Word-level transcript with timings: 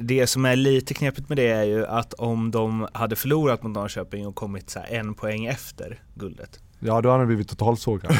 det 0.00 0.26
som 0.26 0.44
är 0.44 0.56
lite 0.56 0.94
knepigt 0.94 1.28
med 1.28 1.38
det 1.38 1.48
är 1.48 1.64
ju 1.64 1.86
att 1.86 2.14
om 2.14 2.50
de 2.50 2.88
hade 2.92 3.16
förlorat 3.16 3.62
mot 3.62 3.72
Norrköping 3.72 4.26
och 4.26 4.34
kommit 4.34 4.70
så 4.70 4.80
en 4.90 5.14
poäng 5.14 5.46
efter 5.46 6.02
guldet 6.14 6.60
Ja 6.80 7.00
då 7.00 7.10
hade 7.10 7.22
det 7.22 7.26
blivit 7.26 7.48
totalsågad. 7.48 8.12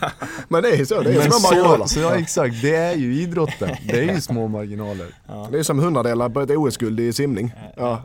ja. 0.00 0.10
Men 0.48 0.62
det 0.62 0.68
är 0.68 0.84
så, 0.84 1.02
det 1.02 1.14
är 1.14 1.18
Men 1.18 1.32
små 1.32 1.50
marginaler. 1.50 1.84
så, 1.84 1.88
så 1.88 2.00
ja 2.00 2.14
exakt, 2.14 2.62
det 2.62 2.74
är 2.74 2.94
ju 2.94 3.14
idrotten. 3.14 3.70
Det 3.84 3.98
är 3.98 4.14
ju 4.14 4.20
små 4.20 4.48
marginaler. 4.48 5.06
Ja. 5.26 5.48
Det 5.52 5.58
är 5.58 5.62
som 5.62 5.78
hundradelar 5.78 6.28
på 6.28 6.40
ett 6.40 6.50
OS-guld 6.50 7.00
i 7.00 7.12
simning. 7.12 7.52
Ja. 7.76 8.02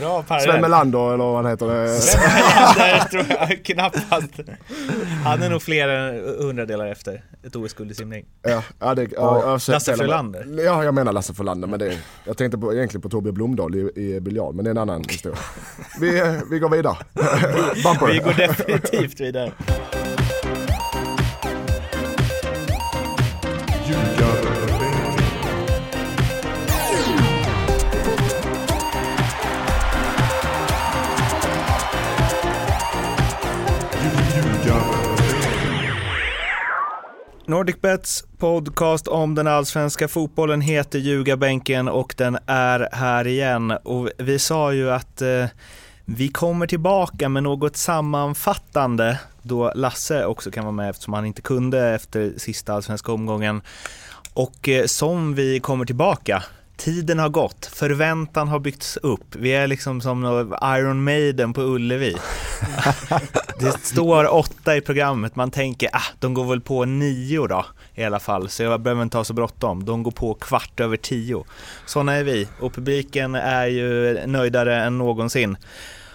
Bra 0.00 0.22
parallell. 0.22 0.50
Sven 0.50 0.60
Melander 0.60 1.14
eller 1.14 1.24
vad 1.24 1.36
han 1.36 1.46
heter. 1.46 1.98
Sven 1.98 2.20
Melander 2.20 3.08
tror 3.08 3.24
jag 3.28 3.64
knappast. 3.64 4.40
Han 5.24 5.42
är 5.42 5.50
nog 5.50 5.62
fler 5.62 5.88
än 5.88 6.24
hundradelar 6.38 6.86
efter 6.86 7.22
ett 7.46 7.56
OS-guld 7.56 7.90
i 7.90 7.94
simning. 7.94 8.24
Ja, 8.42 8.62
ja, 8.78 8.94
det, 8.94 9.08
ja, 9.12 9.58
Lasse 9.68 9.96
Frölander. 9.96 10.62
Ja, 10.64 10.84
jag 10.84 10.94
menar 10.94 11.12
Lasse 11.12 11.34
Frölander. 11.34 11.68
Men 11.68 11.78
det, 11.78 11.98
jag 12.24 12.36
tänkte 12.36 12.58
på, 12.58 12.74
egentligen 12.74 13.02
på 13.02 13.08
Torbjörn 13.08 13.34
Blomdahl 13.34 13.74
i, 13.74 13.90
i 13.94 14.20
biljard, 14.20 14.54
men 14.54 14.64
det 14.64 14.68
är 14.68 14.72
en 14.72 14.78
annan 14.78 15.04
historia. 15.08 15.38
Vi, 16.00 16.20
eh, 16.20 16.34
vi 16.50 16.58
går 16.58 16.68
vidare. 16.70 16.96
Vi 18.08 18.18
går 18.18 18.46
definitivt 18.46 19.20
vidare. 19.20 19.52
Nordicbets 37.48 38.24
podcast 38.38 39.08
om 39.08 39.34
den 39.34 39.46
allsvenska 39.46 40.08
fotbollen 40.08 40.60
heter 40.60 40.98
Ljugarbänken 40.98 41.88
och 41.88 42.14
den 42.18 42.38
är 42.46 42.88
här 42.92 43.26
igen. 43.26 43.70
Och 43.70 44.08
vi 44.18 44.38
sa 44.38 44.72
ju 44.72 44.90
att 44.90 45.22
eh, 45.22 45.44
vi 46.04 46.28
kommer 46.28 46.66
tillbaka 46.66 47.28
med 47.28 47.42
något 47.42 47.76
sammanfattande 47.76 49.18
då 49.42 49.72
Lasse 49.74 50.24
också 50.24 50.50
kan 50.50 50.64
vara 50.64 50.72
med 50.72 50.90
eftersom 50.90 51.14
han 51.14 51.26
inte 51.26 51.42
kunde 51.42 51.88
efter 51.94 52.32
sista 52.36 52.74
allsvenska 52.74 53.12
omgången. 53.12 53.62
Och 54.34 54.68
eh, 54.68 54.86
som 54.86 55.34
vi 55.34 55.60
kommer 55.60 55.84
tillbaka, 55.84 56.42
tiden 56.78 57.18
har 57.18 57.28
gått, 57.28 57.66
förväntan 57.66 58.48
har 58.48 58.58
byggts 58.58 58.96
upp. 58.96 59.36
Vi 59.36 59.52
är 59.52 59.66
liksom 59.66 60.00
som 60.00 60.24
Iron 60.62 61.04
Maiden 61.04 61.52
på 61.52 61.62
Ullevi. 61.62 62.16
Det 63.60 63.84
står 63.84 64.34
åtta 64.34 64.76
i 64.76 64.80
programmet, 64.80 65.36
man 65.36 65.50
tänker 65.50 65.88
ah, 65.92 66.02
de 66.18 66.34
går 66.34 66.44
väl 66.44 66.60
på 66.60 66.84
nio 66.84 67.46
då 67.46 67.66
i 67.94 68.04
alla 68.04 68.20
fall, 68.20 68.48
så 68.48 68.62
jag 68.62 68.80
behöver 68.80 69.02
inte 69.02 69.16
ha 69.16 69.24
så 69.24 69.34
bråttom. 69.34 69.84
De 69.84 70.02
går 70.02 70.10
på 70.10 70.34
kvart 70.34 70.80
över 70.80 70.96
tio. 70.96 71.44
Sådana 71.86 72.12
är 72.12 72.24
vi 72.24 72.48
och 72.60 72.74
publiken 72.74 73.34
är 73.34 73.66
ju 73.66 74.18
nöjdare 74.26 74.82
än 74.82 74.98
någonsin, 74.98 75.56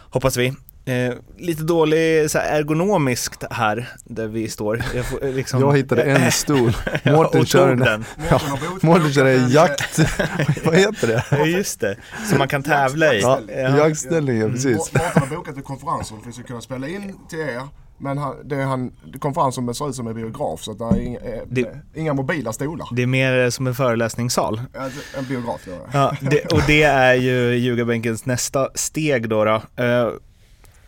hoppas 0.09 0.37
vi. 0.37 0.53
Eh, 0.85 1.13
lite 1.37 1.63
dålig 1.63 2.31
så 2.31 2.37
här, 2.39 2.59
ergonomiskt 2.59 3.43
här 3.51 3.89
där 4.05 4.27
vi 4.27 4.49
står. 4.49 4.83
Jag, 4.95 5.05
får, 5.05 5.25
eh, 5.25 5.33
liksom, 5.33 5.59
Jag 5.61 5.77
hittade 5.77 6.03
en 6.03 6.31
stol. 6.31 6.73
Ja, 7.03 7.11
Mårten 7.11 7.45
kör 7.45 7.69
tog 7.75 7.85
den. 7.85 8.05
Ja, 8.29 8.41
Mårten 8.81 9.13
kör 9.13 9.25
en 9.25 9.49
jakt, 9.49 9.99
vad 10.65 10.75
heter 10.75 11.07
det? 11.07 11.23
Ja 11.31 11.45
just 11.45 11.79
det, 11.79 11.95
som 12.29 12.37
man 12.37 12.47
kan 12.47 12.63
tävla 12.63 13.13
i. 13.13 13.21
Ja, 13.21 13.39
Ja. 13.47 13.77
jaktställning, 13.77 14.37
ja, 14.39 14.49
precis. 14.49 14.77
Mårten 14.77 15.01
har 15.15 15.35
bokat 15.35 15.55
en 15.57 15.63
konferens 15.63 16.09
för 16.09 16.17
att 16.17 16.27
vi 16.27 16.31
ska 16.31 16.43
kunna 16.43 16.61
spela 16.61 16.87
in 16.87 17.15
till 17.29 17.39
er. 17.39 17.61
Men 17.97 18.17
han, 18.17 18.35
det 18.49 18.55
är 18.55 18.63
han, 18.65 18.91
konferensen 19.19 19.73
ser 19.75 19.89
ut 19.89 19.95
som 19.95 20.07
en 20.07 20.15
biograf 20.15 20.61
så 20.63 20.71
att 20.71 20.79
det 20.79 20.85
är 20.85 20.99
inga, 20.99 21.19
eh, 21.19 21.41
Det- 21.49 21.79
inga 21.95 22.13
mobila 22.13 22.53
stolar. 22.53 22.87
Det 22.91 23.01
är 23.03 23.07
mer 23.07 23.49
som 23.49 23.67
en 23.67 23.75
föreläsningssal. 23.75 24.61
Ja, 24.73 24.89
En 25.17 25.25
biograf 25.25 25.61
då. 25.65 25.71
Ja, 25.93 26.15
det, 26.21 26.45
och 26.53 26.61
det 26.67 26.83
är 26.83 27.13
ju 27.13 27.55
ljugarbänkens 27.55 28.25
nästa 28.25 28.69
steg 28.75 29.29
då. 29.29 29.45
då. 29.45 29.61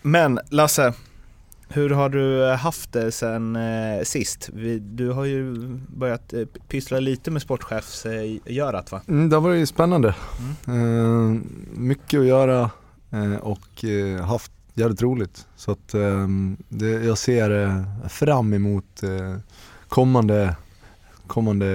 Eh, 0.06 0.10
Men 0.10 0.40
Lasse, 0.50 0.94
hur 1.68 1.90
har 1.90 2.10
du 2.10 2.56
haft 2.56 2.94
det 2.94 3.12
sen 3.12 3.56
eh, 3.56 4.04
sist? 4.04 4.50
Vi, 4.54 4.80
du 4.80 5.12
har 5.12 5.26
ju 5.26 5.56
börjat 5.88 6.34
eh, 6.34 6.46
pyssla 6.68 7.00
lite 7.00 7.32
med 7.32 7.42
sportchefsgörat 7.42 8.92
va? 8.92 9.02
Mm, 9.08 9.30
det 9.30 9.36
har 9.36 9.42
varit 9.42 9.70
spännande. 9.70 10.16
Eh, 10.68 11.40
mycket 11.74 12.20
att 12.20 12.26
göra 12.26 12.70
eh, 13.12 13.36
och 13.36 13.84
eh, 13.86 14.26
haft 14.26 14.52
jävligt 14.74 15.02
roligt. 15.02 15.48
Så 15.56 15.72
att 15.72 15.94
eh, 15.94 16.28
det, 16.70 16.90
jag 16.90 17.18
ser 17.18 17.64
eh, 17.64 18.08
fram 18.10 18.54
emot 18.54 19.04
eh, 19.04 19.38
kommande, 19.90 20.56
kommande 21.28 21.66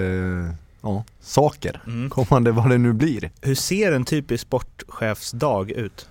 ja, 0.83 1.05
saker. 1.21 1.83
Mm. 1.87 2.11
Kommande 2.11 2.53
vad 2.53 2.71
det 2.71 2.79
nu 2.79 2.93
blir. 2.93 3.31
Hur 3.41 3.55
ser 3.55 3.93
en 3.93 4.05
typisk 4.05 4.43
sportchefsdag 4.43 5.71
ut? 5.71 6.10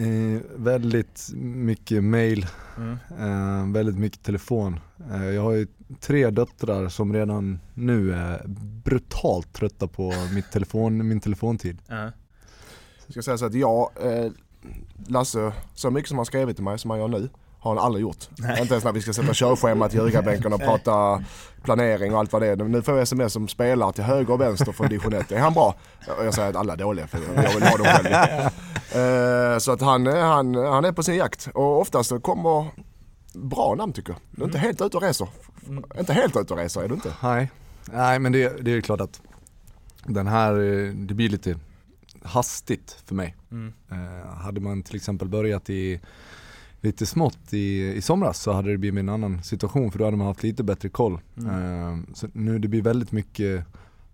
Eh, 0.00 0.40
väldigt 0.56 1.28
mycket 1.36 2.04
mail, 2.04 2.46
Mm. 2.76 2.98
eh, 3.18 3.72
väldigt 3.72 3.98
mycket 3.98 4.22
telefon. 4.22 4.80
Eh, 5.12 5.24
jag 5.24 5.42
har 5.42 5.52
ju 5.52 5.66
tre 6.00 6.30
döttrar 6.30 6.88
som 6.88 7.12
redan 7.12 7.58
nu 7.74 8.12
är 8.12 8.44
brutalt 8.84 9.52
trötta 9.52 9.86
på 9.86 10.12
mitt 10.34 10.50
telefon, 10.52 11.08
min 11.08 11.20
telefontid. 11.20 11.78
Ja. 11.86 12.10
Jag 13.06 13.12
ska 13.12 13.22
säga 13.22 13.38
så 13.38 13.44
att 13.46 13.54
jag, 13.54 13.90
eh, 14.02 14.30
Lasse, 15.08 15.52
så 15.74 15.90
mycket 15.90 16.08
som 16.08 16.18
han 16.18 16.26
skrivit 16.26 16.56
till 16.56 16.64
mig 16.64 16.78
som 16.78 16.90
han 16.90 17.00
gör 17.00 17.08
nu 17.08 17.28
har 17.60 17.74
han 17.74 17.84
aldrig 17.84 18.02
gjort. 18.02 18.28
Inte 18.38 18.74
ens 18.74 18.84
när 18.84 18.92
vi 18.92 19.02
ska 19.02 19.12
sätta 19.12 19.34
körschemat 19.34 19.90
till 19.90 20.00
ljugarbänken 20.00 20.52
och 20.52 20.60
prata 20.60 21.24
planering 21.62 22.12
och 22.14 22.18
allt 22.18 22.32
vad 22.32 22.42
det 22.42 22.48
är. 22.48 22.56
Nu 22.56 22.82
får 22.82 22.94
jag 22.94 23.02
sms 23.02 23.32
som 23.32 23.48
spelar 23.48 23.92
till 23.92 24.04
höger 24.04 24.34
och 24.34 24.40
vänster 24.40 24.72
från 24.72 24.88
division 24.88 25.12
1. 25.12 25.32
Är 25.32 25.38
han 25.38 25.54
bra? 25.54 25.74
Jag 26.06 26.34
säger 26.34 26.50
att 26.50 26.56
alla 26.56 26.72
är 26.72 26.76
dåliga 26.76 27.06
för 27.06 27.18
jag 27.36 27.54
vill 27.54 27.62
ha 27.62 27.76
dem 27.76 27.86
själv. 27.86 28.50
Eh, 28.94 29.58
så 29.58 29.72
att 29.72 29.80
han, 29.80 30.06
han, 30.06 30.54
han 30.54 30.84
är 30.84 30.92
på 30.92 31.02
sin 31.02 31.16
jakt 31.16 31.48
och 31.54 31.80
oftast 31.80 32.08
så 32.08 32.20
kommer 32.20 32.66
bra 33.32 33.74
namn 33.74 33.92
tycker 33.92 34.12
jag. 34.12 34.20
Du 34.30 34.42
är 34.42 34.46
inte 34.46 34.58
helt 34.58 34.80
ute 34.80 34.96
och 34.96 35.02
reser. 35.02 35.28
Inte 35.98 36.12
helt 36.12 36.36
ute 36.36 36.54
och 36.54 36.58
reser 36.58 36.82
är 36.82 36.88
du 36.88 36.94
inte. 36.94 37.12
Nej, 37.22 37.50
nej 37.84 38.18
men 38.18 38.32
det, 38.32 38.64
det 38.64 38.72
är 38.72 38.80
klart 38.80 39.00
att 39.00 39.20
den 40.04 40.26
här, 40.26 40.52
eh, 40.52 40.92
det 40.94 41.14
blir 41.14 41.28
lite 41.28 41.58
hastigt 42.22 43.02
för 43.06 43.14
mig. 43.14 43.36
Mm. 43.50 43.72
Eh, 43.90 44.26
hade 44.26 44.60
man 44.60 44.82
till 44.82 44.96
exempel 44.96 45.28
börjat 45.28 45.70
i 45.70 46.00
lite 46.80 47.06
smått 47.06 47.52
i, 47.52 47.92
i 47.94 48.02
somras 48.02 48.38
så 48.38 48.52
hade 48.52 48.70
det 48.70 48.78
blivit 48.78 49.00
en 49.00 49.08
annan 49.08 49.42
situation 49.42 49.92
för 49.92 49.98
då 49.98 50.04
hade 50.04 50.16
man 50.16 50.26
haft 50.26 50.42
lite 50.42 50.62
bättre 50.62 50.88
koll. 50.88 51.20
Eh, 51.36 52.14
så 52.14 52.28
nu 52.32 52.58
det 52.58 52.68
blir 52.68 52.82
väldigt 52.82 53.12
mycket, 53.12 53.64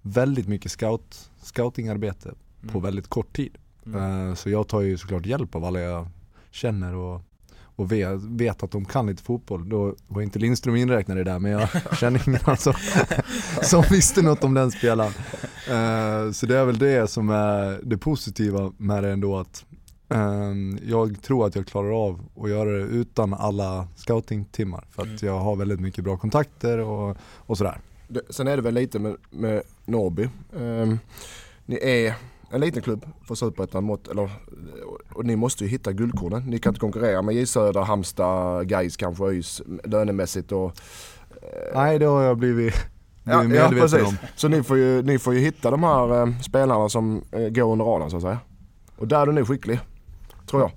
väldigt 0.02 0.48
mycket 0.48 0.72
scout, 0.72 1.30
scoutingarbete 1.42 2.34
på 2.72 2.80
väldigt 2.80 3.08
kort 3.08 3.36
tid. 3.36 3.58
Eh, 3.94 4.34
så 4.34 4.50
jag 4.50 4.68
tar 4.68 4.80
ju 4.80 4.98
såklart 4.98 5.26
hjälp 5.26 5.54
av 5.54 5.64
alla 5.64 5.80
jag 5.80 6.08
känner 6.50 6.94
och, 6.94 7.22
och 7.62 7.92
vet, 7.92 8.22
vet 8.22 8.62
att 8.62 8.70
de 8.70 8.84
kan 8.84 9.06
lite 9.06 9.22
fotboll. 9.22 9.68
Då 9.68 9.94
var 10.08 10.22
inte 10.22 10.38
Lindström 10.38 10.76
inräknad 10.76 11.18
i 11.18 11.24
det 11.24 11.30
där 11.30 11.38
men 11.38 11.50
jag 11.50 11.68
känner 11.98 12.28
ingen 12.28 12.40
annan 12.44 12.56
som, 12.56 12.74
som 13.62 13.84
visste 13.90 14.22
något 14.22 14.44
om 14.44 14.54
den 14.54 14.70
spelaren. 14.70 15.12
Eh, 15.68 16.32
så 16.32 16.46
det 16.46 16.58
är 16.58 16.64
väl 16.64 16.78
det 16.78 17.10
som 17.10 17.30
är 17.30 17.80
det 17.82 17.98
positiva 17.98 18.72
med 18.76 19.02
det 19.02 19.12
ändå 19.12 19.38
att 19.38 19.64
jag 20.82 21.22
tror 21.22 21.46
att 21.46 21.54
jag 21.56 21.66
klarar 21.66 22.06
av 22.06 22.20
att 22.40 22.50
göra 22.50 22.70
det 22.70 22.84
utan 22.84 23.34
alla 23.34 23.88
scoutingtimmar 23.96 24.84
för 24.90 25.02
att 25.02 25.22
jag 25.22 25.38
har 25.38 25.56
väldigt 25.56 25.80
mycket 25.80 26.04
bra 26.04 26.16
kontakter 26.16 26.78
och, 26.78 27.16
och 27.36 27.58
sådär. 27.58 27.80
Sen 28.30 28.48
är 28.48 28.56
det 28.56 28.62
väl 28.62 28.74
lite 28.74 28.98
med, 28.98 29.16
med 29.30 29.62
Norrby. 29.84 30.28
Ehm, 30.56 30.98
ni 31.66 31.78
är 31.82 32.14
en 32.50 32.60
liten 32.60 32.82
klubb 32.82 33.06
för 33.24 33.34
superettan 33.34 33.90
och 35.14 35.24
ni 35.24 35.36
måste 35.36 35.64
ju 35.64 35.70
hitta 35.70 35.92
guldkornen. 35.92 36.42
Ni 36.42 36.58
kan 36.58 36.70
inte 36.70 36.80
konkurrera 36.80 37.22
med 37.22 37.34
J 37.34 37.46
Söder, 37.46 37.80
Halmstad, 37.80 38.68
Gais 38.68 38.96
kanske 38.96 39.24
ÖIS 39.24 39.62
lönemässigt 39.84 40.52
och 40.52 40.80
Nej 41.74 41.98
det 41.98 42.04
har 42.06 42.22
jag 42.22 42.38
blivit, 42.38 42.74
Ja, 43.24 43.44
ja 43.44 43.68
precis. 43.68 44.02
om. 44.02 44.16
Så 44.36 44.48
ni 44.48 44.62
får, 44.62 44.76
ju, 44.76 45.02
ni 45.02 45.18
får 45.18 45.34
ju 45.34 45.40
hitta 45.40 45.70
de 45.70 45.82
här 45.82 46.22
eh, 46.22 46.38
spelarna 46.40 46.88
som 46.88 47.22
eh, 47.32 47.48
går 47.48 47.72
under 47.72 47.84
radarn 47.84 48.10
så 48.10 48.16
att 48.16 48.22
säga. 48.22 48.38
Och 48.96 49.08
där 49.08 49.20
är 49.20 49.26
du 49.26 49.32
nu 49.32 49.44
skicklig. 49.44 49.80
Tror 50.46 50.62
jag. 50.62 50.70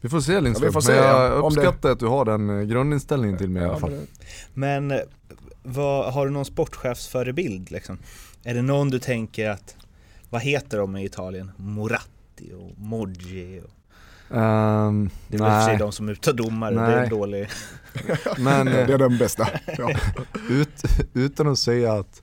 Vi 0.00 0.08
får 0.08 0.20
se 0.20 0.40
Lindström, 0.40 0.66
Ja, 0.68 0.72
får 0.72 0.80
se, 0.80 0.92
men 0.92 1.02
jag 1.02 1.24
ja. 1.32 1.40
Om 1.42 1.54
det- 1.54 1.60
uppskattar 1.60 1.90
att 1.90 1.98
du 1.98 2.06
har 2.06 2.24
den 2.24 2.50
eh, 2.60 2.64
grundinställningen 2.66 3.38
till 3.38 3.50
mig 3.50 3.62
i 3.62 3.66
alla 3.66 3.78
fall. 3.78 4.00
Men 4.54 4.90
eh, 4.90 4.98
vad, 5.62 6.12
har 6.14 6.26
du 6.26 6.32
någon 6.32 6.44
sportchefsförebild 6.44 7.70
liksom? 7.70 7.98
Är 8.44 8.54
det 8.54 8.62
någon 8.62 8.90
du 8.90 8.98
tänker 8.98 9.50
att, 9.50 9.76
vad 10.30 10.40
heter 10.42 10.78
de 10.78 10.96
i 10.96 11.04
Italien? 11.04 11.50
Moratti 11.56 12.52
och 12.58 12.78
Moggi? 12.78 13.60
Och, 13.64 13.70
Ehm, 14.36 15.10
det 15.28 15.36
är 15.36 15.38
väl 15.38 15.46
och 15.48 15.52
för 15.52 15.60
sig 15.60 15.72
nej, 15.72 15.78
de 15.78 15.92
som 15.92 16.08
uttar 16.08 16.32
domare, 16.32 16.74
det 16.74 16.80
är 16.80 16.96
Nej. 16.96 17.04
en 17.04 17.08
dålig... 17.10 17.48
men 18.38 18.66
Det 18.72 18.82
eh, 18.82 18.90
är 18.90 18.98
den 18.98 19.18
bästa. 19.18 19.48
Ja. 19.78 19.90
ut, 20.50 20.82
utan 21.12 21.48
att 21.48 21.58
säga 21.58 21.92
att, 21.92 22.22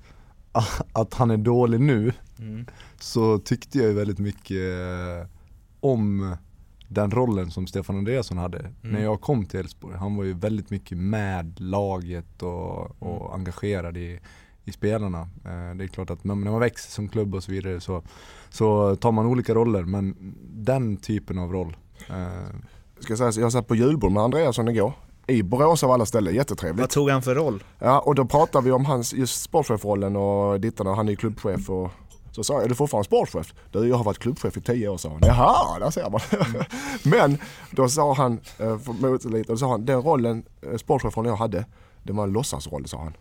att 0.93 1.13
han 1.13 1.31
är 1.31 1.37
dålig 1.37 1.79
nu 1.81 2.13
Mm. 2.39 2.65
så 2.99 3.39
tyckte 3.39 3.77
jag 3.77 3.87
ju 3.87 3.93
väldigt 3.93 4.19
mycket 4.19 4.61
om 5.79 6.35
den 6.93 7.11
rollen 7.11 7.51
som 7.51 7.67
Stefan 7.67 7.97
Andreasson 7.97 8.37
hade 8.37 8.71
när 8.81 9.03
jag 9.03 9.21
kom 9.21 9.45
till 9.45 9.59
Elfsborg. 9.59 9.97
Han 9.97 10.15
var 10.15 10.23
ju 10.23 10.33
väldigt 10.33 10.69
mycket 10.69 10.97
med 10.97 11.59
laget 11.59 12.43
och, 12.43 13.01
och 13.01 13.35
engagerad 13.35 13.97
i, 13.97 14.19
i 14.65 14.71
spelarna. 14.71 15.19
Eh, 15.21 15.75
det 15.75 15.83
är 15.83 15.87
klart 15.87 16.09
att 16.09 16.23
när 16.23 16.35
man 16.35 16.59
växer 16.59 16.91
som 16.91 17.09
klubb 17.09 17.35
och 17.35 17.43
så 17.43 17.51
vidare 17.51 17.79
så, 17.79 18.03
så 18.49 18.95
tar 18.95 19.11
man 19.11 19.25
olika 19.25 19.53
roller 19.53 19.83
men 19.83 20.35
den 20.43 20.97
typen 20.97 21.39
av 21.39 21.51
roll. 21.51 21.77
Eh, 22.09 22.55
Ska 22.99 23.11
jag, 23.11 23.33
säga, 23.33 23.43
jag 23.43 23.51
satt 23.51 23.67
på 23.67 23.75
julbord 23.75 24.11
med 24.11 24.23
Andreasson 24.23 24.67
igår. 24.67 24.93
I 25.27 25.43
Borås 25.43 25.83
av 25.83 25.91
alla 25.91 26.05
ställen, 26.05 26.35
jättetrevligt. 26.35 26.79
Vad 26.79 26.89
tog 26.89 27.09
han 27.09 27.21
för 27.21 27.35
roll? 27.35 27.63
Ja 27.79 27.99
och 27.99 28.15
då 28.15 28.25
pratade 28.25 28.65
vi 28.65 28.71
om 28.71 28.85
hans 28.85 29.13
just 29.13 29.41
sportchefrollen 29.41 30.15
och 30.15 30.59
dittan 30.59 30.87
och 30.87 30.95
han 30.95 31.07
är 31.07 31.11
ju 31.11 31.15
klubbchef 31.17 31.69
och 31.69 31.91
så 32.31 32.43
sa 32.43 32.53
jag, 32.53 32.63
är 32.63 32.69
du 32.69 32.75
fortfarande 32.75 33.05
sportchef? 33.05 33.53
Du, 33.71 33.87
jag 33.87 33.95
har 33.95 34.03
varit 34.03 34.19
klubbchef 34.19 34.57
i 34.57 34.61
tio 34.61 34.87
år 34.87 34.97
sa 34.97 35.09
han. 35.09 35.19
Jaha, 35.21 35.79
där 35.79 35.89
ser 35.89 36.09
man. 36.09 36.21
Men 37.03 37.37
då 37.71 37.89
sa 37.89 38.13
han, 38.13 38.39
eh, 38.57 38.79
mot 38.85 39.25
lite, 39.25 39.51
då 39.51 39.57
sa 39.57 39.69
han, 39.71 39.85
den 39.85 40.01
rollen, 40.01 40.43
eh, 40.71 40.77
sportchefrollen 40.77 41.29
jag 41.29 41.37
hade, 41.37 41.65
det 42.03 42.13
var 42.13 42.23
en 42.23 42.31
låtsasroll 42.31 42.87
sa 42.87 42.97
han. 42.97 43.13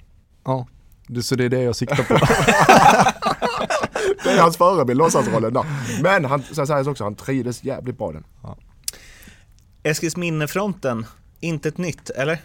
ja, 0.44 0.66
det, 1.06 1.22
så 1.22 1.34
det 1.34 1.44
är 1.44 1.48
det 1.48 1.62
jag 1.62 1.76
siktar 1.76 2.02
på. 2.02 2.14
Det 4.24 4.30
är 4.30 4.40
hans 4.40 4.56
förebild, 4.56 4.98
låtsasrollen 4.98 5.52
där. 5.52 5.64
Men 6.02 6.24
han 6.24 6.42
så 6.52 6.66
säger 6.66 6.88
också, 6.88 7.04
han 7.04 7.14
trivdes 7.14 7.64
jävligt 7.64 7.98
bra 7.98 8.12
den. 8.12 8.24
Eskilsminnefronten, 9.82 11.06
inte 11.40 11.68
ett 11.68 11.78
nytt, 11.78 12.10
eller? 12.10 12.38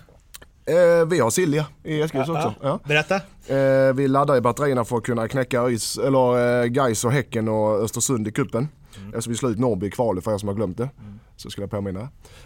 Eh, 0.66 1.06
vi 1.08 1.20
har 1.20 1.30
Silja 1.30 1.66
i 1.84 2.02
Eskils 2.02 2.30
också. 2.30 2.54
Ja. 2.62 2.80
Berätta. 2.84 3.16
Eh, 3.48 3.94
vi 3.94 4.08
laddar 4.08 4.38
i 4.38 4.42
batterierna 4.42 4.86
för 4.86 4.98
att 4.98 5.04
kunna 5.04 5.28
knäcka 5.28 5.62
ÖIS, 5.62 5.98
eller 5.98 6.62
eh, 6.64 6.66
Gais 6.66 7.06
och 7.06 7.12
Häcken 7.12 7.48
och 7.48 7.84
Östersund 7.84 8.28
i 8.28 8.32
kuppen. 8.32 8.68
Mm. 8.98 9.10
Eftersom 9.10 9.32
vi 9.32 9.38
slår 9.38 9.52
ut 9.52 9.60
Norrby 9.60 9.88
i 9.88 9.92
kvalet 9.92 10.24
för 10.24 10.34
er 10.34 10.38
som 10.38 10.48
har 10.48 10.56
glömt 10.56 10.78
det. 10.78 10.90
Mm. 11.00 11.20
Så 11.36 11.50
skulle 11.50 11.64
jag 11.64 11.72
påminna. 11.72 12.02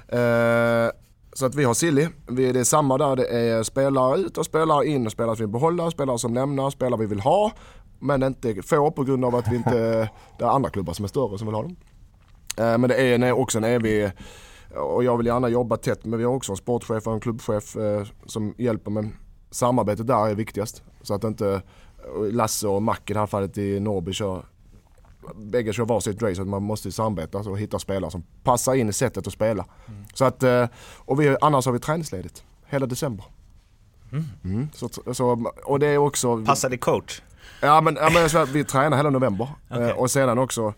Eh, 0.07 0.91
så 1.33 1.45
att 1.45 1.55
vi 1.55 1.63
har 1.63 1.73
Silly. 1.73 2.07
Vi, 2.27 2.51
det 2.51 2.59
är 2.59 2.63
samma 2.63 2.97
där. 2.97 3.15
Det 3.15 3.27
är 3.27 3.63
spelare 3.63 4.19
ut 4.19 4.37
och 4.37 4.45
spelare 4.45 4.87
in. 4.87 5.05
Och 5.05 5.11
spelare 5.11 5.35
som 5.35 5.43
vi 5.43 5.45
vill 5.45 5.53
behålla, 5.53 5.91
spelare 5.91 6.19
som 6.19 6.33
lämnar, 6.33 6.69
spelare 6.69 6.99
vi 6.99 7.05
vill 7.05 7.19
ha. 7.19 7.51
Men 7.99 8.23
inte 8.23 8.61
får 8.61 8.91
på 8.91 9.03
grund 9.03 9.25
av 9.25 9.35
att 9.35 9.51
vi 9.51 9.55
inte, 9.55 10.09
det 10.37 10.43
är 10.43 10.49
andra 10.49 10.69
klubbar 10.69 10.93
som 10.93 11.05
är 11.05 11.09
större 11.09 11.37
som 11.37 11.47
vill 11.47 11.55
ha 11.55 11.61
dem. 11.61 11.75
Eh, 12.57 12.77
men 12.77 12.81
det 12.81 12.95
är 12.95 13.31
också 13.31 13.57
en 13.57 13.63
evig, 13.63 14.11
och 14.75 15.03
jag 15.03 15.17
vill 15.17 15.25
gärna 15.25 15.49
jobba 15.49 15.77
tätt 15.77 16.05
men 16.05 16.19
vi 16.19 16.25
har 16.25 16.33
också 16.33 16.51
en 16.51 16.57
sportchef 16.57 17.07
och 17.07 17.13
en 17.13 17.19
klubbchef 17.19 17.75
eh, 17.75 18.07
som 18.25 18.53
hjälper 18.57 18.91
men 18.91 19.13
samarbetet 19.51 20.07
där 20.07 20.27
är 20.27 20.35
viktigast. 20.35 20.83
Så 21.01 21.13
att 21.13 21.23
inte 21.23 21.61
Lasse 22.31 22.67
och 22.67 22.83
Mac 22.83 22.97
i 23.05 23.13
det 23.13 23.19
här 23.19 23.27
fallet 23.27 23.57
i 23.57 23.79
Norrby 23.79 24.13
kör 24.13 24.45
Bägge 25.35 25.73
kör 25.73 25.85
varsitt 25.85 26.21
race 26.21 26.35
så 26.35 26.41
att 26.41 26.47
man 26.47 26.63
måste 26.63 26.91
samarbeta 26.91 27.37
och 27.37 27.59
hitta 27.59 27.79
spelare 27.79 28.11
som 28.11 28.23
passar 28.43 28.73
in 28.73 28.89
i 28.89 28.93
sättet 28.93 29.27
att 29.27 29.33
spela. 29.33 29.65
Så 30.13 30.25
att, 30.25 30.43
eh, 30.43 30.67
och 30.97 31.21
vi, 31.21 31.37
annars 31.41 31.65
har 31.65 31.73
vi 31.73 31.79
träningsledigt 31.79 32.43
hela 32.65 32.85
december. 32.85 33.25
Mm. 34.43 34.67
Så, 34.73 34.89
så, 35.13 35.51
och 35.65 35.79
det 35.79 35.87
är 35.87 35.97
också... 35.97 36.45
Passade 36.45 36.77
coach. 36.77 37.21
Ja 37.61 37.81
men, 37.81 37.95
ja, 37.95 38.09
men 38.13 38.29
svär, 38.29 38.45
vi 38.45 38.63
tränar 38.63 38.97
hela 38.97 39.09
november. 39.09 39.47
Eh, 39.69 39.89
och 39.89 40.11
sedan 40.11 40.37
också, 40.37 40.73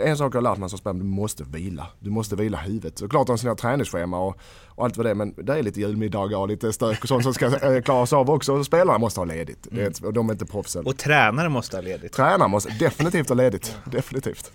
en 0.00 0.16
sak 0.16 0.34
jag 0.34 0.36
har 0.40 0.42
lärt 0.50 0.58
mig 0.58 0.68
som 0.68 0.78
spelare, 0.78 0.98
du 0.98 1.04
måste 1.04 1.44
vila. 1.44 1.86
Du 2.00 2.10
måste 2.10 2.36
vila 2.36 2.58
huvudet. 2.58 2.98
Så 2.98 3.08
klart 3.08 3.28
har 3.28 3.36
sina 3.36 3.54
träningsschema 3.54 4.18
och, 4.18 4.36
och 4.66 4.84
allt 4.84 4.96
vad 4.96 5.06
det 5.06 5.10
är, 5.10 5.14
men 5.14 5.34
det 5.36 5.58
är 5.58 5.62
lite 5.62 5.80
julmiddagar 5.80 6.38
och 6.38 6.48
lite 6.48 6.72
stök 6.72 7.02
och 7.02 7.08
sånt 7.08 7.22
som 7.22 7.34
ska 7.34 7.46
eh, 7.74 7.82
klaras 7.82 8.12
av 8.12 8.30
också. 8.30 8.64
Spelarna 8.64 8.98
måste 8.98 9.20
ha 9.20 9.24
ledigt. 9.24 9.66
Det 9.70 9.82
är, 9.82 9.86
ett- 9.90 9.98
och 10.04 10.12
de 10.12 10.28
är 10.28 10.32
inte 10.32 10.46
proffs 10.46 10.76
än. 10.76 10.86
Och 10.86 10.96
tränare 10.96 11.48
måste 11.48 11.76
ha 11.76 11.82
ledigt. 11.82 12.12
Tränarna 12.12 12.48
måste 12.48 12.70
definitivt 12.78 13.28
ha 13.28 13.34
ledigt. 13.36 13.76
Definitivt. 13.84 14.52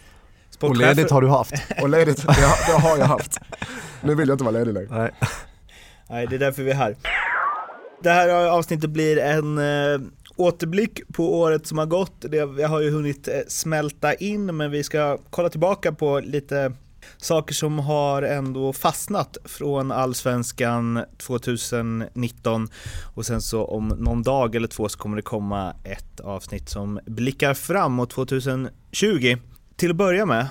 Och 0.61 0.75
ledigt 0.77 1.11
har 1.11 1.21
du 1.21 1.27
haft. 1.29 1.53
Och 1.81 1.89
ledigt, 1.89 2.17
det, 2.27 2.31
har- 2.33 2.73
det 2.73 2.87
har 2.87 2.97
jag 2.97 3.05
haft. 3.05 3.37
Nu 4.03 4.15
vill 4.15 4.27
jag 4.27 4.35
inte 4.35 4.43
vara 4.43 4.51
ledig 4.57 4.73
längre. 4.73 4.87
Nej. 4.91 5.11
Nej, 6.09 6.27
det 6.27 6.35
är 6.35 6.39
därför 6.39 6.63
vi 6.63 6.71
är 6.71 6.75
här. 6.75 6.95
Det 8.03 8.09
här 8.11 8.29
avsnittet 8.49 8.89
blir 8.89 9.17
en 9.19 9.57
eh, 9.57 9.99
återblick 10.35 11.01
på 11.13 11.39
året 11.39 11.67
som 11.67 11.77
har 11.77 11.85
gått. 11.85 12.25
Det 12.31 12.63
har 12.63 12.81
ju 12.81 12.91
hunnit 12.91 13.27
eh, 13.27 13.33
smälta 13.47 14.13
in, 14.13 14.57
men 14.57 14.71
vi 14.71 14.83
ska 14.83 15.17
kolla 15.29 15.49
tillbaka 15.49 15.91
på 15.91 16.19
lite 16.19 16.73
saker 17.17 17.53
som 17.53 17.79
har 17.79 18.21
ändå 18.21 18.73
fastnat 18.73 19.37
från 19.45 19.91
Allsvenskan 19.91 21.03
2019 21.17 22.67
och 23.15 23.25
sen 23.25 23.41
så 23.41 23.65
om 23.65 23.87
någon 23.87 24.23
dag 24.23 24.55
eller 24.55 24.67
två 24.67 24.89
så 24.89 24.97
kommer 24.97 25.15
det 25.15 25.21
komma 25.21 25.75
ett 25.83 26.19
avsnitt 26.19 26.69
som 26.69 26.99
blickar 27.05 27.53
framåt 27.53 28.09
2020. 28.09 29.37
Till 29.75 29.89
att 29.89 29.95
börja 29.95 30.25
med, 30.25 30.47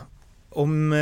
om 0.51 0.93
eh, 0.93 0.99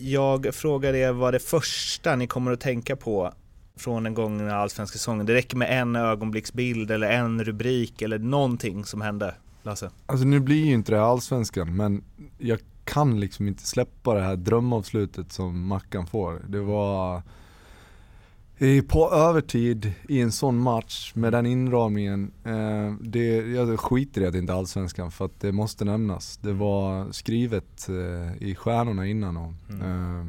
jag 0.00 0.54
frågar 0.54 0.94
er 0.94 1.12
vad 1.12 1.34
det 1.34 1.38
första 1.38 2.16
ni 2.16 2.26
kommer 2.26 2.52
att 2.52 2.60
tänka 2.60 2.96
på 2.96 3.32
från 3.76 4.02
den 4.02 4.14
gångna 4.14 4.56
allsvenska 4.56 4.98
säsongen. 4.98 5.26
Det 5.26 5.34
räcker 5.34 5.56
med 5.56 5.80
en 5.80 5.96
ögonblicksbild 5.96 6.90
eller 6.90 7.10
en 7.10 7.44
rubrik 7.44 8.02
eller 8.02 8.18
någonting 8.18 8.84
som 8.84 9.00
hände. 9.00 9.34
Lasse? 9.62 9.90
Alltså 10.06 10.26
nu 10.26 10.40
blir 10.40 10.64
ju 10.64 10.72
inte 10.72 10.92
det 10.92 11.02
allsvenskan 11.02 11.76
men 11.76 12.04
jag 12.38 12.58
kan 12.84 13.20
liksom 13.20 13.48
inte 13.48 13.66
släppa 13.66 14.14
det 14.14 14.20
här 14.20 14.36
drömavslutet 14.36 15.32
som 15.32 15.66
Mackan 15.66 16.06
får. 16.06 16.42
Det 16.48 16.60
var 16.60 17.22
på 18.88 19.10
övertid 19.10 19.92
i 20.08 20.20
en 20.20 20.32
sån 20.32 20.58
match 20.58 21.12
med 21.14 21.32
den 21.32 21.46
inramningen. 21.46 22.32
Eh, 22.44 22.94
det, 23.00 23.36
jag 23.36 23.80
skiter 23.80 24.20
i 24.20 24.26
att 24.26 24.32
det 24.32 24.38
inte 24.38 24.52
är 24.52 24.56
allsvenskan 24.56 25.10
för 25.10 25.24
att 25.24 25.40
det 25.40 25.52
måste 25.52 25.84
nämnas. 25.84 26.36
Det 26.36 26.52
var 26.52 27.12
skrivet 27.12 27.88
eh, 27.88 28.48
i 28.48 28.54
stjärnorna 28.54 29.06
innan 29.06 29.36
och 29.36 29.52
eh, 29.70 30.26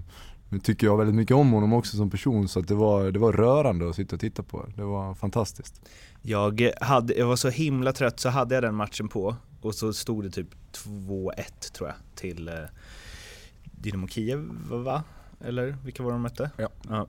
nu 0.49 0.59
tycker 0.59 0.87
jag 0.87 0.97
väldigt 0.97 1.15
mycket 1.15 1.35
om 1.35 1.51
honom 1.51 1.73
också 1.73 1.97
som 1.97 2.09
person 2.09 2.47
så 2.47 2.59
att 2.59 2.67
det 2.67 2.75
var, 2.75 3.11
det 3.11 3.19
var 3.19 3.33
rörande 3.33 3.89
att 3.89 3.95
sitta 3.95 4.15
och 4.15 4.19
titta 4.19 4.43
på. 4.43 4.65
Det 4.75 4.83
var 4.83 5.13
fantastiskt. 5.15 5.81
Jag, 6.21 6.71
hade, 6.81 7.13
jag 7.13 7.27
var 7.27 7.35
så 7.35 7.49
himla 7.49 7.93
trött 7.93 8.19
så 8.19 8.29
hade 8.29 8.55
jag 8.55 8.63
den 8.63 8.75
matchen 8.75 9.07
på 9.07 9.35
och 9.61 9.75
så 9.75 9.93
stod 9.93 10.23
det 10.23 10.29
typ 10.29 10.47
2-1 10.73 11.31
tror 11.73 11.89
jag 11.89 11.95
till 12.15 12.47
eh, 12.47 12.53
Dynamo 13.63 14.07
Kiev 14.07 14.49
va? 14.69 15.03
Eller 15.41 15.77
vilka 15.83 16.03
var 16.03 16.11
de 16.11 16.21
mötte? 16.21 16.51
Ja. 16.57 17.07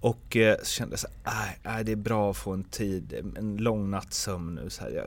Och 0.00 0.36
eh, 0.36 0.56
så 0.58 0.64
kände 0.64 0.92
jag 0.92 1.00
så 1.00 1.08
här, 1.24 1.34
"Nej, 1.46 1.58
nej, 1.62 1.84
det 1.84 1.92
är 1.92 1.96
bra 1.96 2.30
att 2.30 2.36
få 2.36 2.52
en 2.52 2.64
tid, 2.64 3.34
en 3.38 3.56
lång 3.56 3.90
natts 3.90 4.18
sömn 4.18 4.54
nu 4.54 4.70
så 4.70 4.82
här, 4.82 4.90
jag, 4.90 5.06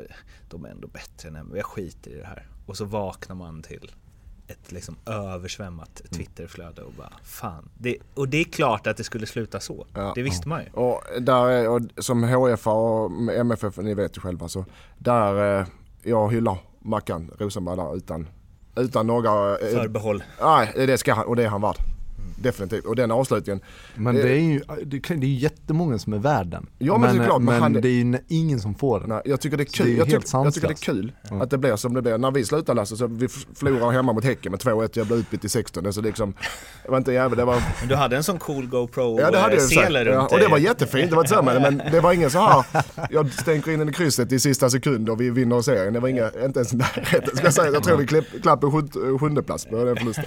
De 0.49 0.65
är 0.65 0.69
ändå 0.69 0.87
bättre 0.87 1.29
än 1.29 1.51
jag 1.55 1.65
skiter 1.65 2.11
i 2.11 2.17
det 2.17 2.25
här. 2.25 2.47
Och 2.65 2.77
så 2.77 2.85
vaknar 2.85 3.35
man 3.35 3.61
till 3.61 3.91
ett 4.51 4.71
liksom 4.71 4.95
översvämmat 5.05 6.01
Twitterflöde 6.11 6.81
och 6.81 6.93
bara 6.93 7.13
fan. 7.23 7.69
Det, 7.77 7.97
och 8.13 8.27
det 8.27 8.37
är 8.37 8.43
klart 8.43 8.87
att 8.87 8.97
det 8.97 9.03
skulle 9.03 9.25
sluta 9.25 9.59
så. 9.59 9.85
Ja. 9.93 10.11
det 10.15 10.21
visste 10.21 10.47
man 10.47 10.61
ju. 10.63 10.69
Och 10.73 11.01
där 11.21 11.45
är, 11.49 11.69
och 11.69 11.81
som 11.97 12.23
HF 12.23 12.67
och 12.67 13.11
MFF, 13.31 13.77
ni 13.77 13.93
vet 13.93 14.17
ju 14.17 14.21
själva 14.21 14.47
så. 14.47 14.65
Där, 14.97 15.59
eh, 15.59 15.65
jag 16.03 16.31
hyllar 16.31 16.57
Mackan 16.79 17.31
Rosenberg 17.39 17.77
där 17.77 17.95
utan, 17.97 18.27
utan 18.75 19.07
några... 19.07 19.57
eh, 19.59 19.77
Förbehåll. 19.77 20.23
Nej, 20.41 20.73
det 20.75 20.97
ska 20.97 21.13
han 21.13 21.25
och 21.25 21.35
det 21.35 21.43
är 21.43 21.47
han 21.47 21.61
värd. 21.61 21.77
Definitivt. 22.35 22.85
Och 22.85 22.95
den 22.95 23.11
avslutningen. 23.11 23.61
Men 23.95 24.17
Eh, 24.17 24.23
det 24.23 24.31
är 24.31 24.39
ju 24.39 24.61
det, 24.85 25.09
är 25.11 25.15
ju 25.17 25.27
jättemånga 25.35 25.99
som 25.99 26.13
är 26.13 26.17
värd 26.17 26.47
den. 26.47 26.67
Ja, 26.77 26.97
men 26.97 27.15
det 27.15 27.21
är 27.23 27.25
klart, 27.25 27.41
men 27.41 27.53
men 27.53 27.61
han- 27.61 27.73
det 27.73 27.87
är 27.87 27.91
ju 27.91 28.17
ingen 28.27 28.59
som 28.59 28.75
får 28.75 28.99
den. 28.99 29.09
Nej, 29.09 29.21
jag 29.25 29.41
tycker 29.41 29.57
det 29.57 29.63
är 29.63 29.77
Så 29.77 29.83
det 29.83 29.89
är 29.89 29.93
kul. 29.93 29.97
Jag, 29.97 30.05
tycker, 30.21 30.37
jag 30.43 30.53
tycker 30.53 30.67
det 30.67 30.73
är 30.73 30.75
kul 30.75 31.11
att 31.41 31.49
det 31.49 31.57
blir 31.57 31.75
som 31.75 31.93
det 31.93 32.01
blir. 32.01 32.17
När 32.17 32.31
vi 32.31 32.45
slutar 32.45 32.75
Lasse 32.75 32.97
så 32.97 33.07
vi 33.07 33.27
förlorar 33.55 33.91
hemma 33.91 34.13
mot 34.13 34.23
Häcken 34.23 34.51
med 34.51 34.59
2-1. 34.61 34.89
Jag 34.93 35.07
blev 35.07 35.19
utbytt 35.19 35.45
i 35.45 35.49
16. 35.49 35.93
Så 35.93 36.01
det, 36.01 36.07
liksom, 36.07 36.33
det 36.85 36.91
var 36.91 36.97
inte 36.97 37.11
jävligt. 37.13 37.37
Det 37.37 37.45
var, 37.45 37.63
Men 37.79 37.89
du 37.89 37.95
hade 37.95 38.17
en 38.17 38.23
sån 38.23 38.39
cool 38.39 38.67
GoPro 38.67 39.19
ja 39.19 39.31
det 39.31 39.37
hade 39.39 39.55
jag 39.55 40.05
ja, 40.05 40.27
Och 40.31 40.39
det 40.39 40.47
var 40.47 40.57
jättefint. 40.57 41.09
Det 41.09 41.15
var 41.15 41.23
inte 41.23 41.35
så 41.35 41.41
med. 41.41 41.61
Men 41.61 41.91
det 41.91 41.99
var 41.99 42.13
ingen 42.13 42.29
så 42.29 42.39
här. 42.39 42.65
Jag 43.11 43.31
stänker 43.33 43.71
in 43.71 43.79
den 43.79 43.89
i 43.89 43.93
krysset 43.93 44.31
i 44.31 44.39
sista 44.39 44.69
sekund 44.69 45.09
och 45.09 45.21
vi 45.21 45.29
vinner 45.29 45.61
serien. 45.61 45.93
Det 45.93 45.99
var 45.99 46.07
inga, 46.09 46.25
inte 46.45 46.59
ens 46.59 46.73
närheten. 46.73 47.35
Ska 47.35 47.45
jag, 47.45 47.53
säga. 47.53 47.71
jag 47.71 47.83
tror 47.83 47.97
vi 47.97 48.05
klapp- 48.07 48.41
klappade 48.41 48.71
sjunde, 48.71 49.19
sjunde 49.19 49.43
plats 49.43 49.65
på 49.65 49.83
den 49.85 49.95
förlusten. 49.95 50.25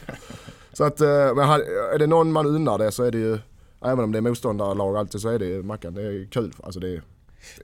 Så 0.74 0.84
att, 0.84 1.00
eh, 1.00 1.06
men 1.08 1.50
är 1.94 1.98
det 1.98 2.06
någon 2.06 2.32
man 2.32 2.46
unnar 2.46 2.78
det 2.78 2.92
så 2.92 3.02
är 3.02 3.10
det 3.10 3.18
ju, 3.18 3.38
även 3.84 4.04
om 4.04 4.12
det 4.12 4.18
är 4.18 4.22
motståndarlag 4.22 4.96
alltid 4.96 5.20
så 5.20 5.28
är 5.28 5.38
det 5.38 5.46
ju 5.46 5.62
Mackan. 5.62 5.94
Det 5.94 6.02
är 6.02 6.26
kul. 6.30 6.52
Alltså 6.62 6.80
det 6.80 6.88
är, 6.88 7.02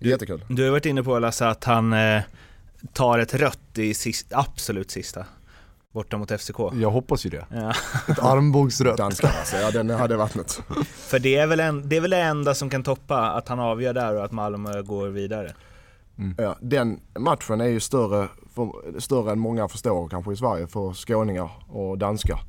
det 0.01 0.07
är 0.07 0.11
jättekul. 0.11 0.45
Du 0.49 0.65
har 0.65 0.71
varit 0.71 0.87
inne 0.87 1.03
på 1.03 1.19
Lasse 1.19 1.49
att 1.49 1.65
han 1.65 1.93
eh, 1.93 2.23
tar 2.93 3.19
ett 3.19 3.35
rött 3.35 3.79
i 3.79 3.95
sist, 3.95 4.27
absolut 4.31 4.91
sista. 4.91 5.25
Borta 5.93 6.19
mot 6.19 6.41
FCK. 6.41 6.59
Jag 6.73 6.91
hoppas 6.91 7.27
ju 7.27 7.31
det. 7.31 7.47
Ja. 7.55 7.73
Ett 8.09 8.19
armbågsrött. 8.19 8.97
Danskar 8.97 9.29
alltså, 9.39 9.57
ja 9.57 9.71
den 9.71 9.91
hade 9.91 10.17
vattnet. 10.17 10.63
För 10.95 11.19
det 11.19 11.37
är, 11.37 11.47
väl 11.47 11.61
en, 11.61 11.89
det 11.89 11.97
är 11.97 12.01
väl 12.01 12.11
det 12.11 12.21
enda 12.21 12.55
som 12.55 12.71
kan 12.71 12.83
toppa 12.83 13.31
att 13.31 13.49
han 13.49 13.61
avgör 13.61 13.95
där 13.95 14.17
och 14.17 14.25
att 14.25 14.33
Malmö 14.33 14.83
går 14.83 15.09
vidare. 15.09 15.53
Ja, 16.37 16.57
den 16.61 17.01
matchen 17.19 17.61
är 17.61 17.67
ju 17.67 17.81
större, 17.81 18.29
för, 18.55 19.01
större 19.01 19.33
än 19.33 19.39
många 19.39 19.69
förstår 19.69 20.09
kanske 20.09 20.33
i 20.33 20.37
Sverige 20.37 20.67
för 20.67 20.93
skåningar 20.93 21.51
och 21.69 21.99
danskar. 21.99 22.41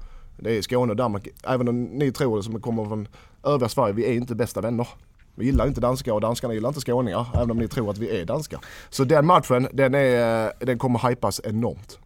Det 0.41 0.57
är 0.57 0.61
Skåne 0.61 0.91
och 0.91 0.97
Danmark, 0.97 1.27
även 1.43 1.67
om 1.67 1.83
ni 1.83 2.11
tror 2.11 2.37
det 2.37 2.43
som 2.43 2.61
kommer 2.61 2.85
från 2.85 3.07
övriga 3.43 3.69
Sverige, 3.69 3.93
vi 3.93 4.05
är 4.05 4.13
inte 4.13 4.35
bästa 4.35 4.61
vänner. 4.61 4.87
Vi 5.35 5.45
gillar 5.45 5.67
inte 5.67 5.81
danskar 5.81 6.13
och 6.13 6.21
danskarna 6.21 6.53
gillar 6.53 6.69
inte 6.69 6.81
skåningar, 6.81 7.27
även 7.33 7.51
om 7.51 7.57
ni 7.57 7.67
tror 7.67 7.89
att 7.89 7.97
vi 7.97 8.21
är 8.21 8.25
danskar. 8.25 8.59
Så 8.89 9.03
den 9.03 9.25
matchen, 9.25 9.67
den, 9.73 9.95
är, 9.95 10.65
den 10.65 10.79
kommer 10.79 11.09
hypas 11.09 11.41
enormt. 11.43 11.99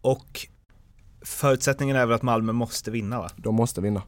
Och 0.00 0.46
förutsättningen 1.22 1.96
är 1.96 2.06
väl 2.06 2.14
att 2.14 2.22
Malmö 2.22 2.52
måste 2.52 2.90
vinna 2.90 3.18
va? 3.18 3.28
De 3.36 3.54
måste 3.54 3.80
vinna. 3.80 4.02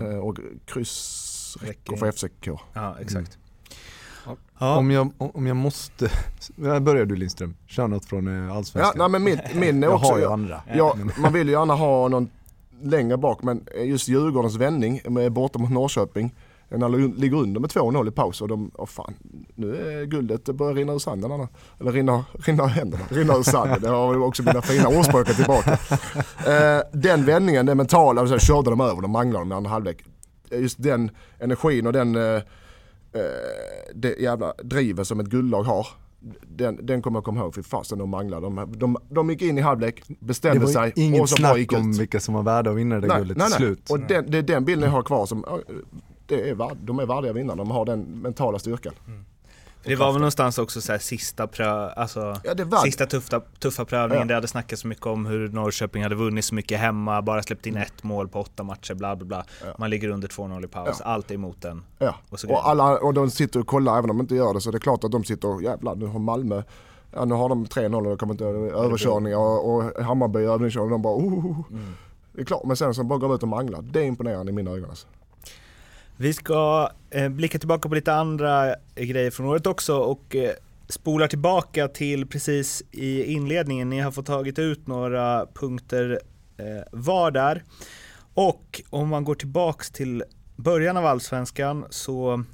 Eh, 0.00 0.18
och 0.18 0.38
kryss 0.64 1.56
räcker 1.60 1.96
för 1.96 2.12
FCK. 2.12 2.48
Ja, 2.72 2.96
exakt. 3.00 3.38
Ja. 4.58 4.76
Om, 4.76 4.90
jag, 4.90 5.12
om 5.18 5.46
jag 5.46 5.56
måste, 5.56 6.10
börjar 6.80 7.04
du 7.04 7.16
Lindström, 7.16 7.56
kör 7.66 7.88
något 7.88 8.04
från 8.04 8.48
eh, 8.48 8.56
Allsvenskan. 8.56 8.92
Ja, 8.96 9.08
nej, 9.08 9.20
men 9.20 9.24
min, 9.24 9.60
min 9.60 9.84
är 9.84 9.88
också, 9.94 10.06
jag 10.06 10.12
har 10.12 10.18
ju 10.18 10.26
andra. 10.26 10.62
Ja, 10.74 10.96
man 11.18 11.32
vill 11.32 11.46
ju 11.48 11.52
gärna 11.52 11.74
ha 11.74 12.08
någon 12.08 12.30
längre 12.82 13.16
bak 13.16 13.42
men 13.42 13.66
just 13.84 14.08
Djurgårdens 14.08 14.56
vändning 14.56 15.00
med 15.08 15.32
borta 15.32 15.58
mot 15.58 15.70
Norrköping. 15.70 16.34
När 16.68 16.88
de 16.88 17.14
ligger 17.14 17.36
under 17.36 17.60
med 17.60 17.70
2-0 17.70 18.08
i 18.08 18.10
paus 18.10 18.40
och 18.40 18.48
de, 18.48 18.70
åh 18.74 18.86
fan, 18.86 19.14
nu 19.54 19.76
är 19.76 20.04
guldet 20.04 20.44
börjar 20.44 20.74
rinna 20.74 20.92
ur 20.92 20.98
sanden. 20.98 21.32
Anna. 21.32 21.48
Eller 21.80 21.92
rinna, 21.92 22.24
rinna 22.32 22.64
ur 22.64 22.68
händerna, 22.68 23.04
rinna 23.08 23.34
ur 23.36 23.42
sanden. 23.42 23.82
Det 23.82 23.88
har 23.88 24.22
också 24.22 24.42
mina 24.42 24.62
fina 24.62 24.88
ordspråk 24.88 25.36
tillbaka. 25.36 25.78
Eh, 26.46 26.82
den 26.92 27.24
vändningen, 27.24 27.66
den 27.66 27.76
mentala, 27.76 28.26
så 28.26 28.38
körde 28.38 28.70
de 28.70 28.80
över, 28.80 29.02
de 29.02 29.10
manglade 29.10 29.42
dem 29.44 29.52
i 29.52 29.54
andra 29.54 29.70
halvlek. 29.70 30.04
Just 30.50 30.82
den 30.82 31.10
energin 31.38 31.86
och 31.86 31.92
den 31.92 32.16
eh, 32.16 32.22
eh 32.22 32.42
det 33.94 34.20
jävla 34.20 34.54
drivet 34.62 35.06
som 35.06 35.20
ett 35.20 35.26
guldlag 35.26 35.62
har. 35.62 35.86
Den, 36.42 36.86
den 36.86 37.02
kommer 37.02 37.16
jag 37.16 37.24
komma 37.24 37.40
ihåg, 37.40 37.54
för 37.54 37.62
fasen 37.62 37.98
de 37.98 38.10
manglade. 38.10 38.46
De, 38.46 38.72
de, 38.76 38.96
de 39.08 39.30
gick 39.30 39.42
in 39.42 39.58
i 39.58 39.60
halvlek, 39.60 40.02
bestämde 40.20 40.66
sig 40.66 40.86
och 40.86 40.92
så 40.94 41.00
inget 41.00 41.28
snack 41.28 41.72
om 41.72 41.92
vilka 41.92 42.20
som 42.20 42.34
var 42.34 42.42
värda 42.42 42.70
att 42.70 42.76
vinna 42.76 43.00
det 43.00 43.08
guldet 43.08 43.38
till 43.38 43.46
slut. 43.50 43.90
Och 43.90 44.00
den, 44.00 44.30
det 44.30 44.38
är 44.38 44.42
den 44.42 44.64
bilden 44.64 44.84
jag 44.84 44.96
har 44.96 45.02
kvar 45.02 45.26
som, 45.26 45.44
det 46.26 46.50
är, 46.50 46.84
de 46.84 46.98
är 46.98 47.06
värdiga 47.06 47.32
vinnare, 47.32 47.56
de 47.56 47.70
har 47.70 47.84
den 47.84 48.00
mentala 48.00 48.58
styrkan. 48.58 48.92
Mm. 49.06 49.24
Det 49.84 49.96
var 49.96 50.12
väl 50.12 50.20
någonstans 50.20 50.58
också 50.58 50.80
så 50.80 50.92
här 50.92 50.98
sista, 50.98 51.46
prö, 51.46 51.90
alltså, 51.90 52.40
ja, 52.44 52.82
sista 52.84 53.06
tuffa, 53.06 53.40
tuffa 53.58 53.84
prövningen. 53.84 54.22
Ja. 54.22 54.28
Det 54.28 54.34
hade 54.34 54.48
snackats 54.48 54.82
så 54.82 54.88
mycket 54.88 55.06
om 55.06 55.26
hur 55.26 55.48
Norrköping 55.48 56.02
hade 56.02 56.14
vunnit 56.14 56.44
så 56.44 56.54
mycket 56.54 56.80
hemma, 56.80 57.22
bara 57.22 57.42
släppt 57.42 57.66
in 57.66 57.76
ett 57.76 58.02
mål 58.02 58.28
på 58.28 58.40
åtta 58.40 58.62
matcher, 58.62 58.94
bla 58.94 59.16
bla 59.16 59.26
bla. 59.26 59.44
Ja. 59.64 59.74
Man 59.78 59.90
ligger 59.90 60.08
under 60.08 60.28
2-0 60.28 60.64
i 60.64 60.68
paus, 60.68 61.00
allt 61.00 61.30
är 61.30 61.34
emot. 61.34 61.64
Ja, 61.98 62.14
och, 62.28 62.38
och, 62.48 62.68
alla, 62.68 62.98
och 62.98 63.14
de 63.14 63.30
sitter 63.30 63.60
och 63.60 63.66
kollar 63.66 63.98
även 63.98 64.10
om 64.10 64.16
de 64.16 64.22
inte 64.22 64.34
gör 64.34 64.54
det, 64.54 64.60
så 64.60 64.70
det 64.70 64.76
är 64.76 64.80
klart 64.80 65.04
att 65.04 65.12
de 65.12 65.24
sitter 65.24 65.48
och 65.48 65.62
jävlar 65.62 65.94
nu 65.94 66.06
har 66.06 66.18
Malmö 66.18 66.62
Ja 67.12 67.24
nu 67.24 67.34
har 67.34 67.48
de 67.48 67.66
3-0 67.66 68.04
och 68.04 68.10
det 68.10 68.16
kommer 68.16 68.34
inte 68.34 68.44
överkörningar 68.44 69.38
och, 69.38 69.74
och 69.74 70.04
Hammarby 70.04 70.38
övningskörning 70.38 70.92
och 70.92 70.98
de 70.98 71.02
bara 71.02 71.14
oh, 71.14 71.34
oh, 71.34 71.46
oh. 71.46 71.64
Mm. 71.70 71.92
Det 72.32 72.40
är 72.40 72.44
klart, 72.44 72.64
men 72.64 72.76
sen 72.76 72.94
så 72.94 73.04
bara 73.04 73.18
går 73.18 73.34
ut 73.34 73.42
och 73.42 73.48
manglar. 73.48 73.82
Det 73.82 74.00
är 74.00 74.04
imponerande 74.04 74.52
i 74.52 74.54
mina 74.54 74.70
ögon 74.70 74.90
alltså. 74.90 75.06
Vi 76.20 76.32
ska 76.32 76.90
eh, 77.10 77.28
blicka 77.28 77.58
tillbaka 77.58 77.88
på 77.88 77.94
lite 77.94 78.14
andra 78.14 78.74
grejer 78.94 79.30
från 79.30 79.46
året 79.46 79.66
också 79.66 79.96
och 79.96 80.36
eh, 80.36 80.52
spolar 80.88 81.28
tillbaka 81.28 81.88
till 81.88 82.26
precis 82.26 82.82
i 82.90 83.24
inledningen. 83.24 83.90
Ni 83.90 84.00
har 84.00 84.10
fått 84.10 84.26
tagit 84.26 84.58
ut 84.58 84.86
några 84.86 85.46
punkter 85.54 86.20
eh, 86.56 86.82
var 86.92 87.30
där. 87.30 87.64
Och 88.34 88.82
om 88.90 89.08
man 89.08 89.24
går 89.24 89.34
tillbaks 89.34 89.90
till 89.90 90.24
början 90.56 90.96
av 90.96 91.06
Allsvenskan 91.06 91.84
så 91.90 92.44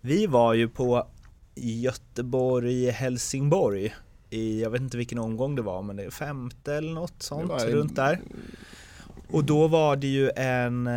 vi 0.00 0.26
var 0.26 0.54
ju 0.54 0.68
på 0.68 1.06
Göteborg-Helsingborg 1.54 3.94
i, 4.30 4.62
jag 4.62 4.70
vet 4.70 4.80
inte 4.80 4.96
vilken 4.96 5.18
omgång 5.18 5.56
det 5.56 5.62
var, 5.62 5.82
men 5.82 5.96
det 5.96 6.04
är 6.04 6.10
femte 6.10 6.74
eller 6.74 6.92
något 6.92 7.22
sånt 7.22 7.62
runt 7.62 7.96
där. 7.96 8.20
Och 9.28 9.44
då 9.44 9.68
var 9.68 9.96
det 9.96 10.06
ju 10.06 10.30
en 10.36 10.88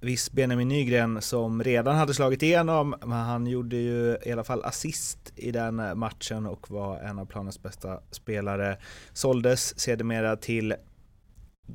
viss 0.00 0.32
Benjamin 0.32 0.68
Nygren 0.68 1.22
som 1.22 1.62
redan 1.62 1.96
hade 1.96 2.14
slagit 2.14 2.42
igenom, 2.42 2.94
men 3.00 3.18
han 3.18 3.46
gjorde 3.46 3.76
ju 3.76 4.16
i 4.22 4.32
alla 4.32 4.44
fall 4.44 4.64
assist 4.64 5.32
i 5.36 5.50
den 5.50 5.98
matchen 5.98 6.46
och 6.46 6.70
var 6.70 6.98
en 6.98 7.18
av 7.18 7.26
planens 7.26 7.62
bästa 7.62 8.00
spelare. 8.10 8.76
Såldes 9.12 9.80
sedermera 9.80 10.36
till 10.36 10.74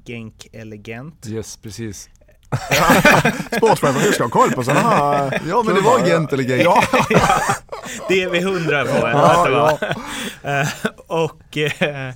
Genk 0.05 0.47
Elegant. 0.53 1.27
Yes, 1.27 1.57
precis. 1.57 2.09
Sportchefen, 3.57 4.01
hur 4.01 4.11
ska 4.11 4.23
ha 4.23 4.29
koll 4.29 4.51
på 4.51 4.63
sådana 4.63 4.81
här 4.81 5.41
Ja 5.47 5.63
men 5.63 5.75
det 5.75 5.81
var 5.81 6.07
Gent 6.07 6.33
eller 6.33 6.43
Genk. 6.43 6.63
Ja. 6.63 6.83
det 8.07 8.23
är 8.23 8.29
vi 8.29 8.41
hundra 8.41 8.85
på. 8.85 9.07
Ja, 9.07 9.49
ja. 10.43 10.67
Och 11.07 11.57
eh, 11.57 12.13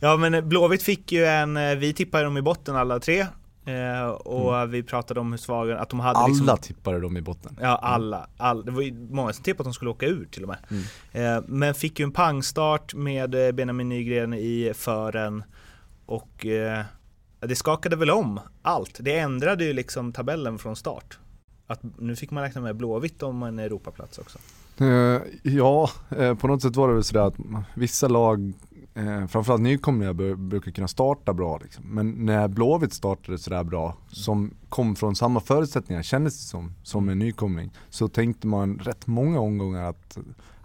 ja 0.00 0.16
men 0.16 0.48
Blåvitt 0.48 0.82
fick 0.82 1.12
ju 1.12 1.24
en, 1.24 1.56
eh, 1.56 1.74
vi 1.74 1.92
tippade 1.92 2.24
dem 2.24 2.36
i 2.36 2.42
botten 2.42 2.76
alla 2.76 3.00
tre 3.00 3.26
Eh, 3.64 4.08
och 4.08 4.56
mm. 4.56 4.70
vi 4.70 4.82
pratade 4.82 5.20
om 5.20 5.32
hur 5.32 5.38
svaga, 5.38 5.78
att 5.78 5.88
de 5.88 6.00
hade 6.00 6.18
Alla 6.18 6.28
liksom, 6.28 6.58
tippade 6.62 7.00
dem 7.00 7.16
i 7.16 7.20
botten. 7.20 7.58
Ja, 7.60 7.76
alla. 7.76 8.26
all, 8.36 8.64
det 8.64 8.70
var 8.70 8.82
ju 8.82 9.08
många 9.10 9.32
som 9.32 9.44
tippade 9.44 9.60
att 9.60 9.72
de 9.72 9.74
skulle 9.74 9.90
åka 9.90 10.06
ur 10.06 10.28
till 10.30 10.42
och 10.42 10.48
med. 10.48 10.58
Mm. 10.70 11.36
Eh, 11.36 11.44
men 11.48 11.74
fick 11.74 11.98
ju 11.98 12.04
en 12.04 12.12
pangstart 12.12 12.94
med 12.94 13.46
eh, 13.46 13.52
Benjamin 13.52 13.88
Nygren 13.88 14.34
i 14.34 14.72
fören 14.74 15.44
och 16.06 16.46
eh, 16.46 16.84
det 17.40 17.56
skakade 17.56 17.96
väl 17.96 18.10
om 18.10 18.40
allt. 18.62 18.96
Det 19.00 19.18
ändrade 19.18 19.64
ju 19.64 19.72
liksom 19.72 20.12
tabellen 20.12 20.58
från 20.58 20.76
start. 20.76 21.18
Att 21.66 21.80
nu 21.98 22.16
fick 22.16 22.30
man 22.30 22.42
räkna 22.42 22.60
med 22.60 22.76
Blåvitt 22.76 23.22
om 23.22 23.42
en 23.42 23.58
Europaplats 23.58 24.18
också. 24.18 24.38
Uh, 24.80 25.20
ja, 25.42 25.90
uh, 26.18 26.34
på 26.34 26.46
något 26.48 26.62
sätt 26.62 26.76
var 26.76 26.88
det 26.88 26.94
väl 26.94 27.04
sådär 27.04 27.26
att 27.26 27.34
vissa 27.74 28.08
lag 28.08 28.52
eh, 28.94 29.26
framförallt 29.26 29.62
nykomlingar 29.62 30.36
brukar 30.36 30.70
kunna 30.70 30.88
starta 30.88 31.32
bra. 31.32 31.58
Liksom. 31.62 31.84
Men 31.84 32.10
när 32.10 32.48
Blåvitt 32.48 32.92
startade 32.92 33.38
sådär 33.38 33.64
bra, 33.64 33.96
som 34.08 34.50
kom 34.68 34.96
från 34.96 35.16
samma 35.16 35.40
förutsättningar 35.40 36.02
kändes 36.02 36.36
det 36.36 36.48
som, 36.48 36.72
som 36.82 37.08
en 37.08 37.18
nykomling, 37.18 37.70
så 37.90 38.08
tänkte 38.08 38.46
man 38.46 38.78
rätt 38.78 39.06
många 39.06 39.40
omgångar 39.40 39.84
att 39.84 40.16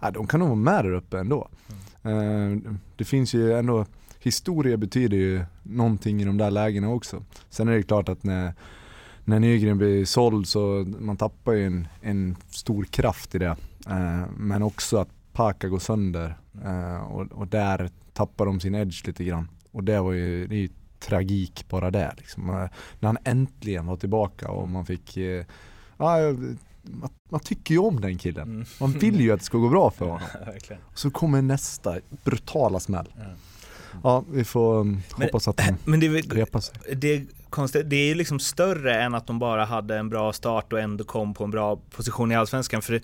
eh, 0.02 0.12
de 0.12 0.26
kan 0.26 0.40
nog 0.40 0.48
vara 0.48 0.56
med 0.56 0.84
där 0.84 0.92
uppe 0.92 1.18
ändå. 1.18 1.48
Mm. 2.02 2.66
Eh, 2.66 2.72
det 2.96 3.04
finns 3.04 3.34
ju 3.34 3.52
ändå, 3.52 3.86
historia 4.20 4.76
betyder 4.76 5.16
ju 5.16 5.44
någonting 5.62 6.22
i 6.22 6.24
de 6.24 6.36
där 6.36 6.50
lägena 6.50 6.88
också. 6.88 7.22
Sen 7.50 7.68
är 7.68 7.72
det 7.72 7.82
klart 7.82 8.08
att 8.08 8.24
när 8.24 8.54
när 9.28 9.40
Nygren 9.40 9.78
blir 9.78 10.04
såld 10.04 10.48
så 10.48 10.86
man 10.98 11.16
tappar 11.16 11.52
ju 11.52 11.66
en, 11.66 11.88
en 12.00 12.36
stor 12.50 12.84
kraft 12.84 13.34
i 13.34 13.38
det. 13.38 13.56
Eh, 13.86 14.24
men 14.36 14.62
också 14.62 14.96
att 14.96 15.08
Paka 15.32 15.68
går 15.68 15.78
sönder 15.78 16.38
eh, 16.64 17.02
och, 17.02 17.32
och, 17.32 17.48
där 17.48 17.90
tappar 18.18 18.46
de 18.46 18.60
sin 18.60 18.74
edge 18.74 19.06
lite 19.06 19.24
grann. 19.24 19.48
Och 19.72 19.84
det 19.84 20.00
var 20.00 20.12
ju, 20.12 20.46
det 20.46 20.54
är 20.54 20.58
ju 20.58 20.68
tragik 20.98 21.64
bara 21.68 21.90
det. 21.90 22.14
Liksom. 22.16 22.68
När 23.00 23.08
han 23.08 23.18
äntligen 23.24 23.86
var 23.86 23.96
tillbaka 23.96 24.48
och 24.48 24.68
man 24.68 24.86
fick, 24.86 25.16
eh, 25.16 25.44
ja, 25.98 26.16
man, 26.82 27.10
man, 27.30 27.40
tycker 27.40 27.74
ju 27.74 27.80
om 27.80 28.00
den 28.00 28.18
killen. 28.18 28.48
Mm. 28.48 28.66
Man 28.80 28.92
vill 28.92 29.20
ju 29.20 29.32
att 29.32 29.38
det 29.38 29.44
ska 29.44 29.58
gå 29.58 29.68
bra 29.68 29.90
för 29.90 30.06
honom. 30.08 30.28
Ja, 30.68 30.76
så 30.94 31.10
kommer 31.10 31.42
nästa 31.42 31.96
brutala 32.24 32.80
smäll. 32.80 33.08
Ja. 33.16 33.22
Ja, 34.02 34.24
vi 34.32 34.44
får 34.44 34.80
um, 34.80 35.02
hoppas 35.12 35.48
att 35.48 35.60
han 35.60 35.76
men 35.84 36.00
det, 36.00 36.08
repar 36.08 36.60
sig. 36.60 36.74
Det 36.96 37.14
är, 37.14 37.26
konstigt, 37.50 37.90
det 37.90 37.96
är 37.96 38.14
liksom 38.14 38.38
större 38.38 39.02
än 39.02 39.14
att 39.14 39.26
de 39.26 39.38
bara 39.38 39.64
hade 39.64 39.96
en 39.96 40.08
bra 40.08 40.32
start 40.32 40.72
och 40.72 40.80
ändå 40.80 41.04
kom 41.04 41.34
på 41.34 41.44
en 41.44 41.50
bra 41.50 41.76
position 41.76 42.32
i 42.32 42.36
Allsvenskan. 42.36 42.82
För 42.82 43.02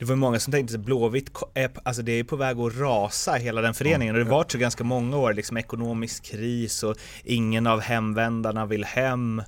det, 0.00 0.06
var 0.06 0.16
många 0.16 0.40
som 0.40 0.52
tänkte 0.52 0.74
att 0.74 0.80
Blåvitt 0.80 1.30
är, 1.54 1.70
alltså 1.82 2.02
det 2.02 2.12
är 2.12 2.24
på 2.24 2.36
väg 2.36 2.58
att 2.58 2.76
rasa 2.76 3.32
hela 3.32 3.60
den 3.60 3.74
föreningen 3.74 4.14
och 4.14 4.24
det 4.24 4.30
var 4.30 4.46
så 4.48 4.58
ganska 4.58 4.84
många 4.84 5.16
år, 5.16 5.34
liksom 5.34 5.56
ekonomisk 5.56 6.24
kris 6.24 6.82
och 6.82 6.96
ingen 7.24 7.66
av 7.66 7.80
hemvändarna 7.80 8.66
vill 8.66 8.84
hem. 8.84 9.42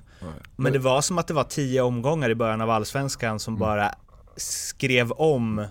Men 0.55 0.73
det 0.73 0.79
var 0.79 1.01
som 1.01 1.17
att 1.17 1.27
det 1.27 1.33
var 1.33 1.43
tio 1.43 1.81
omgångar 1.81 2.29
i 2.29 2.35
början 2.35 2.61
av 2.61 2.69
allsvenskan 2.69 3.39
som 3.39 3.53
mm. 3.53 3.59
bara 3.59 3.95
skrev 4.37 5.11
om 5.11 5.65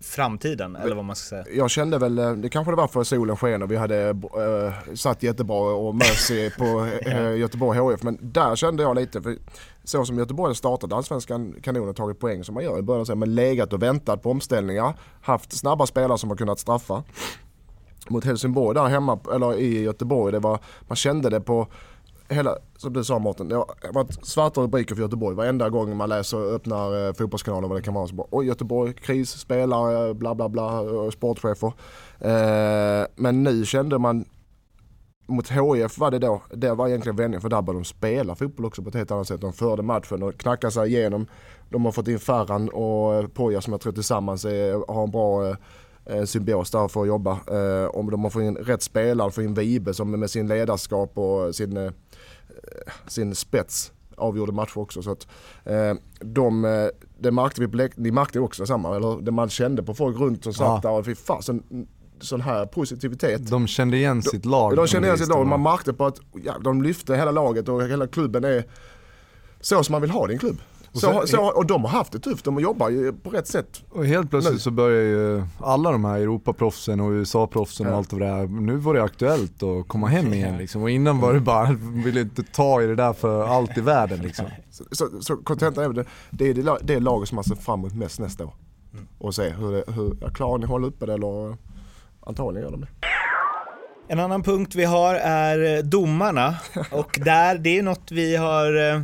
framtiden 0.00 0.76
eller 0.76 0.96
vad 0.96 1.04
man 1.04 1.16
ska 1.16 1.28
säga. 1.28 1.56
Jag 1.56 1.70
kände 1.70 1.98
väl, 1.98 2.18
eh, 2.18 2.32
det 2.32 2.48
kanske 2.48 2.72
det 2.72 2.76
var 2.76 2.88
för 2.88 3.04
solen 3.04 3.36
sken 3.36 3.62
och 3.62 3.70
vi 3.70 3.76
hade 3.76 4.08
äh, 4.08 4.94
satt 4.94 5.22
jättebra 5.22 5.56
och 5.56 5.94
Mercy 5.94 6.50
på 6.58 6.88
äh, 7.00 7.36
Göteborg 7.36 7.78
HF 7.78 8.02
men 8.02 8.18
där 8.20 8.56
kände 8.56 8.82
jag 8.82 8.96
lite, 8.96 9.22
för 9.22 9.36
så 9.84 10.04
som 10.04 10.18
Göteborg 10.18 10.54
startat 10.54 10.92
allsvenskan 10.92 11.54
kanon 11.62 11.88
och 11.88 11.96
tagit 11.96 12.20
poäng 12.20 12.44
som 12.44 12.54
man 12.54 12.64
gör 12.64 12.78
i 12.78 12.82
början, 12.82 13.18
men 13.18 13.34
legat 13.34 13.72
och 13.72 13.82
väntat 13.82 14.22
på 14.22 14.30
omställningar, 14.30 14.98
haft 15.22 15.52
snabba 15.52 15.86
spelare 15.86 16.18
som 16.18 16.30
har 16.30 16.36
kunnat 16.36 16.58
straffa. 16.58 17.02
Mot 18.08 18.24
Helsingborg 18.24 18.74
där 18.74 18.86
hemma, 18.86 19.18
eller 19.34 19.58
i 19.58 19.82
Göteborg, 19.82 20.32
det 20.32 20.38
var, 20.38 20.58
man 20.80 20.96
kände 20.96 21.30
det 21.30 21.40
på 21.40 21.68
hela, 22.28 22.56
som 22.76 22.92
du 22.92 23.04
sa 23.04 23.18
Mårten, 23.18 23.48
det 23.48 23.54
har 23.54 23.92
varit 23.92 24.26
svarta 24.26 24.60
rubriker 24.60 24.94
för 24.94 25.02
Göteborg 25.02 25.36
varenda 25.36 25.68
gång 25.68 25.96
man 25.96 26.08
läser 26.08 26.36
och 26.38 26.52
öppnar 26.52 27.06
eh, 27.06 27.12
fotbollskanaler 27.12 27.68
vad 27.68 27.78
det 27.78 27.82
kan 27.82 27.94
vara. 27.94 28.06
Så 28.06 28.14
bara, 28.14 28.26
Oj 28.30 28.46
Göteborg, 28.46 28.92
kris, 28.92 29.30
spelare, 29.30 30.14
bla 30.14 30.34
bla 30.34 30.48
bla, 30.48 30.82
sportchefer. 31.10 31.72
Eh, 32.18 33.06
men 33.16 33.42
nu 33.42 33.64
kände 33.64 33.98
man 33.98 34.24
mot 35.26 35.50
HIF 35.50 35.98
var 35.98 36.10
det 36.10 36.18
då, 36.18 36.42
det 36.54 36.74
var 36.74 36.88
egentligen 36.88 37.16
vändningen 37.16 37.40
för 37.40 37.48
där 37.48 37.62
började 37.62 37.80
de 37.80 37.84
spela 37.84 38.34
fotboll 38.34 38.66
också 38.66 38.82
på 38.82 38.88
ett 38.88 38.94
helt 38.94 39.10
annat 39.10 39.28
sätt. 39.28 39.40
De 39.40 39.52
förde 39.52 39.82
matchen 39.82 40.22
och 40.22 40.38
knackade 40.38 40.70
sig 40.70 40.88
igenom. 40.88 41.26
De 41.70 41.84
har 41.84 41.92
fått 41.92 42.08
in 42.08 42.18
Ferran 42.18 42.68
och 42.68 43.34
Poja 43.34 43.60
som 43.60 43.72
jag 43.72 43.80
tror 43.80 43.92
tillsammans 43.92 44.44
är, 44.44 44.92
har 44.92 45.04
en 45.04 45.10
bra 45.10 45.48
eh, 45.48 45.56
eh, 46.08 46.24
symbios 46.24 46.70
där 46.70 46.88
för 46.88 47.02
att 47.02 47.08
jobba. 47.08 47.32
Eh, 47.32 47.88
om 47.88 48.10
de 48.10 48.30
fått 48.30 48.42
in 48.42 48.56
rätt 48.56 48.82
spelare, 48.82 49.30
fått 49.30 49.44
in 49.44 49.54
Vibe 49.54 49.94
som 49.94 50.10
med 50.10 50.30
sin 50.30 50.48
ledarskap 50.48 51.18
och 51.18 51.54
sin, 51.54 51.76
eh, 51.76 51.90
sin 53.06 53.34
spets 53.34 53.92
avgjorde 54.16 54.52
matcher 54.52 54.78
också. 54.78 55.02
Så 55.02 55.10
att, 55.10 55.26
eh, 55.64 55.94
de, 56.20 56.62
det 57.18 57.30
märkte 57.30 57.60
vi 57.60 57.68
på 57.68 57.88
ni 57.96 58.10
märkte 58.10 58.40
också 58.40 58.66
samma, 58.66 58.96
eller 58.96 59.20
det 59.22 59.30
man 59.30 59.48
kände 59.48 59.82
på 59.82 59.94
folk 59.94 60.18
runt 60.18 60.44
som 60.44 60.54
satt 60.54 60.84
ja. 60.84 60.90
där, 60.96 61.02
fy 61.02 61.14
fasen 61.14 61.86
sån 62.20 62.40
här 62.40 62.66
positivitet. 62.66 63.50
De 63.50 63.66
kände 63.66 63.96
igen 63.96 64.22
sitt 64.22 64.44
lag. 64.44 64.72
De, 64.72 64.76
de 64.76 64.86
kände 64.86 65.08
igen 65.08 65.18
sitt 65.18 65.28
lag, 65.28 65.46
man 65.46 65.62
märkte 65.62 65.92
på 65.92 66.06
att 66.06 66.20
ja, 66.44 66.58
de 66.64 66.82
lyfte 66.82 67.16
hela 67.16 67.30
laget 67.30 67.68
och 67.68 67.82
hela 67.82 68.06
klubben 68.06 68.44
är 68.44 68.64
så 69.60 69.84
som 69.84 69.92
man 69.92 70.02
vill 70.02 70.10
ha 70.10 70.26
din 70.26 70.38
klubb. 70.38 70.58
Så, 70.92 71.00
sen- 71.00 71.26
så, 71.26 71.46
och 71.56 71.66
de 71.66 71.82
har 71.84 71.90
haft 71.90 72.12
det 72.12 72.18
tufft, 72.18 72.44
de 72.44 72.60
jobbar 72.60 72.88
ju 72.88 73.12
på 73.12 73.30
rätt 73.30 73.46
sätt. 73.46 73.82
Och 73.90 74.06
helt 74.06 74.30
plötsligt 74.30 74.54
Nu. 74.54 74.60
så 74.60 74.70
börjar 74.70 75.02
ju 75.02 75.42
alla 75.60 75.92
de 75.92 76.04
här 76.04 76.18
Europaproffsen 76.18 77.00
och 77.00 77.10
USA-proffsen 77.10 77.86
och 77.86 77.92
Ja. 77.92 77.96
allt 77.96 78.12
av 78.12 78.18
det 78.18 78.26
här, 78.26 78.46
nu 78.46 78.76
var 78.76 78.94
det 78.94 79.02
aktuellt 79.02 79.62
att 79.62 79.88
komma 79.88 80.06
hem 80.06 80.34
igen 80.34 80.56
liksom. 80.58 80.82
Och 80.82 80.90
innan 80.90 81.20
var 81.20 81.34
det 81.34 81.40
bara, 81.40 81.72
ville 82.04 82.20
inte 82.20 82.42
ta 82.42 82.82
i 82.82 82.86
det 82.86 82.94
där 82.94 83.12
för 83.12 83.46
allt 83.46 83.78
i 83.78 83.80
världen 83.80 84.18
liksom. 84.22 84.46
Så, 84.70 84.84
så, 84.92 85.08
så 85.20 85.36
kontentan 85.36 85.84
är 85.84 85.88
det, 85.92 86.04
det 86.30 86.44
är 86.50 86.54
det, 86.54 86.62
la- 86.62 86.78
det 86.82 87.00
laget 87.00 87.28
som 87.28 87.34
man 87.36 87.44
ser 87.44 87.54
fram 87.54 87.80
emot 87.80 87.94
mest 87.94 88.20
nästa 88.20 88.44
år. 88.44 88.54
Och 89.18 89.34
se 89.34 89.48
hur, 89.48 89.72
det, 89.72 89.84
hur 89.92 90.30
klarar 90.34 90.58
ni 90.58 90.64
att 90.64 90.70
hålla 90.70 90.86
uppe 90.86 91.06
det 91.06 91.14
eller 91.14 91.56
antagligen 92.26 92.64
gör 92.64 92.72
de 92.72 92.80
det. 92.80 92.88
En 94.10 94.20
annan 94.20 94.42
punkt 94.42 94.74
vi 94.74 94.84
har 94.84 95.14
är 95.14 95.82
domarna 95.82 96.54
och 96.92 97.18
där, 97.24 97.58
det 97.58 97.78
är 97.78 97.82
något 97.82 98.12
vi 98.12 98.36
har, 98.36 98.92
eh, 98.94 99.02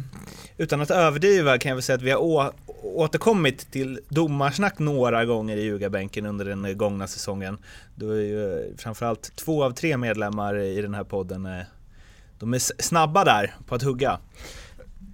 utan 0.57 0.81
att 0.81 0.91
överdriva 0.91 1.59
kan 1.59 1.69
jag 1.69 1.77
väl 1.77 1.83
säga 1.83 1.97
att 1.97 2.03
vi 2.03 2.11
har 2.11 2.19
å, 2.19 2.53
återkommit 2.83 3.71
till 3.71 4.01
domarsnack 4.09 4.79
några 4.79 5.25
gånger 5.25 5.57
i 5.57 5.63
ljugarbänken 5.63 6.27
under 6.27 6.45
den 6.45 6.79
gångna 6.79 7.07
säsongen. 7.07 7.59
Då 7.95 8.11
är 8.11 8.21
ju 8.21 8.53
eh, 8.53 8.77
framförallt 8.77 9.37
två 9.37 9.65
av 9.65 9.71
tre 9.71 9.97
medlemmar 9.97 10.59
i 10.59 10.83
den 10.83 10.95
här 10.95 11.05
podden, 11.05 11.47
eh, 11.47 11.63
de 12.39 12.55
är 12.55 12.83
snabba 12.83 13.25
där 13.25 13.55
på 13.67 13.75
att 13.75 13.83
hugga. 13.83 14.19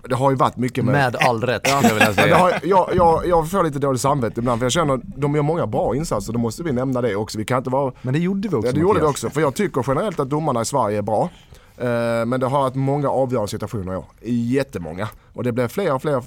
Det 0.09 0.14
har 0.14 0.30
ju 0.30 0.37
varit 0.37 0.56
mycket 0.56 0.85
med... 0.85 0.92
Med 0.92 1.16
all 1.16 1.42
rätt 1.42 1.68
skulle 1.68 1.88
jag 1.88 1.94
vilja 1.94 2.14
säga. 2.14 2.37
har, 2.37 2.61
jag, 2.62 2.90
jag, 2.94 3.26
jag 3.26 3.50
får 3.50 3.64
lite 3.64 3.78
dåligt 3.78 4.00
samvete 4.00 4.40
ibland 4.40 4.59
för 4.61 4.64
jag 4.64 4.73
känner 4.73 4.94
att 4.94 5.00
de 5.04 5.35
gör 5.35 5.42
många 5.42 5.66
bra 5.66 5.97
insatser, 5.97 6.32
då 6.32 6.38
måste 6.38 6.62
vi 6.62 6.73
nämna 6.73 7.00
det 7.00 7.16
också. 7.16 7.38
Vi 7.38 7.44
kan 7.44 7.59
inte 7.59 7.70
vara... 7.70 7.92
Men 8.02 8.14
det 8.14 8.20
gjorde 8.20 8.49
vi 8.49 8.54
också 8.54 8.68
Ja, 8.68 8.73
det 8.73 8.80
gjorde 8.80 9.00
vi 9.00 9.06
också, 9.06 9.30
för 9.30 9.40
jag 9.40 9.54
tycker 9.54 9.85
generellt 9.87 10.20
att 10.20 10.30
domarna 10.30 10.61
i 10.61 10.64
Sverige 10.64 10.99
är 10.99 11.02
bra. 11.02 11.30
Eh, 11.80 12.26
Men 12.26 12.40
det 12.40 12.46
har 12.46 12.60
varit 12.60 12.75
många 12.75 13.08
avgörande 13.10 13.49
situationer 13.49 13.92
i 13.92 13.96
år. 13.96 14.04
Jättemånga. 14.22 15.08
Och 15.32 15.44
det 15.44 15.52
blir 15.52 15.68
fler 15.68 15.94
och 15.94 16.02
fler 16.02 16.22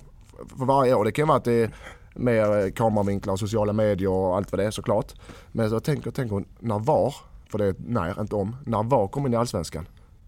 för 0.58 0.66
varje 0.66 0.94
år. 0.94 1.06
Det 1.06 1.12
kan 1.12 1.28
vara 1.28 1.38
att 1.38 1.44
det 1.44 1.54
är 1.54 1.72
mer 2.16 2.66
eh, 2.66 2.72
kameravinklar 2.72 3.34
och 3.34 3.40
sociala 3.40 3.74
medier 3.74 4.10
och 4.10 4.36
allt 4.36 4.52
vad 4.52 4.60
det 4.60 4.66
är 4.66 4.72
såklart. 4.72 5.14
Men 5.52 5.72
jag 5.72 5.84
tänker, 5.84 6.12
tänker 6.12 6.44
när 6.60 6.80
VAR, 6.80 7.16
för 7.50 7.58
det 7.58 7.66
är 7.66 7.76
när, 7.88 8.22
inte 8.22 8.36
om, 8.36 8.56
när 8.66 8.84
VAR 8.84 9.08
kommer 9.08 9.28
in 9.30 9.34
i 9.34 9.38
Allsvenskan. 9.38 9.88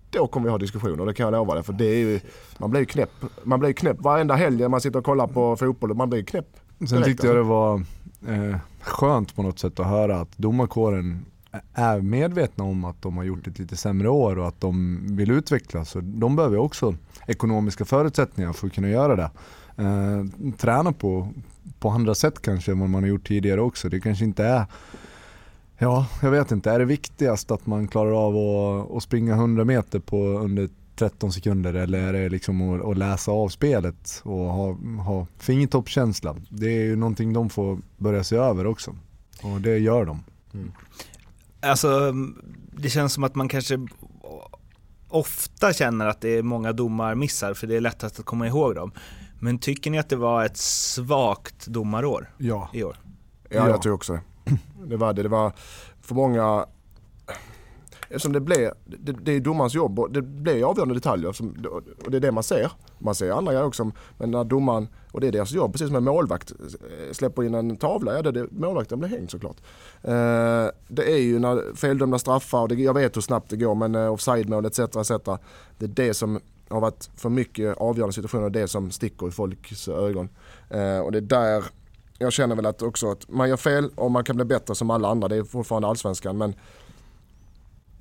Då 0.10 0.27
kommer 0.27 0.46
vi 0.46 0.51
ha 0.51 0.58
diskussioner, 0.58 1.05
det 1.05 1.13
kan 1.13 1.24
jag 1.24 1.32
lova 1.32 1.53
dig. 1.53 1.63
För 1.63 1.74
det 1.74 1.86
är 1.86 1.98
ju, 1.98 2.20
man 2.58 2.70
blir 2.70 2.79
ju 2.79 2.86
knäpp. 2.86 3.12
Man 3.44 3.60
blir 3.60 3.74
knäpp 3.74 4.01
varenda 4.01 4.36
helg 4.36 4.67
man 4.67 4.82
sitter 4.82 5.00
och 5.00 5.05
kollar 5.05 5.27
på 5.27 5.55
fotboll. 5.55 5.94
Man 5.94 6.10
blir 6.10 6.24
knäpp. 6.24 6.48
Sen 6.79 6.88
direkt, 6.88 7.05
tyckte 7.05 7.27
jag 7.27 7.38
alltså. 7.38 7.84
det 8.27 8.34
var 8.34 8.50
eh, 8.51 8.58
skönt 8.82 9.36
på 9.36 9.44
något 9.44 9.60
sätt 9.60 9.79
att 9.79 9.88
höra 9.88 10.20
att 10.22 10.38
domarkåren 10.38 11.25
är 11.74 12.02
medvetna 12.02 12.64
om 12.64 12.86
att 12.86 13.02
de 13.02 13.18
har 13.18 13.24
gjort 13.24 13.48
ett 13.48 13.60
lite 13.60 13.78
sämre 13.78 14.10
år 14.10 14.40
och 14.40 14.48
att 14.48 14.62
de 14.62 15.00
vill 15.16 15.32
utvecklas. 15.32 15.96
Och 15.96 16.04
de 16.04 16.36
behöver 16.36 16.58
också 16.58 16.96
ekonomiska 17.28 17.86
förutsättningar 17.86 18.54
för 18.54 18.68
att 18.68 18.74
kunna 18.74 18.90
göra 18.90 19.16
det. 19.16 19.30
Eh, 19.84 20.52
träna 20.58 20.92
på, 20.92 21.28
på 21.80 21.90
andra 21.90 22.16
sätt 22.16 22.42
kanske 22.42 22.72
än 22.72 22.80
vad 22.80 22.90
man 22.90 23.04
har 23.04 23.10
gjort 23.10 23.28
tidigare 23.28 23.62
också. 23.62 23.90
Det 23.90 24.00
kanske 24.00 24.26
inte 24.26 24.46
är 24.46 24.66
Ja, 25.78 26.08
jag 26.22 26.32
vet 26.32 26.52
inte. 26.52 26.72
Är 26.72 26.80
det 26.80 26.86
viktigast 26.86 27.52
att 27.52 27.66
man 27.66 27.88
klarar 27.88 28.28
av 28.28 28.36
att, 28.36 28.98
att 28.98 29.04
springa 29.04 29.34
100 29.34 29.66
meter 29.66 30.00
på 30.00 30.18
under 30.28 30.70
13 30.96 31.32
sekunder 31.32 31.74
eller 31.74 32.04
är 32.04 32.14
det 32.14 32.30
liksom 32.30 32.62
att, 32.62 32.86
att 32.86 32.98
läsa 32.98 33.32
av 33.32 33.50
spelet 33.50 34.22
och 34.24 34.46
ha, 34.46 34.78
ha 35.06 35.28
fingertoppskänsla? 35.38 36.36
Det 36.50 36.68
är 36.68 36.84
ju 36.84 36.96
någonting 36.96 37.34
de 37.34 37.50
får 37.50 37.78
börja 37.98 38.24
se 38.24 38.36
över 38.36 38.68
också. 38.68 38.96
Och 39.44 39.62
det 39.62 39.78
gör 39.78 40.06
de. 40.06 40.24
Mm. 40.54 40.72
Alltså, 41.66 42.14
det 42.72 42.90
känns 42.90 43.14
som 43.14 43.24
att 43.24 43.36
man 43.36 43.48
kanske 43.48 43.80
ofta 45.10 45.74
känner 45.74 46.06
att 46.06 46.22
det 46.22 46.30
är 46.30 46.44
många 46.44 46.74
domar 46.74 47.16
missar 47.16 47.54
för 47.54 47.68
det 47.68 47.76
är 47.76 47.82
lättast 47.82 48.20
att 48.20 48.26
komma 48.26 48.48
ihåg 48.48 48.76
dem. 48.76 48.92
Men 49.40 49.60
tycker 49.60 49.92
ni 49.92 50.00
att 50.00 50.10
det 50.10 50.16
var 50.16 50.46
ett 50.46 50.58
svagt 50.58 51.68
domarår 51.68 52.30
Ja. 52.38 52.70
i 52.74 52.84
år? 52.84 52.98
Ja, 53.50 53.56
Ja. 53.56 53.70
jag 53.70 53.82
tror 53.82 53.94
också 53.94 54.14
det. 54.14 54.22
Det 54.88 54.98
var 54.98 55.14
det. 55.14 55.24
Det 55.24 55.30
var 55.30 55.54
för 56.02 56.16
många... 56.16 56.66
Eftersom 58.10 58.34
det 58.34 58.40
blir, 58.40 58.74
det, 58.86 59.12
det 59.12 59.32
är 59.32 59.40
domarens 59.40 59.76
jobb 59.76 60.00
och 60.00 60.12
det 60.12 60.22
blir 60.22 60.70
avgörande 60.70 60.94
detaljer 60.94 61.32
som, 61.32 61.66
och 62.06 62.12
det 62.12 62.18
är 62.18 62.22
det 62.22 62.32
man 62.32 62.44
ser. 62.44 62.72
Man 63.00 63.16
ser 63.16 63.32
andra 63.32 63.52
grejer 63.54 63.68
också 63.68 63.92
men 64.18 64.32
när 64.32 64.44
domaren, 64.44 64.88
och 65.12 65.22
det 65.22 65.27
är 65.27 65.32
deras 65.32 65.51
jobb, 65.51 65.72
precis 65.72 65.88
som 65.88 65.96
en 65.96 66.03
målvakt 66.03 66.51
eh, 66.51 67.12
släpper 67.12 67.44
in 67.44 67.53
en 67.53 67.77
tavla, 67.77 68.16
ja 68.16 68.22
det 68.22 68.32
det, 68.32 68.48
målvakten 68.51 69.00
blir 69.00 69.10
hängd 69.10 69.32
såklart. 69.32 69.58
Eh, 70.01 70.68
det 70.88 71.12
är 71.12 71.18
ju 71.18 71.40
när 71.40 71.75
feldömda 71.75 72.20
straffar, 72.20 72.62
och 72.62 72.68
det, 72.68 72.75
jag 72.75 72.94
vet 72.94 73.18
hur 73.18 73.22
snabbt 73.22 73.50
det 73.50 73.58
går 73.58 73.75
men 73.75 73.96
eh, 73.96 74.14
offside-mål 74.14 74.66
etc. 74.66 74.79
etc. 74.79 75.12
Det 75.77 75.86
är 75.86 75.88
det 75.88 76.14
som 76.14 76.40
har 76.70 76.82
varit 76.82 77.10
för 77.16 77.29
mycket 77.29 77.77
avgörande 77.77 78.14
situationer, 78.14 78.50
det 78.50 78.68
som 78.68 78.92
sticker 78.92 79.27
i 79.27 79.32
folks 79.32 79.88
ögon. 79.88 80.29
Eh, 80.70 81.00
och 81.00 81.12
det 81.12 81.18
är 81.18 81.22
där 81.22 81.64
jag 82.18 82.34
känner 82.34 82.56
väl 82.56 82.66
att 82.66 82.82
också 82.82 83.12
att 83.12 83.29
man 83.29 83.50
gör 83.50 83.58
fel 83.58 83.90
och 83.96 84.12
man 84.12 84.24
kan 84.24 84.36
bli 84.36 84.46
bättre 84.46 84.75
som 84.75 84.90
alla 84.90 85.08
andra. 85.08 85.27
Det 85.27 85.36
är 85.36 85.44
fortfarande 85.44 85.88
allsvenskan 85.88 86.38
men 86.38 86.56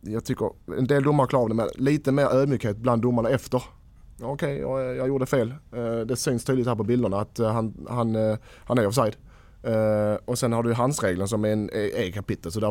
jag 0.04 0.24
tycker 0.24 0.50
en 0.78 0.86
del 0.86 1.02
domare 1.02 1.26
klarar 1.26 1.42
av 1.42 1.48
det 1.48 1.54
med 1.54 1.68
lite 1.74 2.12
mer 2.12 2.24
ödmjukhet 2.26 2.76
bland 2.76 3.02
domarna 3.02 3.28
efter. 3.30 3.62
Okej, 4.22 4.58
jag, 4.58 4.96
jag 4.96 5.08
gjorde 5.08 5.26
fel. 5.26 5.54
Eh, 5.76 6.06
Det 6.06 6.16
syns 6.16 6.44
tydligt 6.44 6.66
här 6.66 6.74
på 6.74 6.84
bilderna 6.84 7.20
att 7.20 7.38
eh, 7.38 7.52
han, 7.52 7.86
han, 7.90 8.16
eh, 8.16 8.36
han 8.64 8.78
är 8.78 8.86
offside. 8.86 9.16
Och 10.24 10.38
sen 10.38 10.52
har 10.52 10.62
du 10.62 10.72
handsregeln 10.74 11.28
som 11.28 11.44
är 11.44 11.48
en 11.48 11.70
är 11.72 12.10
kapitel 12.12 12.52
så 12.52 12.60
där 12.60 12.70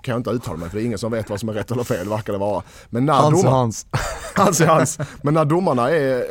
kan 0.00 0.12
jag 0.12 0.16
inte 0.16 0.30
uttala 0.30 0.56
mig 0.58 0.68
för 0.68 0.76
det 0.76 0.82
är 0.82 0.86
ingen 0.86 0.98
som 0.98 1.12
vet 1.12 1.30
vad 1.30 1.40
som 1.40 1.48
är 1.48 1.52
rätt 1.52 1.70
eller 1.70 1.84
fel 1.84 2.08
verkar 2.08 2.32
det 2.32 2.38
vara. 2.38 2.62
Men 2.90 3.06
när 3.06 3.12
Hans 3.12 3.42
domar- 3.42 3.50
hans. 3.50 3.86
hans 4.36 4.60
är 4.60 4.66
hans. 4.66 4.98
Men 5.22 5.34
när 5.34 5.44
domarna 5.44 5.90
är 5.90 6.24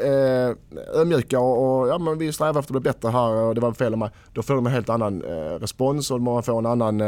ödmjuka 0.93 1.39
och, 1.39 1.81
och 1.81 1.87
ja, 1.87 1.97
men 1.97 2.17
vi 2.17 2.33
strävar 2.33 2.59
efter 2.59 2.75
att 2.75 2.81
bli 2.81 2.91
bättre 2.91 3.09
här 3.09 3.29
och 3.29 3.55
det 3.55 3.61
var 3.61 3.73
fel 3.73 3.93
av 3.93 3.99
mig. 3.99 4.09
Då 4.33 4.41
får 4.41 4.55
de 4.55 4.65
en 4.67 4.73
helt 4.73 4.89
annan 4.89 5.21
respons 5.59 6.11
och 6.11 6.21
man 6.21 6.43
får 6.43 6.57
en 6.59 6.65
annan 6.65 7.01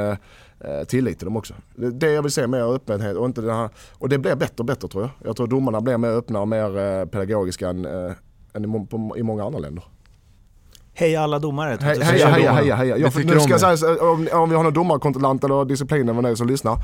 tillit 0.88 1.18
till 1.20 1.26
dem 1.26 1.38
också. 1.38 1.54
Det, 1.76 2.12
jag 2.12 2.22
vill 2.22 2.32
se 2.32 2.48
mer 2.48 2.76
öppenhet 2.76 3.18
och 3.18 3.26
inte 3.26 3.42
det 3.42 3.54
här. 3.54 3.70
Och 3.98 4.10
det 4.10 4.18
blir 4.18 4.36
bättre 4.36 4.56
och 4.58 4.66
bättre 4.66 4.88
tror 4.88 5.04
jag. 5.04 5.28
Jag 5.28 5.36
tror 5.36 5.48
domarna 5.48 5.82
blir 5.82 5.98
mer 5.98 6.10
öppna 6.10 6.40
och 6.42 6.48
mer 6.48 6.78
eh, 6.78 7.06
pedagogiska 7.06 7.70
än, 7.70 7.86
eh, 7.86 8.12
än 8.54 8.64
i, 8.64 8.68
må- 8.68 8.86
på, 8.86 9.14
i 9.18 9.24
många 9.24 9.44
andra 9.46 9.60
länder. 9.60 9.84
Heja 10.94 11.22
alla 11.22 11.40
domare! 11.40 11.78
Hej, 11.82 11.96
2020. 11.96 12.12
heja, 12.14 12.30
heja, 12.30 12.52
heja, 12.52 12.76
heja. 12.76 12.96
Vi 12.96 13.02
Jag, 13.02 13.26
nu 13.26 13.34
om 13.34 13.40
ska 13.40 13.70
jag 13.70 13.80
säga, 13.80 14.04
om, 14.04 14.28
om 14.34 14.50
vi 14.50 14.56
har 14.56 14.64
någon 14.64 14.74
domarkontrollant 14.74 15.44
eller 15.44 15.66
disciplin 15.66 16.02
eller 16.02 16.14
vad 16.14 16.24
det 16.24 16.30
är 16.30 16.36
som 16.36 16.48
lyssnar. 16.48 16.78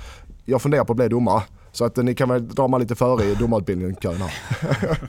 Jag 0.46 0.62
funderar 0.62 0.84
på 0.86 0.94
att 0.94 0.98
bli 0.98 1.08
domare. 1.08 1.44
Så 1.72 1.86
att 1.86 1.98
eh, 1.98 2.04
ni 2.04 2.16
kan 2.16 2.30
väl 2.30 2.48
dra 2.48 2.68
mig 2.68 2.80
lite 2.80 2.96
före 2.96 3.26
i 3.26 3.36
domarutbildningen 3.36 3.96
kön 3.96 4.16
här. 4.16 4.32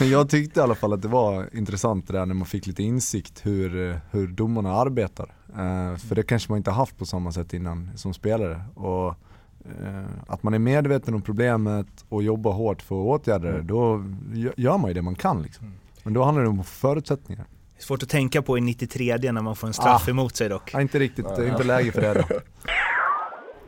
Men 0.00 0.10
jag 0.10 0.30
tyckte 0.30 0.60
i 0.60 0.62
alla 0.62 0.74
fall 0.74 0.92
att 0.92 1.02
det 1.02 1.08
var 1.08 1.48
intressant 1.56 2.06
det 2.06 2.12
där 2.12 2.26
när 2.26 2.34
man 2.34 2.46
fick 2.46 2.66
lite 2.66 2.82
insikt 2.82 3.46
hur, 3.46 4.00
hur 4.10 4.26
domarna 4.26 4.72
arbetar. 4.72 5.34
Eh, 5.48 5.96
för 5.96 6.14
det 6.14 6.22
kanske 6.22 6.52
man 6.52 6.56
inte 6.56 6.70
haft 6.70 6.96
på 6.98 7.06
samma 7.06 7.32
sätt 7.32 7.52
innan 7.52 7.90
som 7.96 8.14
spelare. 8.14 8.62
Och 8.74 9.08
eh, 9.08 10.04
att 10.26 10.42
man 10.42 10.54
är 10.54 10.58
medveten 10.58 11.14
om 11.14 11.22
problemet 11.22 11.86
och 12.08 12.22
jobbar 12.22 12.52
hårt 12.52 12.82
för 12.82 12.94
att 13.00 13.20
åtgärda 13.20 13.52
det, 13.52 13.62
då 13.62 14.04
gö- 14.32 14.52
gör 14.56 14.78
man 14.78 14.88
ju 14.90 14.94
det 14.94 15.02
man 15.02 15.14
kan 15.14 15.42
liksom. 15.42 15.72
Men 16.02 16.12
då 16.12 16.22
handlar 16.24 16.42
det 16.42 16.48
om 16.48 16.64
förutsättningar. 16.64 17.44
Svårt 17.78 18.02
att 18.02 18.08
tänka 18.08 18.42
på 18.42 18.58
i 18.58 18.60
93 18.60 19.18
när 19.32 19.32
man 19.42 19.56
får 19.56 19.66
en 19.66 19.72
straff 19.74 20.04
Ah. 20.08 20.10
emot 20.10 20.36
sig 20.36 20.48
dock. 20.48 20.70
Ja, 20.74 20.80
inte 20.80 20.98
riktigt, 20.98 21.26
det 21.36 21.44
är 21.46 21.50
inte 21.50 21.64
läge 21.64 21.92
för 21.92 22.00
det 22.00 22.14
då. 22.14 22.24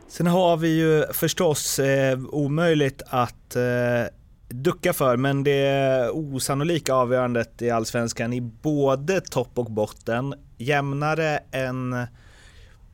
Sen 0.07 0.27
har 0.27 0.57
vi 0.57 0.79
ju 0.79 1.03
förstås 1.13 1.79
eh, 1.79 2.19
omöjligt 2.29 3.01
att 3.09 3.55
eh, 3.55 3.61
ducka 4.51 4.93
för, 4.93 5.17
men 5.17 5.43
det 5.43 6.09
osannolika 6.09 6.93
avgörandet 6.93 7.61
i 7.61 7.69
Allsvenskan 7.69 8.33
i 8.33 8.41
både 8.41 9.21
topp 9.21 9.51
och 9.53 9.71
botten, 9.71 10.33
jämnare 10.57 11.39
än 11.51 12.07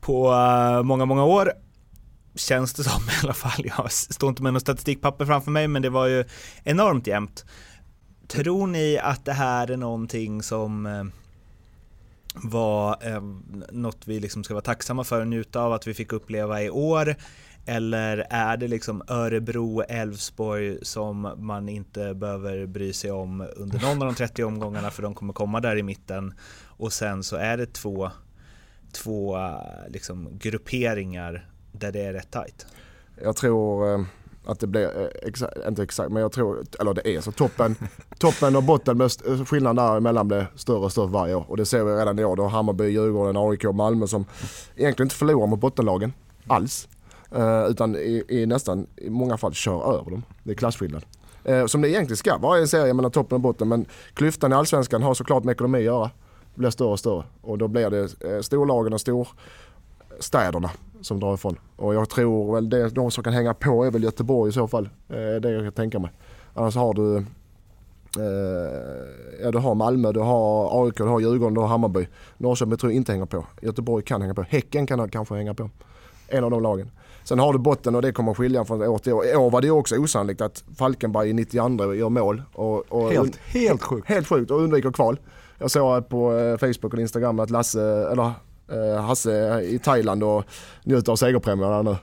på 0.01 0.33
eh, 0.33 0.83
många, 0.83 1.05
många 1.05 1.23
år. 1.23 1.53
Känns 2.35 2.73
det 2.73 2.83
som 2.83 3.01
i 3.09 3.23
alla 3.23 3.33
fall. 3.33 3.65
Jag 3.77 3.91
står 3.91 4.29
inte 4.29 4.43
med 4.43 4.53
något 4.53 4.61
statistikpapper 4.61 5.25
framför 5.25 5.51
mig, 5.51 5.67
men 5.67 5.81
det 5.81 5.89
var 5.89 6.07
ju 6.07 6.23
enormt 6.63 7.07
jämnt. 7.07 7.45
Tror 8.27 8.67
ni 8.67 8.99
att 9.03 9.25
det 9.25 9.33
här 9.33 9.71
är 9.71 9.77
någonting 9.77 10.43
som 10.43 10.85
eh, 10.85 11.03
var 12.43 12.97
eh, 13.01 13.21
något 13.71 14.01
vi 14.05 14.19
liksom 14.19 14.43
ska 14.43 14.53
vara 14.53 14.61
tacksamma 14.61 15.03
för 15.03 15.21
och 15.21 15.27
njuta 15.27 15.61
av 15.61 15.73
att 15.73 15.87
vi 15.87 15.93
fick 15.93 16.13
uppleva 16.13 16.63
i 16.63 16.69
år? 16.69 17.15
Eller 17.69 18.27
är 18.29 18.57
det 18.57 18.67
liksom 18.67 19.03
Örebro, 19.07 19.81
Elfsborg 19.89 20.77
som 20.85 21.33
man 21.37 21.69
inte 21.69 22.13
behöver 22.13 22.65
bry 22.65 22.93
sig 22.93 23.11
om 23.11 23.47
under 23.55 23.79
någon 23.79 24.01
av 24.01 24.07
de 24.07 24.15
30 24.15 24.43
omgångarna 24.43 24.91
för 24.91 25.03
de 25.03 25.15
kommer 25.15 25.33
komma 25.33 25.59
där 25.59 25.75
i 25.77 25.83
mitten 25.83 26.33
och 26.65 26.93
sen 26.93 27.23
så 27.23 27.35
är 27.35 27.57
det 27.57 27.73
två, 27.73 28.11
två 28.91 29.37
eh, 29.37 29.51
liksom 29.89 30.29
grupperingar 30.39 31.49
där 31.71 31.91
det 31.91 32.01
är 32.01 32.13
rätt 32.13 32.31
tajt. 32.31 32.65
Jag 33.23 33.35
tror 33.35 33.93
eh, 33.93 34.01
att 34.45 34.59
det 34.59 34.67
blir, 34.67 34.85
eh, 34.85 35.29
exa- 35.29 35.67
inte 35.67 35.83
exakt, 35.83 36.11
men 36.11 36.21
jag 36.21 36.31
tror, 36.31 36.63
eller 36.79 36.93
det 36.93 37.07
är 37.15 37.21
så. 37.21 37.31
Toppen, 37.31 37.75
toppen 38.19 38.55
och 38.55 38.63
botten, 38.63 38.97
med 38.97 39.05
st- 39.05 39.45
skillnaden 39.45 39.75
däremellan 39.75 40.27
blir 40.27 40.47
större 40.55 40.77
och 40.77 40.91
större 40.91 41.07
varje 41.07 41.35
år. 41.35 41.45
Och 41.47 41.57
det 41.57 41.65
ser 41.65 41.83
vi 41.83 41.91
redan 41.91 42.19
i 42.19 42.23
år. 42.23 42.35
Då 42.35 42.47
Hammarby, 42.47 42.85
Djurgården, 42.87 43.37
AIK 43.37 43.63
och 43.65 43.75
Malmö 43.75 44.07
som 44.07 44.25
egentligen 44.75 45.05
inte 45.05 45.15
förlorar 45.15 45.47
mot 45.47 45.59
bottenlagen 45.59 46.13
alls. 46.47 46.87
Eh, 47.31 47.65
utan 47.69 47.95
i, 47.95 48.23
i 48.27 48.45
nästan, 48.45 48.87
i 48.95 49.09
många 49.09 49.37
fall 49.37 49.53
kör 49.53 49.93
över 49.99 50.11
dem. 50.11 50.23
Det 50.43 50.51
är 50.51 50.55
klasskillnad. 50.55 51.05
Eh, 51.43 51.65
som 51.65 51.81
det 51.81 51.89
egentligen 51.89 52.17
ska 52.17 52.37
vara 52.37 52.57
i 52.57 52.61
en 52.61 52.67
serie 52.67 52.93
mellan 52.93 53.11
toppen 53.11 53.35
och 53.35 53.41
botten. 53.41 53.67
Men 53.67 53.85
klyftan 54.13 54.51
i 54.51 54.55
allsvenskan 54.55 55.03
har 55.03 55.13
såklart 55.13 55.43
med 55.43 55.53
ekonomi 55.53 55.77
att 55.77 55.83
göra. 55.83 56.11
blir 56.55 56.69
större 56.69 56.89
och 56.89 56.99
större. 56.99 57.23
Och 57.41 57.57
då 57.57 57.67
blir 57.67 57.89
det 57.89 58.33
eh, 58.35 58.41
storlagen 58.41 58.93
och 58.93 59.01
storstäderna 59.01 60.71
som 61.01 61.19
drar 61.19 61.33
ifrån. 61.33 61.59
Och 61.75 61.95
jag 61.95 62.09
tror 62.09 62.55
väl 62.55 62.69
det, 62.69 62.89
de 62.89 63.11
som 63.11 63.23
kan 63.23 63.33
hänga 63.33 63.53
på 63.53 63.83
är 63.83 63.91
väl 63.91 64.03
Göteborg 64.03 64.49
i 64.49 64.53
så 64.53 64.67
fall. 64.67 64.89
Eh, 65.09 65.41
det 65.41 65.51
jag 65.51 65.63
kan 65.63 65.71
tänka 65.71 65.99
mig. 65.99 66.11
Annars 66.53 66.75
har 66.75 66.93
du 66.93 67.25
ja, 69.41 69.51
du 69.51 69.57
har 69.57 69.75
Malmö, 69.75 70.11
du 70.11 70.19
har 70.19 70.85
AIK, 70.85 70.97
du 70.97 71.03
har 71.03 71.19
Djurgården, 71.19 71.53
du 71.53 71.61
har 71.61 71.67
Hammarby. 71.67 72.07
Norrköping 72.37 72.77
tror 72.77 72.91
jag 72.91 72.95
inte 72.95 73.11
hänger 73.11 73.25
på. 73.25 73.45
Göteborg 73.61 74.03
kan 74.03 74.21
hänga 74.21 74.33
på. 74.33 74.41
Häcken 74.41 74.87
kan 74.87 75.09
kanske 75.09 75.35
hänga 75.35 75.53
på. 75.53 75.69
En 76.27 76.43
av 76.43 76.51
de 76.51 76.63
lagen. 76.63 76.91
Sen 77.27 77.39
har 77.39 77.53
du 77.53 77.59
botten 77.59 77.95
och 77.95 78.01
det 78.01 78.11
kommer 78.11 78.33
skilja 78.33 78.65
från 78.65 78.81
år 78.81 78.97
till 78.97 79.13
år. 79.13 79.25
I 79.25 79.35
år 79.35 79.49
var 79.49 79.61
det 79.61 79.71
också 79.71 79.95
osannolikt 79.95 80.41
att 80.41 80.63
Falkenberg 80.77 81.29
i 81.29 81.33
92 81.33 81.93
gör 81.93 82.09
mål. 82.09 82.43
Och, 82.53 82.91
och 82.91 83.11
helt, 83.11 83.35
helt 83.35 83.83
sjukt. 83.83 84.07
Helt 84.07 84.27
sjukt 84.27 84.51
och 84.51 84.61
undviker 84.61 84.91
kval. 84.91 85.19
Jag 85.57 85.71
såg 85.71 86.09
på 86.09 86.37
eh, 86.37 86.57
Facebook 86.57 86.93
och 86.93 86.99
Instagram 86.99 87.39
att 87.39 87.49
Lasse, 87.49 87.81
eller 88.11 88.31
eh, 88.71 89.01
Hasse 89.01 89.61
i 89.61 89.79
Thailand 89.79 90.23
och 90.23 90.43
njuter 90.83 91.11
av 91.11 91.15
segerpremierna 91.15 91.81
nu. 91.81 91.97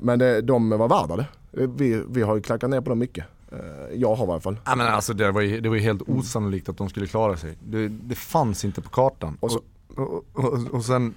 Men 0.00 0.18
det, 0.18 0.40
de 0.40 0.70
var 0.70 0.88
värda 0.88 1.16
det. 1.16 1.26
Vi, 1.66 2.02
vi 2.08 2.22
har 2.22 2.36
ju 2.36 2.42
klackat 2.42 2.70
ner 2.70 2.80
på 2.80 2.88
dem 2.88 2.98
mycket. 2.98 3.24
Eh, 3.52 3.94
jag 3.94 4.14
har 4.14 4.26
i 4.26 4.30
alla 4.30 4.40
fall. 4.40 4.56
Ja, 4.64 4.74
men 4.74 4.86
alltså, 4.86 5.12
det, 5.12 5.32
var 5.32 5.40
ju, 5.40 5.60
det 5.60 5.68
var 5.68 5.76
ju 5.76 5.82
helt 5.82 6.02
osannolikt 6.06 6.68
att 6.68 6.76
de 6.76 6.88
skulle 6.88 7.06
klara 7.06 7.36
sig. 7.36 7.58
Det, 7.64 7.88
det 7.88 8.14
fanns 8.14 8.64
inte 8.64 8.80
på 8.80 8.90
kartan. 8.90 9.36
Och, 9.40 9.52
så, 9.52 9.60
och, 9.96 10.24
och, 10.32 10.74
och, 10.74 10.84
sen, 10.84 11.14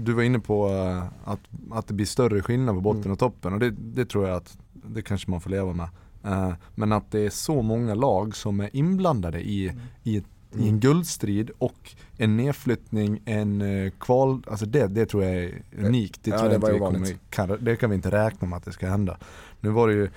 du 0.00 0.12
var 0.12 0.22
inne 0.22 0.38
på 0.38 0.68
uh, 0.68 1.04
att, 1.24 1.40
att 1.70 1.86
det 1.86 1.94
blir 1.94 2.06
större 2.06 2.42
skillnad 2.42 2.74
på 2.74 2.80
botten 2.80 3.02
mm. 3.02 3.12
och 3.12 3.18
toppen 3.18 3.52
och 3.52 3.60
det, 3.60 3.70
det, 3.70 4.04
tror 4.04 4.28
jag 4.28 4.36
att 4.36 4.58
det 4.72 5.02
kanske 5.02 5.30
man 5.30 5.40
får 5.40 5.50
leva 5.50 5.72
med. 5.72 5.88
Uh, 6.26 6.52
men 6.74 6.92
att 6.92 7.10
det 7.10 7.20
är 7.20 7.30
så 7.30 7.62
många 7.62 7.94
lag 7.94 8.36
som 8.36 8.60
är 8.60 8.76
inblandade 8.76 9.40
i, 9.40 9.68
mm. 9.68 9.80
i, 10.02 10.16
i 10.16 10.22
en 10.52 10.60
mm. 10.60 10.80
guldstrid 10.80 11.50
och 11.58 11.94
en 12.16 12.36
nedflyttning, 12.36 13.20
en 13.24 13.62
uh, 13.62 13.90
kval, 13.90 14.42
alltså 14.46 14.66
det, 14.66 14.86
det 14.86 15.06
tror 15.06 15.24
jag 15.24 15.34
är 15.34 15.62
unikt. 15.78 16.24
Det, 16.24 16.30
ja, 16.30 16.48
det, 16.48 16.54
inte 16.54 16.78
kommer, 16.78 17.16
kan, 17.30 17.64
det 17.64 17.76
kan 17.76 17.90
vi 17.90 17.96
inte 17.96 18.10
räkna 18.10 18.48
med 18.48 18.56
att 18.56 18.64
det 18.64 18.72
ska 18.72 18.88
hända. 18.88 19.16
Nu 19.60 19.68
var 19.68 19.88
det 19.88 19.94
ju 19.94 20.10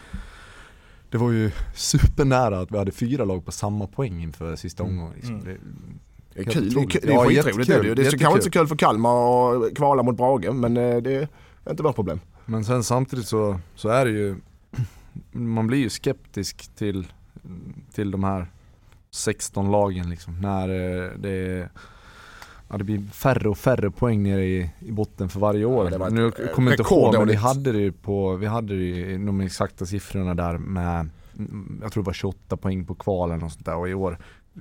det 1.14 1.20
var 1.20 1.32
ju 1.32 1.52
supernära 1.76 2.60
att 2.60 2.72
vi 2.72 2.78
hade 2.78 2.92
fyra 2.92 3.26
lag 3.26 3.46
på 3.46 3.52
samma 3.52 3.88
poäng 3.88 4.24
inför 4.24 4.56
sista 4.56 4.84
mm. 4.84 4.96
omgången. 4.96 5.16
Liksom. 5.16 5.36
Mm. 5.36 5.46
Det, 5.46 5.58
är 6.40 6.44
kul, 6.44 6.70
det 6.70 6.80
är, 6.80 7.02
det 7.02 7.14
är 7.14 7.32
ja, 7.32 7.44
skitroligt. 7.44 7.68
Det 7.68 7.76
är, 7.76 7.96
det 7.96 8.08
är 8.08 8.12
kanske 8.12 8.34
inte 8.34 8.44
så 8.44 8.52
kul 8.52 8.68
för 8.68 8.76
Kalmar 8.76 9.66
att 9.66 9.76
kvala 9.76 10.04
mot 10.04 10.18
Brage 10.18 10.54
men 10.54 10.78
eh, 10.78 10.98
det 10.98 11.14
är 11.14 11.28
inte 11.70 11.84
vårt 11.84 11.96
problem. 11.96 12.20
Men 12.46 12.66
sen 12.66 12.84
samtidigt 12.84 13.28
så, 13.28 13.60
så 13.76 13.90
är 13.90 14.06
det 14.06 14.12
ju, 14.12 14.36
man 15.32 15.68
blir 15.68 15.80
ju 15.80 15.90
skeptisk 15.90 16.76
till, 16.76 17.08
till 17.94 18.12
de 18.12 18.24
här 18.24 18.48
16 19.12 19.72
lagen 19.72 20.10
liksom. 20.10 20.42
När 20.42 20.70
eh, 20.70 21.12
det 21.18 21.30
är 21.30 21.70
Ja, 22.74 22.78
det 22.78 22.84
blir 22.84 23.02
färre 23.12 23.50
och 23.50 23.58
färre 23.58 23.92
poäng 23.92 24.24
nere 24.24 24.46
i, 24.46 24.70
i 24.80 24.92
botten 24.92 25.30
för 25.30 25.40
varje 25.40 25.66
år. 25.66 25.90
Ja, 25.92 26.10
nu 26.10 26.32
kommer 26.32 26.72
jag 26.72 26.80
inte 26.80 26.94
ihåg 26.94 27.18
men 27.18 27.28
vi 27.28 27.36
hade 27.36 27.72
det 27.72 27.92
på, 27.92 28.36
vi 28.36 28.46
hade 28.46 28.78
det 28.78 28.84
i 28.84 29.18
de 29.18 29.42
exakta 29.42 29.86
siffrorna 29.86 30.36
där 30.36 30.58
med, 30.58 31.10
jag 31.82 31.92
tror 31.92 32.04
det 32.04 32.08
var 32.08 32.14
28 32.14 32.58
poäng 32.58 32.86
på 32.86 32.96
kvalen 32.96 33.44
och 33.44 33.52
sånt 33.52 33.66
där 33.66 33.76
och 33.76 33.90
i 33.90 33.94
år 33.94 34.18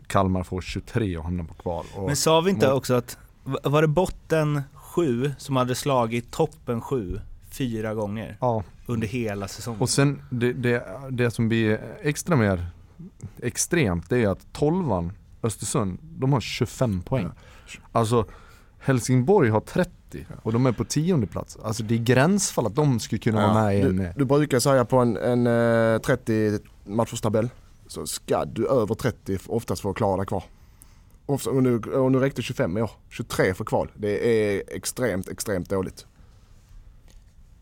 Kalmar 0.07 0.43
får 0.43 0.61
23 0.61 1.17
och 1.17 1.25
hamnar 1.25 1.45
på 1.45 1.55
kval. 1.55 1.87
Och 1.95 2.07
men 2.07 2.17
sa 2.17 2.41
vi 2.41 2.51
inte 2.51 2.67
mot... 2.67 2.77
också 2.77 2.95
att, 2.95 3.19
var 3.45 3.83
det 3.83 3.89
botten 3.89 4.63
7 4.75 5.33
som 5.39 5.57
hade 5.57 5.75
slagit 5.75 6.31
toppen 6.31 6.81
7 6.81 7.21
fyra 7.51 7.95
gånger? 7.95 8.37
Ja. 8.41 8.63
Under 8.87 9.07
hela 9.07 9.49
säsongen. 9.49 9.81
Och 9.81 9.91
sen 9.91 10.23
det, 10.31 10.53
det, 10.53 10.85
det 11.11 11.31
som 11.31 11.49
blir 11.49 11.81
extra 12.03 12.37
mer 12.37 12.67
extremt 13.43 14.11
det 14.11 14.23
är 14.23 14.29
att 14.29 14.53
12 14.53 15.11
Östersund, 15.43 15.99
de 16.03 16.33
har 16.33 16.41
25 16.41 17.03
poäng. 17.03 17.31
Ja. 17.67 17.81
Alltså 17.93 18.27
Helsingborg 18.79 19.51
har 19.51 19.61
30 19.61 19.91
och 20.43 20.53
de 20.53 20.67
är 20.67 20.73
på 20.73 20.85
tionde 20.85 21.27
plats. 21.27 21.59
Alltså 21.65 21.83
det 21.83 21.95
är 21.95 21.99
gränsfall 21.99 22.67
att 22.67 22.75
de 22.75 23.01
skulle 23.01 23.19
kunna 23.19 23.41
ja, 23.41 23.47
vara 23.47 23.65
med 23.65 23.79
i 23.79 23.81
en... 23.81 23.97
Du, 23.97 24.13
du 24.17 24.25
brukar 24.25 24.59
säga 24.59 24.85
på 24.85 24.99
en, 24.99 25.17
en 25.17 26.01
30 26.01 26.59
matchers 26.85 27.21
tabell 27.21 27.51
så 27.93 28.07
ska 28.07 28.45
du 28.45 28.69
över 28.69 28.95
30 28.95 29.39
oftast 29.47 29.83
för 29.83 29.91
att 29.91 29.97
klara 29.97 30.17
dig 30.17 30.27
kvar. 30.27 30.45
Och 31.27 31.63
nu, 31.63 31.79
och 31.79 32.13
nu 32.13 32.19
räckte 32.19 32.43
25 32.43 32.79
i 32.79 32.83
år. 32.83 32.91
23 33.09 33.55
för 33.55 33.65
kval. 33.65 33.91
Det 33.95 34.29
är 34.29 34.63
extremt, 34.77 35.29
extremt 35.29 35.71
dåligt. 35.71 36.07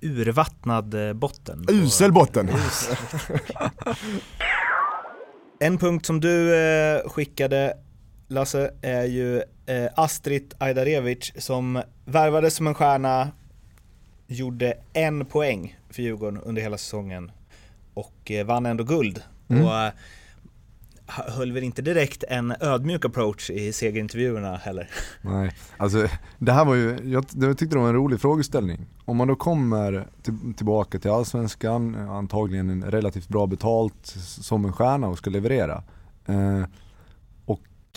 Urvattnad 0.01 1.09
eh, 1.09 1.13
botten. 1.13 1.65
Usel 1.69 2.13
botten! 2.13 2.49
en 5.61 5.79
punkt 5.79 6.07
som 6.07 6.21
du 6.21 6.57
eh, 6.57 7.09
skickade 7.09 7.75
Lasse, 8.29 8.75
är 8.83 9.05
ju 9.05 9.37
eh, 9.67 9.91
Astrid 9.95 10.55
Ajdarevic 10.59 11.33
som 11.37 11.83
värvades 12.05 12.55
som 12.55 12.67
en 12.67 12.75
stjärna, 12.75 13.31
gjorde 14.27 14.75
en 14.93 15.27
poäng 15.27 15.79
för 15.91 16.03
Djurgården 16.03 16.41
under 16.43 16.63
hela 16.63 16.79
säsongen 16.79 17.33
och 17.95 18.33
vann 18.45 18.67
ändå 18.67 18.85
guld. 18.85 19.23
Mm. 19.49 19.65
Och 19.65 19.93
höll 21.11 21.53
väl 21.53 21.63
inte 21.63 21.83
direkt 21.83 22.25
en 22.29 22.55
ödmjuk 22.61 23.05
approach 23.05 23.51
i 23.51 23.73
segerintervjuerna 23.73 24.57
heller. 24.57 24.89
Nej, 25.23 25.53
alltså 25.77 26.09
det 26.39 26.53
här 26.53 26.65
var 26.65 26.75
ju, 26.75 26.99
jag, 27.05 27.25
jag 27.35 27.59
tyckte 27.59 27.77
det 27.77 27.81
var 27.81 27.89
en 27.89 27.95
rolig 27.95 28.21
frågeställning. 28.21 28.87
Om 29.05 29.17
man 29.17 29.29
då 29.29 29.37
kommer 29.37 30.07
till, 30.23 30.55
tillbaka 30.57 30.99
till 30.99 31.11
Allsvenskan, 31.11 31.95
eh, 31.95 32.11
antagligen 32.11 32.71
en 32.71 32.91
relativt 32.91 33.29
bra 33.29 33.47
betalt 33.47 34.07
som 34.41 34.65
en 34.65 34.73
stjärna 34.73 35.09
och 35.09 35.19
ska 35.19 35.31
leverera. 35.31 35.83
Eh, 36.27 36.65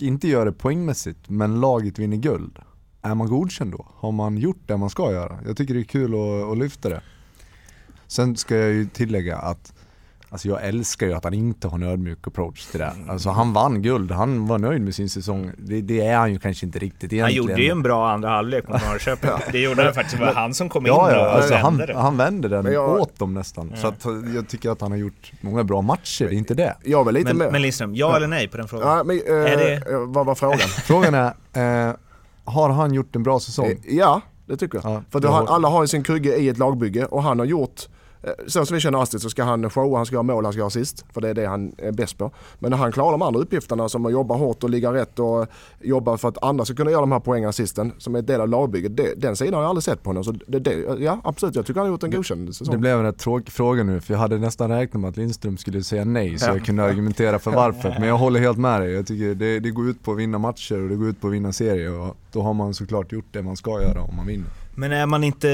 inte 0.02 0.28
gör 0.28 0.46
det 0.46 0.52
poängmässigt 0.52 1.30
men 1.30 1.60
laget 1.60 2.00
vinner 2.00 2.18
guld. 2.18 2.60
Är 3.02 3.16
man 3.16 3.28
godkänd 3.28 3.72
då? 3.72 3.88
Har 3.96 4.12
man 4.12 4.38
gjort 4.38 4.62
det 4.68 4.78
man 4.78 4.90
ska 4.90 5.12
göra? 5.12 5.40
Jag 5.46 5.58
tycker 5.58 5.74
det 5.74 5.80
är 5.80 5.84
kul 5.84 6.14
att, 6.14 6.52
att 6.52 6.58
lyfta 6.58 6.90
det. 6.90 7.02
Sen 8.08 8.36
ska 8.36 8.56
jag 8.56 8.74
ju 8.74 8.86
tillägga 8.86 9.38
att 9.38 9.74
Alltså 10.34 10.48
jag 10.48 10.64
älskar 10.64 11.08
ju 11.08 11.14
att 11.14 11.24
han 11.24 11.34
inte 11.34 11.68
har 11.68 11.78
en 11.78 11.84
ödmjuk 11.84 12.28
approach 12.28 12.66
till 12.66 12.80
det. 12.80 12.94
Alltså 13.10 13.30
han 13.30 13.54
vann 13.54 13.82
guld, 13.82 14.12
han 14.12 14.48
var 14.48 14.58
nöjd 14.58 14.82
med 14.82 14.96
sin 14.96 15.10
säsong. 15.10 15.52
Det, 15.58 15.82
det 15.82 16.08
är 16.08 16.18
han 16.18 16.34
ju 16.34 16.40
kanske 16.40 16.66
inte 16.66 16.80
riktigt 16.80 17.14
egentligen. 17.14 17.24
Han 17.24 17.34
gjorde 17.34 17.62
ju 17.62 17.70
en 17.70 17.84
bra 17.84 18.12
andra 18.12 18.30
halvlek 18.30 18.68
mot 18.68 18.86
Norrköping. 18.86 19.30
Det 19.52 19.60
gjorde 19.60 19.84
han 19.84 19.94
faktiskt, 19.94 20.18
det 20.18 20.26
var 20.26 20.34
han 20.34 20.54
som 20.54 20.70
kom 20.70 20.86
ja, 20.86 21.10
in 21.10 21.16
ja, 21.18 21.28
och 21.28 21.36
alltså 21.36 21.56
han, 21.56 21.78
det. 21.78 21.94
han 21.96 22.18
vände 22.18 22.48
den 22.48 22.74
jag, 22.74 23.02
åt 23.02 23.20
dem 23.20 23.34
nästan. 23.34 23.72
Ja. 23.76 23.78
Så 23.82 23.88
att 23.88 24.06
jag 24.36 24.48
tycker 24.48 24.70
att 24.70 24.82
han 24.82 24.92
har 24.92 24.98
gjort 24.98 25.32
många 25.42 25.64
bra 25.64 25.82
matcher, 25.82 26.26
det 26.26 26.36
är 26.36 26.38
inte 26.38 26.54
det. 26.54 26.76
Jag 26.84 27.06
vill 27.06 27.14
lite 27.14 27.28
men, 27.28 27.38
mer. 27.38 27.52
Men 27.52 27.62
Lindström, 27.62 27.96
ja, 27.96 28.10
ja, 28.10 28.16
eller 28.16 28.28
nej 28.28 28.48
på 28.48 28.58
den 28.58 28.68
frågan? 28.68 28.98
Ja, 28.98 29.04
men, 29.04 29.18
äh, 29.18 29.52
är 29.52 29.58
det... 29.58 29.84
Vad 30.06 30.26
var 30.26 30.36
frågan? 30.36 30.60
frågan 30.86 31.14
är, 31.14 31.88
äh, 31.88 31.96
har 32.46 32.70
han 32.70 32.94
gjort 32.94 33.16
en 33.16 33.24
bra 33.24 33.40
säsong? 33.40 33.76
Ja, 33.88 34.22
det 34.46 34.58
tycker 34.58 34.80
jag. 34.84 34.92
Ja, 34.94 35.04
För 35.10 35.28
har, 35.28 35.48
alla 35.48 35.68
har 35.68 35.84
ju 35.84 35.88
sin 35.88 36.04
kugge 36.04 36.36
i 36.36 36.50
ett 36.50 36.58
lagbygge 36.58 37.06
och 37.06 37.24
han 37.24 37.40
har 37.40 37.46
gjort 37.46 37.88
Eh, 37.88 37.93
så 38.48 38.66
som 38.66 38.76
vi 38.76 38.82
känner 38.82 39.02
Astrid 39.02 39.22
så 39.22 39.30
ska 39.30 39.44
han 39.44 39.70
showa, 39.70 39.98
han 39.98 40.06
ska 40.06 40.16
göra 40.16 40.24
mål, 40.24 40.44
han 40.44 40.54
ska 40.54 40.58
göra 40.58 40.68
assist. 40.68 41.06
För 41.14 41.22
det 41.22 41.30
är 41.30 41.34
det 41.34 41.46
han 41.46 41.76
är 41.78 41.92
bäst 41.92 42.18
på. 42.18 42.32
Men 42.60 42.72
när 42.72 42.78
han 42.78 42.92
klarar 42.92 43.12
de 43.12 43.22
andra 43.22 43.40
uppgifterna 43.40 43.90
som 43.90 44.06
att 44.06 44.12
jobba 44.12 44.36
hårt 44.36 44.64
och 44.64 44.70
ligga 44.70 44.94
rätt 44.94 45.20
och 45.20 45.48
jobba 45.82 46.18
för 46.18 46.28
att 46.28 46.44
andra 46.44 46.66
ska 46.66 46.76
kunna 46.76 46.92
göra 46.92 47.02
de 47.02 47.12
här 47.12 47.20
poängen 47.20 47.50
assisten 47.50 47.92
som 47.98 48.16
är 48.16 48.20
en 48.20 48.26
del 48.26 48.42
av 48.42 48.50
lagbygget. 48.50 48.98
Det, 48.98 49.14
den 49.18 49.36
sidan 49.36 49.54
har 49.54 49.62
jag 49.62 49.70
aldrig 49.70 49.84
sett 49.84 50.04
på 50.04 50.10
honom. 50.10 50.24
Så 50.24 50.32
det, 50.48 50.60
det, 50.60 50.74
ja 51.00 51.22
absolut, 51.24 51.56
jag 51.56 51.66
tycker 51.66 51.80
han 51.80 51.88
har 51.88 51.94
gjort 51.94 52.04
en 52.04 52.12
godkänd 52.12 52.56
säsong. 52.56 52.72
Det 52.72 52.78
blev 52.78 52.98
en 52.98 53.04
rätt 53.04 53.20
tråkig 53.20 53.52
fråga 53.52 53.84
nu 53.84 54.02
för 54.02 54.14
jag 54.14 54.20
hade 54.20 54.38
nästan 54.38 54.70
räknat 54.70 55.02
med 55.02 55.10
att 55.10 55.18
Lindström 55.18 55.58
skulle 55.58 55.84
säga 55.84 56.06
nej 56.06 56.40
så 56.40 56.46
ja. 56.46 56.54
jag 56.54 56.66
kunde 56.66 56.84
argumentera 56.84 57.40
för 57.40 57.52
varför. 57.52 57.96
Men 58.00 58.08
jag 58.08 58.18
håller 58.18 58.40
helt 58.40 58.58
med 58.58 58.82
dig. 58.82 58.92
Jag 58.92 59.08
tycker 59.08 59.36
det, 59.36 59.60
det 59.60 59.72
går 59.72 59.90
ut 59.90 60.04
på 60.04 60.12
att 60.12 60.18
vinna 60.18 60.38
matcher 60.38 60.82
och 60.84 60.90
det 60.90 60.96
går 60.96 61.08
ut 61.08 61.22
på 61.22 61.28
att 61.28 61.34
vinna 61.34 61.54
serier 61.54 62.00
och 62.00 62.18
då 62.32 62.42
har 62.42 62.54
man 62.54 62.74
såklart 62.74 63.12
gjort 63.12 63.26
det 63.32 63.42
man 63.42 63.58
ska 63.58 63.82
göra 63.82 64.02
om 64.02 64.16
man 64.16 64.28
vinner. 64.28 64.63
Men 64.76 64.92
är 64.92 65.06
man 65.06 65.24
inte, 65.24 65.48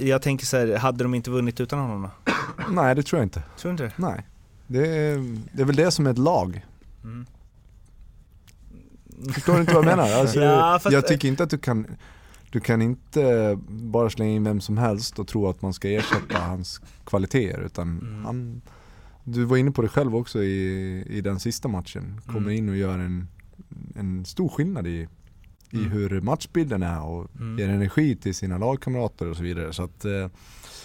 jag 0.00 0.22
tänker 0.22 0.46
så 0.46 0.56
här, 0.56 0.76
hade 0.76 1.04
de 1.04 1.14
inte 1.14 1.30
vunnit 1.30 1.60
utan 1.60 1.78
honom 1.78 2.02
då? 2.02 2.32
Nej 2.70 2.94
det 2.94 3.02
tror 3.02 3.18
jag 3.18 3.26
inte. 3.26 3.42
Tror 3.58 3.70
inte 3.70 3.92
Nej. 3.96 4.26
Det 4.66 4.96
är, 4.96 5.38
det 5.52 5.62
är 5.62 5.66
väl 5.66 5.76
det 5.76 5.90
som 5.90 6.06
är 6.06 6.10
ett 6.10 6.18
lag. 6.18 6.66
Mm. 7.04 7.26
Förstår 9.32 9.54
du 9.54 9.60
inte 9.60 9.74
vad 9.74 9.84
jag 9.84 9.96
menar? 9.96 10.12
Alltså, 10.20 10.40
ja, 10.40 10.78
fast... 10.82 10.92
Jag 10.92 11.06
tycker 11.06 11.28
inte 11.28 11.42
att 11.42 11.50
du 11.50 11.58
kan, 11.58 11.86
du 12.50 12.60
kan 12.60 12.82
inte 12.82 13.58
bara 13.68 14.10
slänga 14.10 14.32
in 14.32 14.44
vem 14.44 14.60
som 14.60 14.78
helst 14.78 15.18
och 15.18 15.28
tro 15.28 15.48
att 15.48 15.62
man 15.62 15.72
ska 15.72 15.88
ersätta 15.88 16.38
hans 16.38 16.80
kvaliteter 17.04 17.60
utan 17.60 17.98
mm. 17.98 18.24
han, 18.24 18.62
du 19.24 19.44
var 19.44 19.56
inne 19.56 19.70
på 19.70 19.82
det 19.82 19.88
själv 19.88 20.16
också 20.16 20.42
i, 20.42 21.04
i 21.08 21.20
den 21.20 21.40
sista 21.40 21.68
matchen. 21.68 22.20
Kommer 22.26 22.40
mm. 22.40 22.52
in 22.52 22.68
och 22.68 22.76
gör 22.76 22.98
en, 22.98 23.28
en 23.96 24.24
stor 24.24 24.48
skillnad 24.48 24.86
i, 24.86 25.08
i 25.70 25.76
mm. 25.76 25.90
hur 25.90 26.20
matchbilden 26.20 26.82
är 26.82 27.02
och 27.02 27.26
mm. 27.36 27.58
ger 27.58 27.68
energi 27.68 28.16
till 28.16 28.34
sina 28.34 28.58
lagkamrater 28.58 29.30
och 29.30 29.36
så 29.36 29.42
vidare. 29.42 29.72
Så 29.72 29.82
att, 29.82 30.04
eh, 30.04 30.28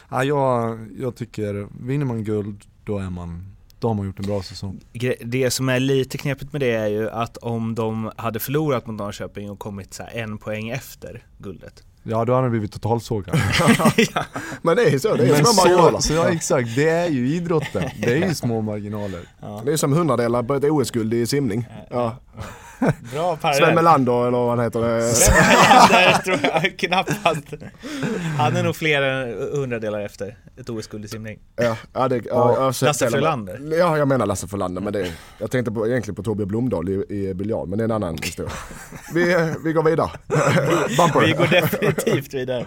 ja, 0.10 0.24
jag, 0.24 0.80
jag 1.00 1.15
tycker, 1.15 1.67
vinner 1.86 2.06
man 2.06 2.24
guld 2.24 2.63
då 2.84 2.98
är 2.98 3.10
man 3.10 3.46
då 3.80 3.88
har 3.88 3.96
man 3.96 4.06
gjort 4.06 4.20
en 4.20 4.26
bra 4.26 4.44
säsong. 4.44 4.80
Det 5.22 5.52
som 5.52 5.70
är 5.70 5.80
lite 5.80 6.17
knepigt 6.17 6.52
med 6.54 6.62
det 6.62 6.72
är 6.72 6.88
ju 6.88 7.10
att 7.10 7.38
om 7.38 7.76
de 7.76 8.12
hade 8.15 8.39
förlorat 8.39 8.88
mot 8.88 8.96
Norrköping 8.96 9.52
och 9.52 9.60
kommit 9.60 9.94
så 9.94 10.04
en 10.13 10.38
poäng 10.38 10.70
efter 10.70 11.26
guldet. 11.38 11.84
Ja 12.04 12.26
då 12.26 12.34
hade 12.34 12.46
det 12.46 12.52
blivit 12.52 12.72
totalsågad. 12.72 13.36
ja. 14.13 14.26
Men 14.62 14.76
det 14.76 14.84
är 14.84 15.00
så, 15.00 15.15
det 15.15 15.24
är 15.24 15.32
Men 15.32 15.46
små 15.46 15.63
marginaler. 15.63 16.00
Så, 16.00 16.13
ja 16.13 16.30
exakt, 16.30 16.76
det 16.76 16.89
är 16.89 17.10
ju 17.10 17.28
idrotten. 17.28 17.84
Det 17.98 18.13
är 18.13 18.28
ju 18.28 18.36
små 18.36 18.62
marginaler. 18.62 19.20
Ja. 19.41 19.62
Det 19.65 19.74
är 19.74 19.78
som 19.78 19.94
hundradelar 19.94 20.44
på 20.44 20.56
ett 20.56 20.63
OS-guld 20.63 21.13
i 21.13 21.28
simning. 21.28 21.65
Ja. 21.89 22.15
Bra 23.13 23.36
parallell. 23.36 23.65
Sven 23.65 23.76
Melander 23.76 24.28
eller 24.28 24.38
vad 24.38 24.50
han 24.50 24.60
heter. 24.60 25.02
Sven 25.12 25.34
Melander 25.34 26.22
tror 26.24 26.39
jag 26.44 26.80
knappast. 26.80 27.54
Han 28.38 28.56
är 28.56 28.63
nog 28.63 28.76
fler 28.76 29.02
än 29.02 29.38
hundradelar 29.54 30.00
efter 30.00 30.38
ett 30.60 30.70
OS-guld 30.70 31.06
i 31.06 31.08
simning. 31.08 31.39
Ja, 31.56 31.78
ja, 31.94 32.08
det, 32.08 32.22
ja, 32.26 32.56
jag 32.60 32.76
sett 32.76 32.86
Lasse 32.88 33.10
Frölander. 33.10 33.78
Ja, 33.78 33.98
jag 33.98 34.08
menar 34.08 34.26
Lasse 34.26 34.48
Frölander. 34.48 34.82
Men 34.82 34.94
det, 34.94 35.12
jag 35.38 35.52
tänkte 35.52 35.72
på, 35.72 35.88
egentligen 35.88 36.15
på 36.15 36.24
Torbjörn 36.24 36.48
Blomdahl 36.48 36.89
i, 36.89 37.06
i 37.10 37.34
biljard, 37.34 37.67
men 37.67 37.78
det 37.78 37.82
är 37.82 37.86
en 37.86 37.91
annan 37.91 38.17
historia. 38.24 38.52
Vi, 39.13 39.36
vi 39.65 39.74
går 39.74 39.84
vidare. 39.84 40.10
Bumper. 40.98 41.26
Vi 41.26 41.32
går 41.32 41.48
definitivt 41.48 42.34
vidare. 42.34 42.65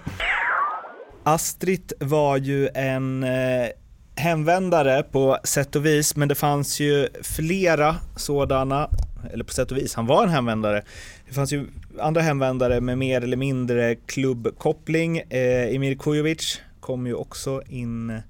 Astrid 1.23 1.93
var 2.01 2.37
ju 2.37 2.69
en 2.75 3.25
eh, 3.25 3.69
hemvändare 4.17 5.03
på 5.03 5.39
sätt 5.45 5.77
och 5.77 5.87
vis, 5.87 6.17
men 6.17 6.29
det 6.29 6.35
fanns 6.35 6.81
ju 6.81 7.09
flera 7.23 7.97
sådana, 8.17 8.91
eller 9.33 9.45
på 9.45 9.53
sätt 9.53 9.71
och 9.71 9.77
vis, 9.77 9.95
han 9.95 10.07
var 10.07 10.23
en 10.23 10.29
hemvändare. 10.29 10.83
Det 11.29 11.35
fanns 11.35 11.53
ju 11.53 11.67
andra 11.99 12.21
hemvändare 12.21 12.81
med 12.81 12.99
mer 12.99 13.21
eller 13.21 13.37
mindre 13.37 13.95
klubbkoppling. 13.95 15.19
Eh, 15.19 15.75
Emir 15.75 15.95
Kujovic 15.95 16.61
kom 16.81 17.07
ju 17.07 17.15
också 17.15 17.63
in, 17.69 18.21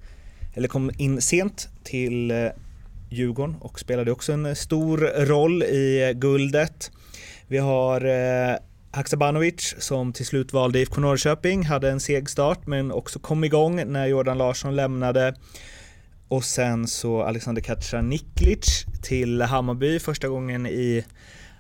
eller 0.55 0.69
kom 0.69 0.91
in 0.99 1.21
sent 1.21 1.69
till 1.85 2.31
eh, 2.31 2.47
Djurgården 3.11 3.57
och 3.61 3.81
spelade 3.81 4.13
också 4.13 4.33
en 4.33 4.57
stor 4.57 4.99
roll 5.27 5.63
i 5.63 6.09
eh, 6.09 6.19
guldet. 6.19 6.91
Vi 7.47 7.59
har 7.59 8.05
eh, 8.05 8.57
Haksabanovic 8.91 9.75
som 9.79 10.13
till 10.13 10.27
slut 10.27 10.53
valde 10.53 10.79
IFK 10.79 11.01
Norrköping, 11.01 11.65
hade 11.65 11.91
en 11.91 12.01
seg 12.01 12.31
start 12.31 12.67
men 12.67 12.93
också 12.93 13.19
kom 13.19 13.45
igång 13.45 13.93
när 13.93 14.07
Jordan 14.07 14.39
Larsson 14.39 14.77
lämnade. 14.77 15.35
Och 16.29 16.45
sen 16.45 16.87
så 16.87 17.23
Alexander 17.23 17.63
Kacaniklic 17.63 18.85
till 19.03 19.43
Hammarby 19.43 19.99
första 19.99 20.29
gången 20.29 20.67
i 20.67 21.05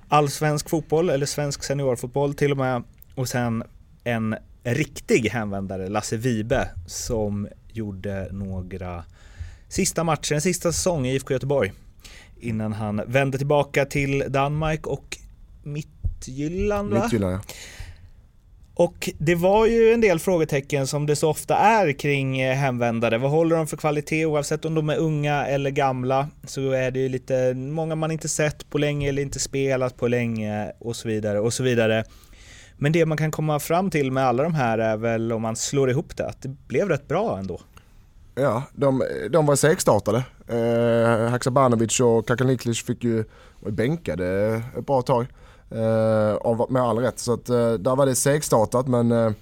allsvensk 0.09 0.68
fotboll, 0.68 1.11
eller 1.11 1.27
svensk 1.27 1.64
seniorfotboll 1.64 2.35
till 2.35 2.50
och 2.50 2.57
med. 2.57 2.83
Och 3.14 3.29
sen 3.29 3.62
en 4.05 4.37
riktig 4.64 5.29
hemvändare, 5.29 5.88
Lasse 5.88 6.16
Vibe, 6.16 6.68
som 6.87 7.48
gjorde 7.72 8.29
några 8.33 9.05
sista 9.68 10.05
matcher, 10.05 10.35
en 10.35 10.40
sista 10.40 10.72
säsong 10.72 11.07
i 11.07 11.14
IFK 11.14 11.35
Göteborg. 11.35 11.72
Innan 12.40 12.72
han 12.72 13.03
vände 13.07 13.38
tillbaka 13.38 13.85
till 13.85 14.24
Danmark 14.29 14.87
och 14.87 15.18
Midtjylland 15.62 16.92
va? 16.92 17.03
Mittjylland 17.03 17.35
ja. 17.35 17.40
Och 18.76 19.10
det 19.18 19.34
var 19.34 19.66
ju 19.66 19.92
en 19.92 20.00
del 20.00 20.18
frågetecken 20.18 20.87
som 20.87 21.06
det 21.06 21.16
så 21.16 21.30
ofta 21.30 21.56
är 21.56 21.92
kring 21.92 22.40
eh, 22.40 22.54
hemvändare. 22.54 23.18
Vad 23.18 23.30
håller 23.30 23.56
de 23.56 23.66
för 23.66 23.76
kvalitet 23.76 24.26
oavsett 24.26 24.64
om 24.64 24.74
de 24.74 24.90
är 24.90 24.96
unga 24.96 25.46
eller 25.46 25.70
gamla? 25.70 26.28
Så 26.46 26.70
är 26.70 26.90
det 26.90 26.98
ju 26.98 27.08
lite, 27.08 27.54
många 27.54 27.94
man 27.94 28.10
inte 28.10 28.28
sett 28.28 28.70
på 28.70 28.78
länge 28.78 29.08
eller 29.08 29.22
inte 29.22 29.38
spelat 29.38 29.96
på 29.96 30.08
länge 30.08 30.72
och 30.78 30.96
så 30.96 31.08
vidare 31.08 31.40
och 31.40 31.52
så 31.52 31.62
vidare. 31.62 32.04
Men 32.76 32.92
det 32.92 33.06
man 33.06 33.18
kan 33.18 33.30
komma 33.30 33.60
fram 33.60 33.90
till 33.90 34.12
med 34.12 34.24
alla 34.24 34.42
de 34.42 34.54
här 34.54 34.78
är 34.78 34.96
väl 34.96 35.32
om 35.32 35.42
man 35.42 35.56
slår 35.56 35.90
ihop 35.90 36.16
det, 36.16 36.26
att 36.26 36.42
det 36.42 36.48
blev 36.48 36.88
rätt 36.88 37.08
bra 37.08 37.38
ändå. 37.38 37.60
Ja, 38.34 38.62
de, 38.72 39.02
de 39.30 39.46
var 39.46 39.56
segstartade. 39.56 40.24
Eh, 40.48 41.30
Haksabanovic 41.30 42.00
och 42.00 42.28
Kakaniklic 42.28 42.84
fick 42.84 43.04
ju 43.04 43.24
var 43.60 43.70
ju 43.70 43.76
bänkade 43.76 44.62
ett 44.78 44.87
bra 44.87 45.02
tag. 45.02 45.26
Eh, 45.70 46.35
av, 46.35 46.66
med 46.70 46.83
all 46.83 46.98
rätt. 46.98 47.18
Så 47.18 47.33
att, 47.33 47.48
eh, 47.48 47.72
där 47.72 47.96
var 47.96 48.07
det 48.07 48.14
segstartat 48.14 48.88
men 48.88 49.12
eh, 49.12 49.33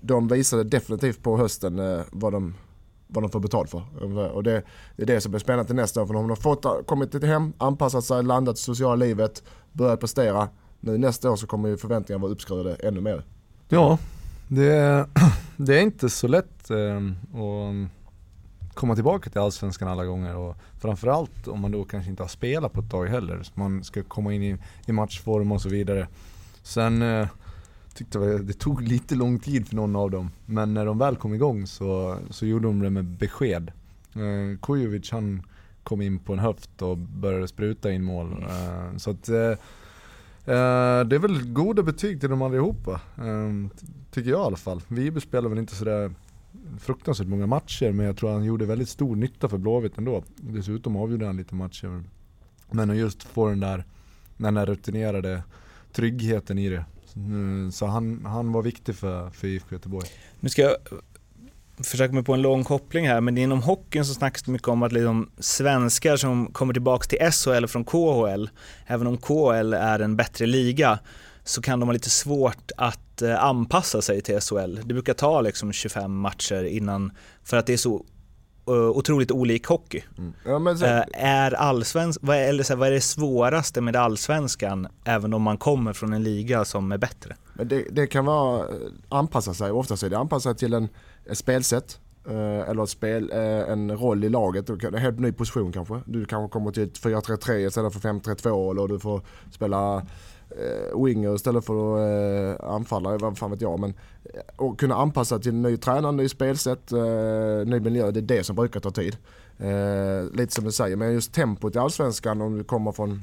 de 0.00 0.28
visade 0.28 0.64
definitivt 0.64 1.22
på 1.22 1.36
hösten 1.36 1.80
vad, 2.10 2.32
de, 2.32 2.54
vad 3.06 3.24
de 3.24 3.30
får 3.30 3.40
betalt 3.40 3.70
för. 3.70 3.82
Och 4.32 4.42
det, 4.42 4.62
det 4.96 5.02
är 5.02 5.06
det 5.06 5.20
som 5.20 5.32
blir 5.32 5.40
spännande 5.40 5.66
till 5.66 5.76
nästa 5.76 6.02
år. 6.02 6.06
För 6.06 6.14
de 6.14 6.28
har 6.28 6.36
fått, 6.36 6.86
kommit 6.86 7.24
hem, 7.24 7.52
anpassat 7.58 8.04
sig, 8.04 8.22
landat 8.22 8.58
i 8.58 8.60
sociala 8.60 8.94
livet, 8.94 9.42
börjat 9.72 10.00
prestera. 10.00 10.48
Nu 10.80 10.98
nästa 10.98 11.30
år 11.30 11.36
så 11.36 11.46
kommer 11.46 11.68
ju 11.68 11.76
förväntningarna 11.76 12.22
vara 12.22 12.32
uppskruvade 12.32 12.74
ännu 12.74 13.00
mer. 13.00 13.24
Ja, 13.68 13.98
det 14.48 14.72
är, 14.72 15.06
det 15.56 15.78
är 15.78 15.82
inte 15.82 16.10
så 16.10 16.28
lätt 16.28 16.70
eh, 16.70 16.76
komma 18.74 18.94
tillbaka 18.94 19.30
till 19.30 19.40
Allsvenskan 19.40 19.88
alla 19.88 20.04
gånger 20.04 20.36
och 20.36 20.56
framförallt 20.78 21.48
om 21.48 21.60
man 21.60 21.70
då 21.70 21.84
kanske 21.84 22.10
inte 22.10 22.22
har 22.22 22.28
spelat 22.28 22.72
på 22.72 22.80
ett 22.80 22.90
tag 22.90 23.06
heller. 23.06 23.42
Så 23.42 23.52
man 23.54 23.84
ska 23.84 24.02
komma 24.02 24.34
in 24.34 24.42
i, 24.42 24.56
i 24.86 24.92
matchform 24.92 25.52
och 25.52 25.62
så 25.62 25.68
vidare. 25.68 26.08
Sen 26.62 27.02
eh, 27.02 27.28
tyckte 27.94 28.18
jag 28.18 28.46
det 28.46 28.52
tog 28.52 28.82
lite 28.82 29.14
lång 29.14 29.38
tid 29.38 29.68
för 29.68 29.76
någon 29.76 29.96
av 29.96 30.10
dem. 30.10 30.30
Men 30.46 30.74
när 30.74 30.86
de 30.86 30.98
väl 30.98 31.16
kom 31.16 31.34
igång 31.34 31.66
så, 31.66 32.18
så 32.30 32.46
gjorde 32.46 32.66
de 32.66 32.80
det 32.80 32.90
med 32.90 33.04
besked. 33.04 33.72
Eh, 34.14 34.58
Kujovic 34.62 35.10
han 35.10 35.42
kom 35.82 36.00
in 36.00 36.18
på 36.18 36.32
en 36.32 36.38
höft 36.38 36.82
och 36.82 36.98
började 36.98 37.48
spruta 37.48 37.92
in 37.92 38.04
mål. 38.04 38.46
Eh, 38.48 38.96
så 38.96 39.10
att 39.10 39.28
eh, 39.28 39.36
eh 39.36 41.04
det 41.04 41.16
är 41.16 41.18
väl 41.18 41.52
goda 41.52 41.82
betyg 41.82 42.20
till 42.20 42.30
dem 42.30 42.42
allihopa. 42.42 43.00
Eh, 43.18 43.80
tycker 44.10 44.30
jag 44.30 44.40
i 44.40 44.46
alla 44.46 44.56
fall. 44.56 44.82
Vibe 44.88 45.20
spelar 45.20 45.48
väl 45.48 45.58
inte 45.58 45.74
sådär 45.74 46.14
fruktansvärt 46.80 47.26
många 47.26 47.46
matcher 47.46 47.92
men 47.92 48.06
jag 48.06 48.16
tror 48.16 48.32
han 48.32 48.44
gjorde 48.44 48.66
väldigt 48.66 48.88
stor 48.88 49.16
nytta 49.16 49.48
för 49.48 49.58
Blåvitt 49.58 49.98
ändå. 49.98 50.24
Dessutom 50.36 50.96
avgjorde 50.96 51.26
han 51.26 51.36
lite 51.36 51.54
matcher. 51.54 52.02
Men 52.70 52.90
att 52.90 52.96
just 52.96 53.22
få 53.22 53.48
den 53.48 53.60
där, 53.60 53.84
den 54.36 54.54
där 54.54 54.66
rutinerade 54.66 55.42
tryggheten 55.92 56.58
i 56.58 56.68
det. 56.68 56.84
Mm, 57.16 57.72
så 57.72 57.86
han, 57.86 58.24
han 58.24 58.52
var 58.52 58.62
viktig 58.62 58.94
för, 58.94 59.30
för 59.30 59.46
IFK 59.46 59.74
Göteborg. 59.74 60.08
Nu 60.40 60.48
ska 60.48 60.62
jag 60.62 60.76
försöka 61.82 62.14
mig 62.14 62.24
på 62.24 62.34
en 62.34 62.42
lång 62.42 62.64
koppling 62.64 63.08
här, 63.08 63.20
men 63.20 63.38
inom 63.38 63.62
hockeyn 63.62 64.04
så 64.04 64.14
snackas 64.14 64.42
det 64.42 64.52
mycket 64.52 64.68
om 64.68 64.82
att 64.82 64.92
liksom 64.92 65.30
svenskar 65.38 66.16
som 66.16 66.46
kommer 66.46 66.72
tillbaka 66.72 67.08
till 67.08 67.30
SHL 67.32 67.66
från 67.66 67.84
KHL, 67.84 68.48
även 68.86 69.06
om 69.06 69.16
KHL 69.16 69.72
är 69.72 69.98
en 69.98 70.16
bättre 70.16 70.46
liga, 70.46 70.98
så 71.44 71.62
kan 71.62 71.80
de 71.80 71.88
ha 71.88 71.92
lite 71.92 72.10
svårt 72.10 72.70
att 72.76 73.09
eh, 73.22 73.44
anpassa 73.44 74.02
sig 74.02 74.20
till 74.20 74.40
SHL. 74.40 74.74
Det 74.84 74.94
brukar 74.94 75.14
ta 75.14 75.40
liksom 75.40 75.72
25 75.72 76.16
matcher 76.20 76.64
innan, 76.64 77.12
för 77.44 77.56
att 77.56 77.66
det 77.66 77.72
är 77.72 77.76
så 77.76 78.04
uh, 78.68 78.90
otroligt 78.90 79.30
olik 79.30 79.66
hockey. 79.66 80.02
Mm. 80.18 80.32
Ja, 80.44 80.76
sen, 80.76 80.98
Uh, 80.98 81.04
är 81.12 81.54
allsvensk, 81.54 82.20
vad 82.22 82.36
är, 82.36 82.48
eller 82.48 82.62
så 82.62 82.72
här, 82.72 82.78
vad 82.78 82.88
är 82.88 82.92
det 82.92 83.00
svåraste 83.00 83.80
med 83.80 83.96
allsvenskan, 83.96 84.88
även 85.04 85.34
om 85.34 85.42
man 85.42 85.58
kommer 85.58 85.92
från 85.92 86.12
en 86.12 86.22
liga 86.22 86.64
som 86.64 86.92
är 86.92 86.98
bättre? 86.98 87.36
Men 87.54 87.68
det, 87.68 87.84
det 87.90 88.06
kan 88.06 88.24
vara 88.24 88.58
eh, 88.58 88.74
anpassa 89.08 89.54
sig, 89.54 89.70
oftast 89.70 90.02
är 90.02 90.10
det 90.10 90.18
anpassa 90.18 90.50
sig 90.50 90.58
till 90.58 90.74
en, 90.74 90.88
ett 91.30 91.38
spelsätt. 91.38 92.00
eh, 92.28 92.70
Eller 92.70 92.82
ett 92.82 92.90
spel, 92.90 93.30
eh, 93.32 93.40
en 93.72 93.96
roll 93.96 94.24
i 94.24 94.28
laget, 94.28 94.70
en 94.70 94.94
helt 94.94 95.18
ny 95.18 95.32
position 95.32 95.72
kanske. 95.72 96.00
Du 96.06 96.24
kanske 96.24 96.52
kommer 96.52 96.70
till 96.70 96.82
ett 96.82 97.00
4-3-3 97.02 97.66
istället 97.66 97.92
för 97.92 98.00
5-3-2 98.00 98.70
eller 98.70 98.88
du 98.88 98.98
får 98.98 99.22
spela 99.52 100.06
eh, 100.50 101.04
winger 101.04 101.34
istället 101.34 101.64
för 101.64 101.98
eh, 101.98 102.56
anfallare, 102.60 103.18
vad 103.18 103.38
fan 103.38 103.50
vet 103.50 103.60
jag. 103.60 103.80
Men, 103.80 103.94
eh, 104.24 104.40
och 104.56 104.80
kunna 104.80 104.94
anpassa 104.94 105.38
till 105.38 105.54
ny 105.54 105.76
tränare, 105.76 106.12
ny 106.12 106.28
spelsätt, 106.28 106.92
eh, 106.92 107.66
ny 107.66 107.80
miljö, 107.80 108.10
det 108.10 108.20
är 108.20 108.38
det 108.38 108.44
som 108.44 108.56
brukar 108.56 108.80
ta 108.80 108.90
tid. 108.90 109.16
Eh, 109.58 110.30
lite 110.32 110.54
som 110.54 110.64
du 110.64 110.72
säger, 110.72 110.96
men 110.96 111.12
just 111.12 111.34
tempot 111.34 111.76
i 111.76 111.78
Allsvenskan 111.78 112.40
om 112.40 112.58
du 112.58 112.64
kommer 112.64 112.92
från 112.92 113.20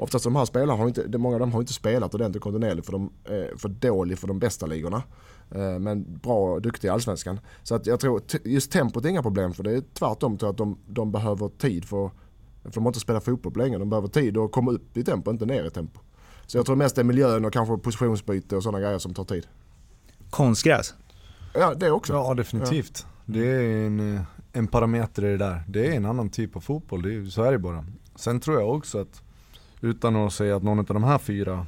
Oftast 0.00 0.24
de 0.24 0.36
här 0.36 0.44
spelarna 0.44 0.72
har 0.72 0.88
inte, 0.88 1.18
många 1.18 1.36
av 1.36 1.40
dem 1.40 1.52
har 1.52 1.60
inte 1.60 1.72
spelat 1.72 2.14
ordentligt 2.14 2.42
kontinuerligt 2.42 2.86
för 2.86 2.92
de 2.92 3.10
är 3.24 3.56
för 3.56 3.68
dåliga 3.68 4.16
för 4.16 4.28
de 4.28 4.38
bästa 4.38 4.66
ligorna. 4.66 5.02
Eh, 5.50 5.78
men 5.78 6.18
bra 6.18 6.54
och 6.54 6.62
duktiga 6.62 6.90
i 6.90 6.94
Allsvenskan. 6.94 7.40
Så 7.62 7.74
att 7.74 7.86
jag 7.86 8.00
tror, 8.00 8.22
just 8.44 8.72
tempot 8.72 9.04
är 9.04 9.08
inga 9.08 9.22
problem 9.22 9.52
för 9.52 9.62
det 9.62 9.72
är 9.72 9.82
tvärtom 9.94 10.38
tror 10.38 10.46
jag 10.48 10.52
att 10.52 10.58
de, 10.58 10.78
de 10.86 11.12
behöver 11.12 11.48
tid 11.48 11.84
för, 11.84 12.10
för 12.62 12.70
de 12.74 12.84
har 12.84 12.88
inte 12.88 13.00
spelat 13.00 13.24
fotboll 13.24 13.52
länge. 13.56 13.78
De 13.78 13.90
behöver 13.90 14.08
tid 14.08 14.38
att 14.38 14.52
komma 14.52 14.70
upp 14.70 14.96
i 14.96 15.04
tempo, 15.04 15.30
inte 15.30 15.46
ner 15.46 15.64
i 15.64 15.70
tempo. 15.70 16.00
Så 16.50 16.58
jag 16.58 16.66
tror 16.66 16.76
mest 16.76 16.94
det 16.94 17.02
är 17.02 17.04
miljön 17.04 17.44
och 17.44 17.52
kanske 17.52 17.76
positionsbyte 17.76 18.56
och 18.56 18.62
sådana 18.62 18.80
grejer 18.80 18.98
som 18.98 19.14
tar 19.14 19.24
tid. 19.24 19.46
Konstgräs? 20.30 20.94
Ja, 21.54 21.74
det 21.74 21.90
också. 21.90 22.12
Ja 22.12 22.34
definitivt. 22.34 23.06
Det 23.26 23.46
är 23.46 23.86
en, 23.86 24.20
en 24.52 24.66
parameter 24.66 25.24
i 25.24 25.28
det 25.28 25.36
där. 25.36 25.62
Det 25.68 25.86
är 25.86 25.92
en 25.92 26.06
annan 26.06 26.30
typ 26.30 26.56
av 26.56 26.60
fotboll, 26.60 27.02
det 27.02 27.14
är, 27.14 27.26
så 27.26 27.42
är 27.42 27.52
det 27.52 27.58
bara. 27.58 27.84
Sen 28.14 28.40
tror 28.40 28.60
jag 28.60 28.70
också 28.70 29.00
att, 29.00 29.22
utan 29.80 30.16
att 30.16 30.32
säga 30.32 30.56
att 30.56 30.62
någon 30.62 30.78
av 30.78 30.84
de 30.84 31.04
här 31.04 31.18
fyra, 31.18 31.66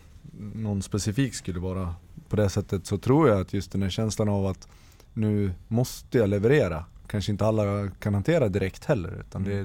någon 0.54 0.82
specifik 0.82 1.34
skulle 1.34 1.60
vara 1.60 1.94
på 2.28 2.36
det 2.36 2.48
sättet, 2.48 2.86
så 2.86 2.98
tror 2.98 3.28
jag 3.28 3.40
att 3.40 3.52
just 3.52 3.72
den 3.72 3.82
här 3.82 3.90
känslan 3.90 4.28
av 4.28 4.46
att 4.46 4.68
nu 5.12 5.52
måste 5.68 6.18
jag 6.18 6.28
leverera. 6.28 6.84
Kanske 7.06 7.32
inte 7.32 7.46
alla 7.46 7.88
kan 7.88 8.14
hantera 8.14 8.48
direkt 8.48 8.84
heller, 8.84 9.20
utan 9.20 9.44
det, 9.44 9.64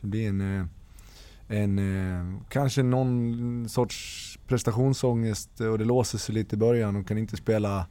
det 0.00 0.06
blir 0.06 0.28
en, 0.28 0.60
eh, 0.60 0.66
en 1.52 1.78
eh, 1.78 2.40
kanske 2.48 2.82
någon 2.82 3.68
sorts 3.68 4.38
prestationsångest 4.46 5.60
och 5.60 5.78
det 5.78 5.84
låser 5.84 6.18
sig 6.18 6.34
lite 6.34 6.54
i 6.54 6.58
början 6.58 6.96
och 6.96 7.06
kan 7.08 7.18
inte 7.18 7.36
spela 7.36 7.86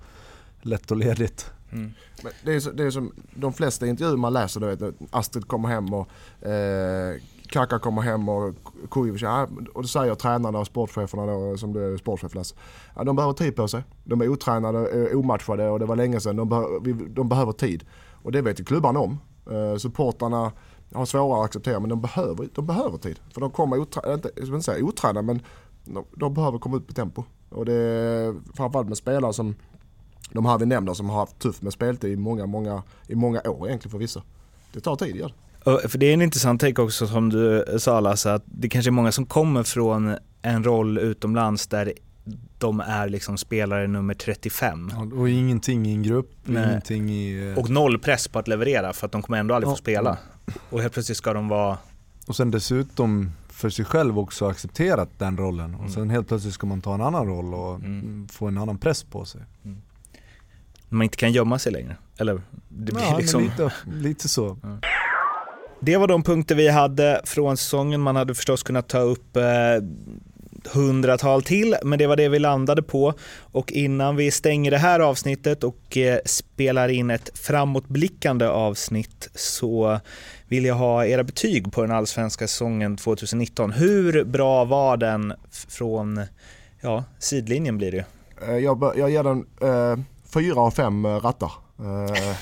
lätt 0.61 0.91
och 0.91 0.97
ledigt. 0.97 1.51
Mm. 1.71 1.91
Men 2.23 2.31
det, 2.45 2.53
är, 2.53 2.59
så- 2.59 2.71
det 2.71 2.83
är 2.83 2.91
som 2.91 3.11
de 3.35 3.53
flesta 3.53 3.87
intervjuer 3.87 4.17
man 4.17 4.33
läser, 4.33 4.59
du 4.59 4.75
vet, 4.75 4.95
Astrid 5.11 5.47
kommer 5.47 5.69
hem 5.69 5.93
och 5.93 6.07
eh, 6.47 7.15
Kaka 7.47 7.79
kommer 7.79 8.01
hem 8.01 8.29
och 8.29 8.55
Kujovic, 8.91 9.21
ja, 9.21 9.47
och 9.73 9.81
då 9.81 9.87
säger 9.87 10.15
tränarna 10.15 10.59
och 10.59 10.67
sportcheferna 10.67 11.25
då, 11.25 11.57
som 11.57 11.73
du 11.73 11.93
är 11.93 11.97
sportchef 11.97 12.35
Lasse, 12.35 12.55
ja, 12.95 13.03
de 13.03 13.15
behöver 13.15 13.33
tid 13.33 13.55
på 13.55 13.67
sig. 13.67 13.83
De 14.03 14.21
är 14.21 14.27
otränade, 14.27 14.79
är 14.91 15.15
omatchade 15.15 15.69
och 15.69 15.79
det 15.79 15.85
var 15.85 15.95
länge 15.95 16.19
sedan. 16.19 16.35
De, 16.35 16.49
behö, 16.49 16.63
vi, 16.81 16.93
de 16.93 17.29
behöver 17.29 17.51
tid. 17.51 17.83
Och 18.23 18.31
det 18.31 18.41
vet 18.41 18.59
ju 18.59 18.63
klubbarna 18.63 18.99
om. 18.99 19.19
Eh, 19.51 19.77
supportrarna 19.77 20.51
har 20.99 21.05
svårare 21.05 21.39
att 21.39 21.45
acceptera 21.45 21.79
men 21.79 21.89
de 21.89 22.01
behöver, 22.01 22.49
de 22.55 22.65
behöver 22.65 22.97
tid. 22.97 23.19
För 23.33 23.41
de 23.41 23.51
kommer, 23.51 23.77
oträ, 23.77 24.13
inte, 24.13 24.31
jag 24.35 24.47
inte 24.47 24.61
säga 24.61 24.85
otränade 24.85 25.25
men 25.25 25.41
de, 25.85 26.05
de 26.15 26.33
behöver 26.33 26.59
komma 26.59 26.77
ut 26.77 26.87
på 26.87 26.93
tempo. 26.93 27.23
Och 27.49 27.65
det 27.65 27.73
är 27.73 28.35
framförallt 28.55 28.87
med 28.87 28.97
spelare 28.97 29.33
som 29.33 29.55
de 30.31 30.45
här 30.45 30.57
vi 30.57 30.65
nämner 30.65 30.93
som 30.93 31.09
har 31.09 31.19
haft 31.19 31.39
tufft 31.39 31.61
med 31.61 31.73
speltid 31.73 32.11
i 32.11 32.15
många, 32.15 32.45
många, 32.45 32.83
i 33.07 33.15
många 33.15 33.41
år 33.41 33.67
egentligen 33.67 33.91
för 33.91 33.97
vissa. 33.97 34.23
Det 34.73 34.79
tar 34.79 34.95
tid, 34.95 35.15
gör 35.15 35.27
det. 35.27 35.89
För 35.89 35.97
det 35.97 36.05
är 36.05 36.13
en 36.13 36.21
intressant 36.21 36.61
take 36.61 36.81
också 36.81 37.07
som 37.07 37.29
du 37.29 37.65
sa 37.79 37.99
Lasse, 37.99 38.33
att 38.33 38.43
det 38.45 38.69
kanske 38.69 38.89
är 38.89 38.91
många 38.91 39.11
som 39.11 39.25
kommer 39.25 39.63
från 39.63 40.15
en 40.41 40.63
roll 40.63 40.97
utomlands 40.97 41.67
där 41.67 41.93
de 42.57 42.79
är 42.79 43.09
liksom 43.09 43.37
spelare 43.37 43.87
nummer 43.87 44.13
35. 44.13 44.91
Ja, 44.93 45.17
och 45.17 45.29
ingenting 45.29 45.85
i 45.85 45.93
en 45.93 46.03
grupp, 46.03 46.31
Nej. 46.43 46.63
ingenting 46.63 47.09
i... 47.09 47.49
Eh, 47.49 47.59
och 47.59 47.69
noll 47.69 47.99
press 47.99 48.27
på 48.27 48.39
att 48.39 48.47
leverera 48.47 48.93
för 48.93 49.05
att 49.05 49.11
de 49.11 49.21
kommer 49.21 49.37
ändå 49.37 49.55
aldrig 49.55 49.67
ja. 49.67 49.71
få 49.71 49.77
spela. 49.77 50.17
Och 50.69 50.81
helt 50.81 50.93
plötsligt 50.93 51.17
ska 51.17 51.33
de 51.33 51.47
vara... 51.47 51.77
Och 52.27 52.35
sen 52.35 52.51
dessutom 52.51 53.31
för 53.49 53.69
sig 53.69 53.85
själv 53.85 54.19
också 54.19 54.47
accepterat 54.47 55.09
den 55.17 55.37
rollen. 55.37 55.73
Och 55.75 55.79
mm. 55.79 55.91
sen 55.91 56.09
helt 56.09 56.27
plötsligt 56.27 56.53
ska 56.53 56.67
man 56.67 56.81
ta 56.81 56.93
en 56.93 57.01
annan 57.01 57.27
roll 57.27 57.53
och 57.53 57.75
mm. 57.75 58.27
få 58.31 58.47
en 58.47 58.57
annan 58.57 58.77
press 58.77 59.03
på 59.03 59.25
sig. 59.25 59.41
Mm. 59.65 59.81
Man 60.89 61.03
inte 61.03 61.17
kan 61.17 61.31
gömma 61.31 61.59
sig 61.59 61.71
längre. 61.71 61.97
Eller 62.17 62.41
det 62.69 62.91
blir 62.91 63.03
ja, 63.03 63.17
liksom... 63.17 63.43
lite, 63.43 63.73
lite 63.85 64.29
så. 64.29 64.57
Ja. 64.63 64.77
Det 65.79 65.97
var 65.97 66.07
de 66.07 66.23
punkter 66.23 66.55
vi 66.55 66.67
hade 66.67 67.21
från 67.23 67.57
säsongen. 67.57 68.01
Man 68.01 68.15
hade 68.15 68.35
förstås 68.35 68.63
kunnat 68.63 68.87
ta 68.87 68.99
upp 68.99 69.37
eh, 69.37 69.43
hundratal 70.67 71.43
till, 71.43 71.75
men 71.83 71.99
det 71.99 72.07
var 72.07 72.15
det 72.15 72.29
vi 72.29 72.39
landade 72.39 72.83
på. 72.83 73.13
Och 73.39 73.71
innan 73.71 74.15
vi 74.15 74.31
stänger 74.31 74.71
det 74.71 74.77
här 74.77 74.99
avsnittet 74.99 75.63
och 75.63 75.97
eh, 75.97 76.19
spelar 76.25 76.89
in 76.89 77.09
ett 77.09 77.29
framåtblickande 77.33 78.45
avsnitt 78.45 79.29
så 79.35 79.99
vill 80.47 80.65
jag 80.65 80.75
ha 80.75 81.05
era 81.05 81.23
betyg 81.23 81.73
på 81.73 81.81
den 81.81 81.91
allsvenska 81.91 82.47
säsongen 82.47 82.97
2019. 82.97 83.71
Hur 83.71 84.23
bra 84.23 84.65
var 84.65 84.97
den 84.97 85.33
från 85.67 86.21
ja, 86.81 87.03
sidlinjen 87.19 87.77
blir 87.77 87.91
det 87.91 87.97
ju? 87.97 88.03
Eh, 88.47 88.57
jag, 88.57 88.93
jag 88.97 89.09
ger 89.09 89.23
den 89.23 89.45
eh, 89.61 89.99
fyra 90.33 90.61
av 90.61 90.71
fem 90.71 91.05
eh, 91.05 91.09
rattar. 91.09 91.51
Eh, 91.79 92.35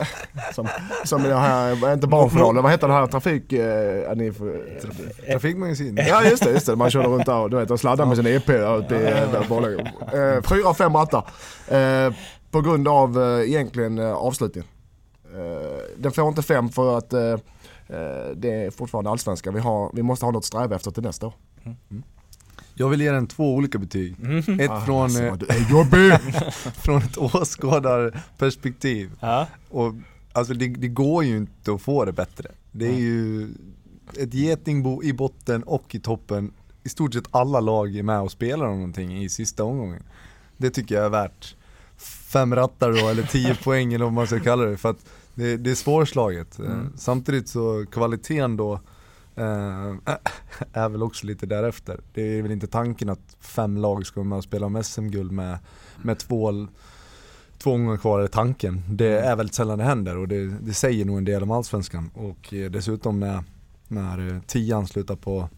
som, 0.54 0.68
som 1.04 1.22
det 1.22 1.34
här, 1.34 1.92
inte 1.92 2.06
barnjournalen, 2.06 2.62
vad 2.62 2.72
heter 2.72 2.88
det 2.88 2.94
här 2.94 3.06
trafik... 3.06 3.52
Eh, 3.52 4.16
ni, 4.16 4.32
Trafikmagasin? 5.30 5.96
Ja 6.08 6.24
just 6.24 6.44
det, 6.44 6.50
just 6.50 6.66
det, 6.66 6.76
man 6.76 6.90
körde 6.90 7.08
runt 7.08 7.26
där 7.26 7.38
och 7.38 7.50
du 7.50 7.56
vet, 7.56 7.70
och 7.70 7.80
sladdar 7.80 8.06
med 8.06 8.16
sin 8.16 8.26
EP 8.26 8.50
ute 8.50 8.94
i 8.94 9.06
eh, 10.12 10.42
Fyra 10.42 10.68
av 10.68 10.74
fem 10.74 10.96
rattar. 10.96 11.24
Eh, 11.68 12.14
på 12.50 12.60
grund 12.60 12.88
av 12.88 13.22
eh, 13.22 13.48
egentligen 13.48 13.98
avslutningen. 13.98 14.68
Den 15.96 16.12
får 16.12 16.28
inte 16.28 16.42
fem 16.42 16.68
för 16.68 16.98
att 16.98 17.10
det 18.34 18.64
är 18.64 18.70
fortfarande 18.70 19.10
allsvenska. 19.10 19.50
Vi, 19.50 19.60
har, 19.60 19.90
vi 19.92 20.02
måste 20.02 20.26
ha 20.26 20.32
något 20.32 20.40
att 20.40 20.44
sträva 20.44 20.76
efter 20.76 20.90
till 20.90 21.02
nästa 21.02 21.26
år. 21.26 21.34
Mm. 21.64 22.02
Jag 22.74 22.88
vill 22.88 23.00
ge 23.00 23.10
den 23.10 23.26
två 23.26 23.54
olika 23.54 23.78
betyg. 23.78 24.16
Mm. 24.22 24.60
Ett 24.60 24.70
ah, 24.70 24.80
från, 24.80 25.02
alltså, 25.02 25.36
från 26.82 27.02
ett 27.02 27.18
åskådarperspektiv. 27.18 29.10
Ah. 29.20 29.46
Och, 29.68 29.94
alltså 30.32 30.54
det, 30.54 30.68
det, 30.68 30.88
går 30.88 31.24
ju 31.24 31.36
inte 31.36 31.72
att 31.72 31.82
få 31.82 32.04
det 32.04 32.12
bättre. 32.12 32.50
Det 32.72 32.86
är 32.86 32.98
ju 32.98 33.48
ett 34.18 34.34
getingbo 34.34 35.02
i 35.02 35.12
botten 35.12 35.62
och 35.62 35.94
i 35.94 36.00
toppen. 36.00 36.52
I 36.84 36.88
stort 36.88 37.14
sett 37.14 37.24
alla 37.30 37.60
lag 37.60 37.96
är 37.96 38.02
med 38.02 38.20
och 38.20 38.30
spelar 38.30 38.66
om 38.66 38.76
någonting 38.76 39.22
i 39.22 39.28
sista 39.28 39.64
omgången. 39.64 40.02
Det 40.56 40.70
tycker 40.70 40.94
jag 40.94 41.04
är 41.04 41.10
värt 41.10 41.56
fem 42.32 42.54
rattar 42.54 42.92
då, 42.92 43.08
eller 43.08 43.22
tio 43.22 43.54
poäng 43.64 43.92
eller 43.92 44.04
vad 44.04 44.14
man 44.14 44.26
ska 44.26 44.40
kalla 44.40 44.64
det. 44.64 44.76
För 44.76 44.90
att 44.90 45.06
det, 45.34 45.56
det 45.56 45.70
är 45.70 45.74
svårslaget. 45.74 46.58
Mm. 46.58 46.92
Samtidigt 46.96 47.48
så 47.48 47.86
kvaliteten 47.92 48.56
då 48.56 48.80
är 50.72 50.88
väl 50.88 51.02
också 51.02 51.26
lite 51.26 51.46
därefter. 51.46 52.00
Det 52.14 52.22
är 52.22 52.42
väl 52.42 52.52
inte 52.52 52.66
tanken 52.66 53.08
att 53.08 53.36
fem 53.40 53.76
lag 53.76 54.06
ska 54.06 54.20
och 54.20 54.44
spela 54.44 54.66
om 54.66 54.82
SM-guld 54.82 55.32
med, 55.32 55.58
med 56.02 56.18
två, 56.18 56.66
två 57.58 57.70
gånger 57.70 57.96
kvar 57.96 58.20
är 58.20 58.26
tanken. 58.26 58.82
Det 58.88 59.18
mm. 59.18 59.30
är 59.30 59.36
väldigt 59.36 59.54
sällan 59.54 59.78
det 59.78 59.84
händer 59.84 60.16
och 60.16 60.28
det, 60.28 60.46
det 60.46 60.74
säger 60.74 61.04
nog 61.04 61.18
en 61.18 61.24
del 61.24 61.42
om 61.42 61.50
Allsvenskan. 61.50 62.10
Och 62.14 62.54
eh, 62.54 62.70
dessutom 62.70 63.20
när, 63.20 63.44
när 63.88 64.34
eh, 64.34 64.40
tian 64.40 64.86
slutar 64.86 65.16
på 65.16 65.48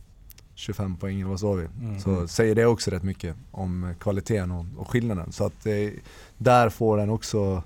25 0.54 0.96
poäng 0.96 1.20
eller 1.20 1.30
vad 1.30 1.40
sa 1.40 1.52
vi? 1.52 1.66
Mm. 1.80 2.00
Så 2.00 2.28
säger 2.28 2.54
det 2.54 2.66
också 2.66 2.90
rätt 2.90 3.02
mycket 3.02 3.36
om 3.50 3.94
kvaliteten 4.00 4.50
och, 4.50 4.66
och 4.76 4.88
skillnaden. 4.88 5.32
Så 5.32 5.46
att 5.46 5.62
det, 5.62 5.92
där 6.38 6.68
får 6.68 6.96
den 6.96 7.10
också, 7.10 7.62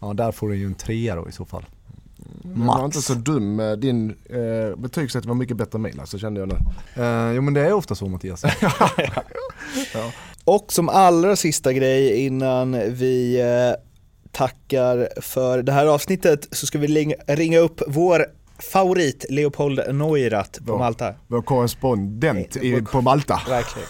ja 0.00 0.14
där 0.14 0.32
får 0.32 0.48
den 0.48 0.58
ju 0.58 0.66
en 0.66 0.74
trea 0.74 1.16
då 1.16 1.28
i 1.28 1.32
så 1.32 1.44
fall. 1.44 1.64
Max. 2.42 2.78
var 2.78 2.84
inte 2.84 3.02
så 3.02 3.14
dum. 3.14 3.76
Din 3.78 4.10
eh, 4.10 4.76
betygssättning 4.76 5.28
var 5.28 5.34
mycket 5.34 5.56
bättre 5.56 5.76
än 5.76 5.82
min 5.82 6.00
alltså, 6.00 6.18
kände 6.18 6.40
jag 6.40 6.48
nu. 6.48 6.56
Eh, 7.02 7.32
jo 7.32 7.42
men 7.42 7.54
det 7.54 7.60
är 7.60 7.72
ofta 7.72 7.94
så 7.94 8.06
Mattias. 8.06 8.42
ja. 9.94 10.12
Och 10.44 10.72
som 10.72 10.88
allra 10.88 11.36
sista 11.36 11.72
grej 11.72 12.26
innan 12.26 12.72
vi 12.72 13.40
eh, 13.40 13.80
tackar 14.32 15.20
för 15.20 15.62
det 15.62 15.72
här 15.72 15.86
avsnittet 15.86 16.48
så 16.50 16.66
ska 16.66 16.78
vi 16.78 17.14
ringa 17.26 17.58
upp 17.58 17.82
vår 17.86 18.26
favorit 18.58 19.26
Leopold 19.28 19.94
Neurath 19.94 20.64
på 20.64 20.72
vår, 20.72 20.78
Malta. 20.78 21.14
Vår 21.26 21.42
korrespondent 21.42 22.56
i, 22.56 22.82
på 22.82 23.00
Malta. 23.00 23.40
Verkligen. 23.48 23.88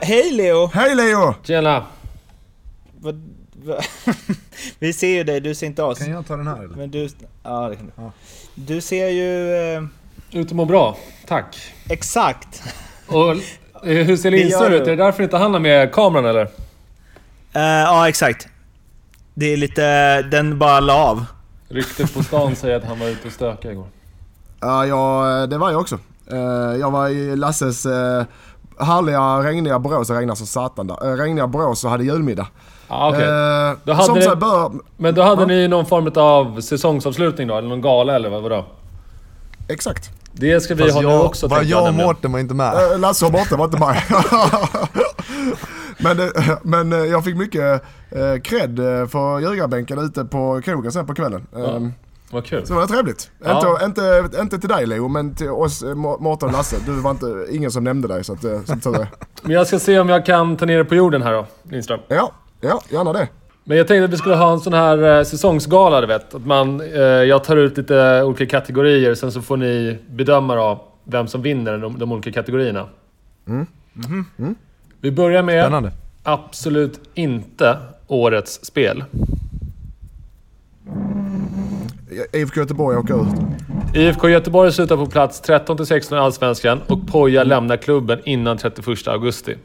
Hej 0.00 0.30
Leo! 0.32 0.66
Hej 0.66 0.94
Leo! 0.94 1.34
Tjena! 1.42 1.86
vi 4.78 4.92
ser 4.92 5.08
ju 5.08 5.24
dig, 5.24 5.40
du 5.40 5.54
ser 5.54 5.66
inte 5.66 5.82
oss. 5.82 5.98
Kan 5.98 6.10
jag 6.10 6.26
ta 6.26 6.36
den 6.36 6.46
här 6.46 6.58
eller? 6.58 6.76
Men 6.76 6.90
du, 6.90 7.08
ja, 7.42 7.68
det 7.68 7.76
kan 7.76 7.86
du. 7.86 7.92
Ja. 7.96 8.12
Du 8.54 8.80
ser 8.80 9.08
ju... 9.08 9.54
Eh... 9.74 9.82
Ut 10.32 10.50
och 10.50 10.56
mår 10.56 10.66
bra, 10.66 10.96
tack. 11.26 11.74
Exakt. 11.88 12.62
Och 13.06 13.30
eh, 13.30 13.36
hur 13.82 14.16
ser 14.16 14.30
Lindström 14.30 14.72
ut? 14.72 14.82
Är 14.82 14.86
det 14.86 14.96
därför 14.96 15.22
inte 15.22 15.36
han 15.36 15.52
har 15.52 15.60
med 15.60 15.92
kameran 15.92 16.24
eller? 16.24 16.44
Uh, 16.44 17.62
ja, 17.62 18.08
exakt. 18.08 18.48
Det 19.34 19.46
är 19.52 19.56
lite... 19.56 20.22
Den 20.22 20.58
bara 20.58 20.80
la 20.80 20.94
av. 20.94 21.24
Ryktet 21.68 22.14
på 22.14 22.22
stan 22.22 22.56
säger 22.56 22.76
att 22.76 22.84
han 22.84 22.98
var 22.98 23.06
ute 23.06 23.26
och 23.26 23.32
stökade 23.32 23.74
igår. 23.74 23.86
Ja, 24.60 24.86
ja, 24.86 25.46
det 25.46 25.58
var 25.58 25.70
jag 25.70 25.80
också. 25.80 25.98
Uh, 26.32 26.38
jag 26.80 26.90
var 26.90 27.08
i 27.08 27.36
Lasses 27.36 27.86
uh, 27.86 28.22
härliga 28.78 29.42
regniga 29.42 29.78
Borås, 29.78 30.08
det 30.08 30.14
regnade 30.14 30.36
som 30.36 30.46
satan 30.46 30.86
där. 30.86 31.06
Uh, 31.06 31.16
regniga 31.16 31.46
Borås 31.46 31.84
och 31.84 31.90
hade 31.90 32.04
julmiddag. 32.04 32.46
Ah, 32.96 33.10
okay. 33.10 33.22
eh, 33.22 33.76
då 33.84 33.92
hade 33.92 34.12
ni, 34.12 34.36
bör, 34.36 34.72
men 34.96 35.14
då 35.14 35.22
hade 35.22 35.42
ja. 35.42 35.46
ni 35.46 35.68
någon 35.68 35.86
form 35.86 36.12
av 36.16 36.60
säsongsavslutning 36.60 37.48
då? 37.48 37.56
Eller 37.56 37.68
någon 37.68 37.80
gala 37.80 38.14
eller 38.14 38.30
vad, 38.30 38.42
vadå? 38.42 38.64
Exakt. 39.68 40.10
Det 40.32 40.60
ska 40.60 40.74
vi 40.74 40.82
Fast 40.82 40.94
ha 40.94 41.02
jag, 41.02 41.18
nu 41.18 41.24
också 41.24 41.46
Var 41.46 41.62
jag 41.62 41.88
och 41.88 41.94
Mårten 41.94 42.32
var 42.32 42.38
inte 42.38 42.54
med? 42.54 42.92
Eh, 42.92 42.98
Lasse 42.98 43.26
och 43.26 43.32
Mårten 43.32 43.58
var 43.58 43.64
inte 43.64 43.78
med. 43.78 44.02
men, 45.98 46.20
eh, 46.20 46.58
men 46.62 46.92
eh, 46.92 46.98
jag 46.98 47.24
fick 47.24 47.36
mycket 47.36 47.82
eh, 48.10 48.40
cred 48.42 48.76
för 49.10 49.40
ljugarbänken 49.40 49.98
ute 49.98 50.24
på 50.24 50.60
krogen 50.64 50.92
sen 50.92 51.06
på 51.06 51.14
kvällen. 51.14 51.46
Ja. 51.52 51.76
Ehm, 51.76 51.92
vad 52.30 52.44
kul. 52.44 52.66
Så 52.66 52.72
det 52.72 52.80
var 52.80 52.86
trevligt. 52.86 53.30
Ja. 53.44 53.84
Inte, 53.84 54.00
inte, 54.24 54.40
inte 54.40 54.58
till 54.58 54.68
dig 54.68 54.86
Leo, 54.86 55.08
men 55.08 55.34
till 55.34 55.50
oss, 55.50 55.84
Mårten 55.94 56.48
och 56.48 56.52
Lasse. 56.52 56.76
Du 56.86 56.92
var 56.92 57.10
inte, 57.10 57.46
ingen 57.50 57.70
som 57.70 57.84
nämnde 57.84 58.08
dig 58.08 58.24
så 58.24 58.32
att, 58.32 58.40
som 58.40 58.80
tur 58.80 59.00
är. 59.00 59.08
Men 59.42 59.52
jag 59.52 59.66
ska 59.66 59.78
se 59.78 59.98
om 59.98 60.08
jag 60.08 60.26
kan 60.26 60.56
ta 60.56 60.66
ner 60.66 60.78
det 60.78 60.84
på 60.84 60.94
jorden 60.94 61.22
här 61.22 61.32
då, 61.32 61.46
Lindström. 61.62 62.00
Ja, 62.08 62.32
Ja, 62.60 62.80
gärna 62.90 63.12
det. 63.12 63.28
Men 63.64 63.78
jag 63.78 63.88
tänkte 63.88 64.04
att 64.04 64.12
vi 64.12 64.16
skulle 64.16 64.34
ha 64.34 64.52
en 64.52 64.60
sån 64.60 64.72
här 64.72 65.18
eh, 65.18 65.24
säsongsgala, 65.24 66.00
du 66.00 66.06
vet. 66.06 66.34
Att 66.34 66.46
man, 66.46 66.80
eh, 66.80 67.00
jag 67.02 67.44
tar 67.44 67.56
ut 67.56 67.76
lite 67.76 68.22
olika 68.22 68.46
kategorier, 68.46 69.14
sen 69.14 69.32
så 69.32 69.42
får 69.42 69.56
ni 69.56 69.98
bedöma 70.10 70.54
då 70.54 70.84
vem 71.04 71.26
som 71.26 71.42
vinner 71.42 71.78
de, 71.78 71.98
de 71.98 72.12
olika 72.12 72.32
kategorierna. 72.32 72.88
Mm. 73.48 73.66
Mm. 74.06 74.24
Mm. 74.38 74.54
Vi 75.00 75.10
börjar 75.10 75.42
med 75.42 75.64
Spännande. 75.64 75.92
absolut 76.22 77.00
inte 77.14 77.76
årets 78.06 78.64
spel. 78.64 79.04
IFK 82.32 82.60
Göteborg 82.60 82.96
åker 82.96 83.22
ut. 83.22 83.28
IFK 83.96 84.28
Göteborg 84.28 84.72
slutar 84.72 84.96
på 84.96 85.06
plats 85.06 85.42
13-16 85.42 86.14
i 86.14 86.18
Allsvenskan 86.18 86.80
och 86.86 87.06
Poja 87.06 87.44
lämnar 87.44 87.76
klubben 87.76 88.20
innan 88.24 88.58
31 88.58 89.08
augusti. 89.08 89.56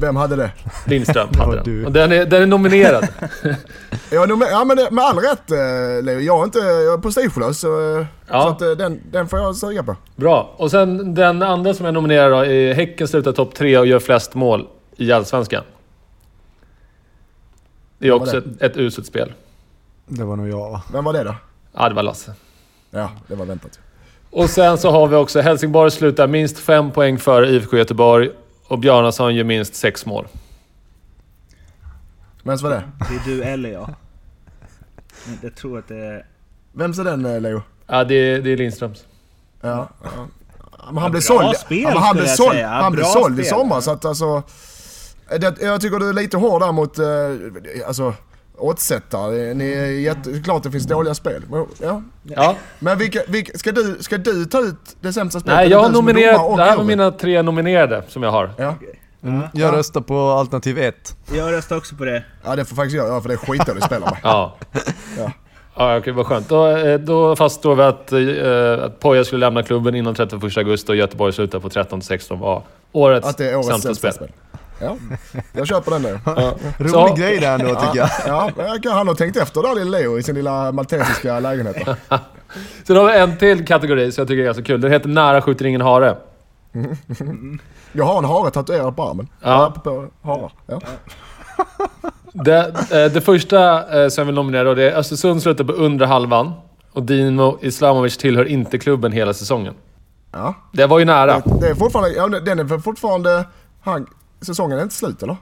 Vem 0.00 0.16
hade 0.16 0.36
det? 0.36 0.50
Lindström 0.86 1.28
hade 1.38 1.54
den. 1.56 1.64
Du. 1.64 1.84
Och 1.86 1.92
den 1.92 2.12
är, 2.12 2.26
den 2.26 2.42
är 2.42 2.46
nominerad. 2.46 3.08
ja, 4.10 4.26
ja, 4.50 4.64
men 4.64 4.78
med 4.90 5.04
all 5.04 5.18
rätt 5.18 5.50
eh, 5.50 6.04
Leo. 6.04 6.20
Jag 6.20 6.40
är 6.40 6.44
inte 6.44 6.60
prestigelös. 7.02 7.58
Så, 7.58 7.68
ja. 8.28 8.42
så 8.42 8.48
att, 8.48 8.62
eh, 8.62 8.70
den, 8.70 9.00
den 9.10 9.28
får 9.28 9.38
jag 9.38 9.56
suga 9.56 9.82
på. 9.82 9.96
Bra. 10.16 10.54
Och 10.56 10.70
sen 10.70 11.14
den 11.14 11.42
andra 11.42 11.74
som 11.74 11.86
är 11.86 11.92
nominerad 11.92 12.32
då, 12.32 12.44
är 12.44 12.74
Häcken 12.74 13.08
slutar 13.08 13.32
topp 13.32 13.54
tre 13.54 13.78
och 13.78 13.86
gör 13.86 13.98
flest 13.98 14.34
mål 14.34 14.66
i 14.96 15.12
Allsvenskan. 15.12 15.64
Det 17.98 18.08
är 18.08 18.12
också 18.12 18.40
det? 18.40 18.64
Ett, 18.66 18.72
ett 18.72 18.76
uselt 18.76 19.06
spel. 19.06 19.32
Det 20.06 20.24
var 20.24 20.36
nog 20.36 20.48
jag 20.48 20.70
va? 20.70 20.82
Vem 20.92 21.04
var 21.04 21.12
det 21.12 21.24
då? 21.24 21.34
Ja, 21.72 21.88
det 21.88 21.94
var 21.94 22.02
Lasse. 22.02 22.34
Ja, 22.90 23.10
det 23.26 23.34
var 23.34 23.44
väntat. 23.46 23.78
Och 24.30 24.50
sen 24.50 24.78
så 24.78 24.90
har 24.90 25.06
vi 25.06 25.16
också 25.16 25.40
Helsingborg 25.40 25.90
slutar 25.90 26.26
minst 26.26 26.58
fem 26.58 26.90
poäng 26.90 27.18
före 27.18 27.48
IFK 27.48 27.76
Göteborg 27.76 28.30
och 28.68 28.78
Bjarnason 28.78 29.34
gör 29.34 29.44
minst 29.44 29.74
sex 29.74 30.06
mål. 30.06 30.26
Vems 32.42 32.62
var 32.62 32.70
det? 32.70 32.82
Det 33.08 33.14
är 33.14 33.36
du 33.36 33.42
eller 33.42 33.70
jag. 33.72 33.94
Jag 35.42 35.54
tror 35.54 35.78
att 35.78 35.88
det 35.88 35.96
är... 35.96 36.26
Vems 36.72 36.98
är 36.98 37.04
den 37.04 37.26
eh, 37.26 37.40
Leo? 37.40 37.62
Ja, 37.86 38.04
det, 38.04 38.14
är- 38.14 38.42
det 38.42 38.50
är 38.50 38.56
Lindströms. 38.56 39.04
Ja. 39.60 39.88
ja. 40.02 40.26
Men 40.86 40.96
han 40.96 41.10
blev 41.10 41.20
såld, 41.20 41.56
spel, 41.56 41.82
ja, 41.82 41.88
men 41.94 42.02
han 42.02 42.16
blev 42.16 42.26
såld, 42.26 42.58
han 42.58 42.92
blev 42.92 43.04
såld 43.04 43.40
i 43.40 43.44
sommar 43.44 43.80
så 43.80 43.90
att 43.90 44.04
alltså... 44.04 44.42
Det, 45.40 45.60
jag 45.60 45.80
tycker 45.80 45.98
du 45.98 46.08
är 46.08 46.12
lite 46.12 46.36
hård 46.36 46.62
där 46.62 46.72
mot, 46.72 46.98
eh, 46.98 47.86
alltså 47.88 48.14
oddsättare. 48.58 49.54
Ni 49.54 49.72
är 49.72 49.86
jätte, 49.86 50.40
klart 50.44 50.62
det 50.62 50.70
finns 50.70 50.86
dåliga 50.86 51.14
spel. 51.14 51.42
Men, 51.50 51.66
Ja. 51.82 52.02
Ja. 52.22 52.54
Men 52.78 52.98
vilka, 52.98 53.20
vilka, 53.28 53.58
ska, 53.58 53.72
du, 53.72 53.96
ska 54.00 54.18
du 54.18 54.44
ta 54.44 54.60
ut 54.60 54.76
det 55.00 55.12
sämsta 55.12 55.40
spelet? 55.40 55.56
Nej, 55.58 55.68
jag 55.68 55.78
har 55.82 55.90
nominerat... 55.90 56.56
Det 56.56 56.62
här 56.62 56.76
var 56.76 56.84
mina 56.84 57.10
tre 57.10 57.42
nominerade 57.42 58.02
som 58.08 58.22
jag 58.22 58.30
har. 58.30 58.50
Ja. 58.56 58.74
Jag 59.52 59.74
röstar 59.74 60.00
på 60.00 60.18
alternativ 60.30 60.78
1. 60.78 61.16
Jag 61.34 61.52
röstar 61.52 61.76
också 61.76 61.96
på 61.96 62.04
det. 62.04 62.24
ja, 62.44 62.56
det 62.56 62.64
får 62.64 62.76
faktiskt 62.76 62.96
jag 62.96 63.06
göra 63.08 63.20
för 63.20 63.28
det 63.28 63.34
är 63.34 63.38
skitdåligt 63.38 63.86
spel 63.86 64.02
av 64.02 64.10
mig. 64.10 64.20
Ja. 64.22 64.56
Ja. 65.18 65.32
Ja, 65.80 65.96
okej, 65.98 66.12
vad 66.12 66.26
skönt. 66.26 66.48
Då, 66.48 66.66
eh, 66.66 66.98
då 66.98 67.36
faststår 67.36 67.74
vi 67.74 67.82
att, 67.82 68.12
eh, 68.12 68.84
att 68.84 69.00
Poja 69.00 69.24
skulle 69.24 69.40
lämna 69.46 69.62
klubben 69.62 69.94
innan 69.94 70.14
31 70.14 70.56
augusti 70.58 70.92
och 70.92 70.96
Göteborg 70.96 71.32
slutar 71.32 71.60
på 71.60 71.68
13-16 71.68 72.38
var 72.38 72.62
årets, 72.92 73.26
Att 73.28 73.38
det 73.38 73.50
är 73.50 73.54
årets 73.56 73.68
sämsta 73.68 73.86
sämsta 73.88 74.12
spel. 74.12 74.28
spel. 74.28 74.60
Ja, 74.80 74.96
jag 75.52 75.66
köper 75.66 75.90
den 75.90 76.02
nu. 76.02 76.18
Rolig 76.78 76.90
Så- 76.90 77.14
grej 77.14 77.38
där 77.38 77.54
ändå 77.54 77.66
tycker 77.80 77.96
jag. 77.98 78.08
Ja, 78.26 78.50
jag 78.56 78.82
kan- 78.82 78.92
han 78.92 79.08
har 79.08 79.14
tänkt 79.14 79.36
efter 79.36 79.62
där 79.62 79.74
lille 79.74 79.98
Leo 79.98 80.18
i 80.18 80.22
sin 80.22 80.34
lilla 80.34 80.72
maltesiska 80.72 81.40
lägenhet. 81.40 81.76
Sen 82.86 82.96
har 82.96 83.04
vi 83.06 83.18
en 83.18 83.36
till 83.38 83.66
kategori 83.66 84.12
som 84.12 84.20
jag 84.22 84.28
tycker 84.28 84.40
är 84.40 84.44
ganska 84.44 84.62
kul. 84.62 84.80
Den 84.80 84.92
heter 84.92 85.08
Nära 85.08 85.42
skjuter 85.42 85.64
ingen 85.64 85.80
hare. 85.80 86.16
Jag 87.92 88.04
har 88.04 88.18
en 88.18 88.24
hare 88.24 88.50
tatuerad 88.50 88.96
på 88.96 89.02
armen. 89.08 89.28
Ja. 89.42 89.74
På 89.84 90.06
harar. 90.22 90.52
Ja. 90.66 90.80
Det, 92.32 92.58
eh, 92.90 93.12
det 93.12 93.20
första 93.20 93.78
eh, 94.02 94.08
som 94.08 94.20
jag 94.22 94.26
vill 94.26 94.34
nominera 94.34 94.64
då, 94.64 94.74
det 94.74 94.90
är 94.90 94.96
Östersund 94.96 95.42
slutar 95.42 95.64
på 95.64 95.72
undre 95.72 96.06
halvan. 96.06 96.52
Och 96.92 97.02
Dino 97.02 97.58
Islamovic 97.62 98.16
tillhör 98.16 98.44
inte 98.44 98.78
klubben 98.78 99.12
hela 99.12 99.34
säsongen. 99.34 99.74
ja. 100.32 100.54
Det 100.72 100.86
var 100.86 100.98
ju 100.98 101.04
nära. 101.04 101.42
Det 101.60 101.68
är 101.68 101.74
fortfarande, 101.74 102.10
ja, 102.16 102.28
den 102.28 102.58
är 102.58 102.78
fortfarande, 102.78 103.44
han, 103.80 104.06
säsongen 104.40 104.78
är 104.78 104.82
inte 104.82 104.94
slut 104.94 105.22
eller? 105.22 105.36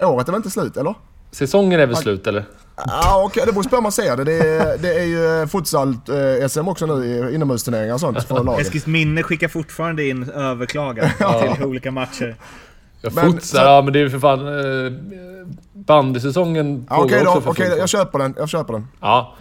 Året 0.00 0.28
är 0.28 0.32
väl 0.32 0.38
inte 0.38 0.50
slut 0.50 0.76
eller? 0.76 0.94
Säsongen 1.30 1.80
är 1.80 1.86
väl 1.86 1.96
slut 1.96 2.26
eller? 2.26 2.44
Ja 2.76 3.22
okej, 3.26 3.42
det 3.46 3.52
beror 3.52 3.62
på 3.62 3.76
hur 3.76 3.82
man 3.82 3.92
ser 3.92 4.16
det. 4.16 4.24
Det 4.24 4.32
är, 4.48 4.78
det 4.78 4.94
är 4.98 5.04
ju 5.04 5.46
futsal-SM 5.46 6.68
också 6.68 6.86
nu 6.86 7.04
i 7.04 7.34
inomhusturneringar 7.34 7.94
och 7.94 8.00
sånt 8.00 8.22
för 8.24 8.44
laget. 8.44 8.66
Eskilsminne 8.66 9.22
skickar 9.22 9.48
fortfarande 9.48 10.08
in 10.08 10.30
överklagan 10.30 11.08
till 11.56 11.64
olika 11.64 11.90
matcher. 11.90 12.36
Ja, 13.00 13.10
Men- 13.14 13.32
futsal, 13.32 13.60
så- 13.60 13.66
ja 13.66 13.82
men 13.82 13.92
det 13.92 13.98
är 13.98 14.00
ju 14.00 14.10
för 14.10 14.18
fan... 14.18 14.46
Eh, 14.86 14.92
bandysäsongen 15.74 16.86
Ja, 16.90 16.96
pågår 16.96 17.06
Okej 17.06 17.20
också 17.26 17.34
då, 17.34 17.40
för 17.40 17.50
okej 17.50 17.66
fullt. 17.66 17.78
jag 17.78 17.88
köper 17.88 18.18
den. 18.18 18.34
Jag 18.38 18.48
köper 18.48 18.72
den. 18.72 18.86
Ja. 19.00 19.34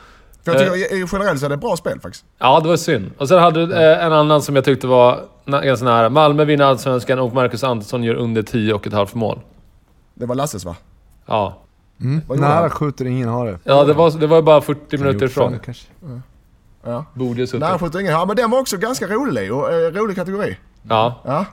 För 0.46 0.52
jag 0.52 0.62
Eh. 0.62 0.74
tycker 0.74 0.96
i- 0.96 1.06
generellt 1.12 1.40
så 1.40 1.46
är 1.46 1.50
det 1.50 1.56
ett 1.56 1.62
bra 1.62 1.76
spel 1.78 2.00
faktiskt. 2.00 2.26
ja, 2.40 2.60
det 2.60 2.68
var 2.68 2.78
synd. 2.78 3.12
Och 3.18 3.28
sen 3.28 3.40
hade 3.40 3.66
du 3.66 3.74
eh, 3.76 4.06
en 4.06 4.14
annan 4.14 4.42
som 4.42 4.56
jag 4.56 4.66
tyckte 4.66 4.88
var 4.88 5.20
ganska 5.46 5.86
nära. 5.86 6.10
Malmö 6.10 6.46
vinner 6.46 6.66
Allsvenskan 6.66 7.20
och 7.20 7.34
Marcus 7.34 7.64
Andersson 7.64 8.04
gör 8.04 8.16
under 8.16 8.42
10 8.44 8.74
och 8.74 8.88
ett 8.88 8.94
halvt 8.94 9.14
mål. 9.14 9.40
Det 10.14 10.26
var 10.26 10.36
Lasses 10.36 10.66
va? 10.66 10.76
Ja. 11.26 11.58
Mm. 12.02 12.22
Nära 12.30 12.54
han? 12.54 12.70
skjuter 12.70 13.06
ingen 13.06 13.30
har 13.30 13.46
det. 13.46 13.60
Ja, 13.64 13.84
det 13.84 13.94
var, 13.94 14.12
det 14.20 14.28
var 14.28 14.42
bara 14.42 14.62
40 14.62 14.98
minuter 14.98 15.26
ifrån. 15.26 15.60
Kanske. 15.66 15.88
Ja. 16.86 17.06
Borde 17.14 17.40
ju 17.42 17.48
suttit. 17.48 17.60
Nej, 17.60 17.80
skjuter 17.80 18.00
ingen. 18.00 18.12
Ja, 18.12 18.26
men 18.26 18.36
den 18.36 18.52
var 18.52 18.60
också 18.60 18.78
ganska 18.78 19.08
rolig 19.08 19.34
Leo. 19.34 19.68
Eh, 19.70 19.92
rolig 19.92 20.16
kategori. 20.16 20.58
Ja. 20.90 21.22
Ja. 21.26 21.46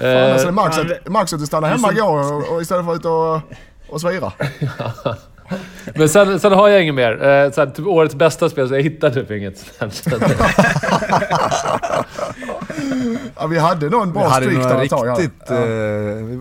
Fan, 0.00 0.32
alltså, 0.32 0.48
Eh, 0.48 0.52
Max, 0.54 0.78
att, 0.78 1.08
Max 1.08 1.32
att 1.32 1.40
du 1.40 1.46
stannar 1.46 1.68
hemma 1.68 1.92
igår 1.92 2.32
och, 2.32 2.54
och 2.54 2.62
istället 2.62 2.84
för 2.86 2.92
att 2.92 2.98
ut 2.98 3.04
och, 3.04 3.40
och 3.94 4.00
svira. 4.00 4.32
men 5.94 6.08
sen, 6.08 6.40
sen 6.40 6.52
har 6.52 6.68
jag 6.68 6.82
inget 6.82 6.94
mer. 6.94 7.12
Eh, 7.12 7.50
så 7.52 7.60
här, 7.60 7.66
typ 7.70 7.86
årets 7.86 8.14
bästa 8.14 8.48
spel, 8.50 8.68
så 8.68 8.74
jag 8.74 8.82
hittade 8.82 9.14
typ 9.14 9.30
inget. 9.30 9.64
Ja, 13.36 13.46
vi 13.46 13.58
hade 13.58 13.88
någon 13.90 14.12
bra 14.12 14.22
Jag 14.22 14.28
hade 14.28 14.46
streak 14.46 14.68
där 14.68 14.82
ett 14.84 14.90
tag. 14.90 15.08
riktigt, 15.18 15.50
eh, 15.50 15.58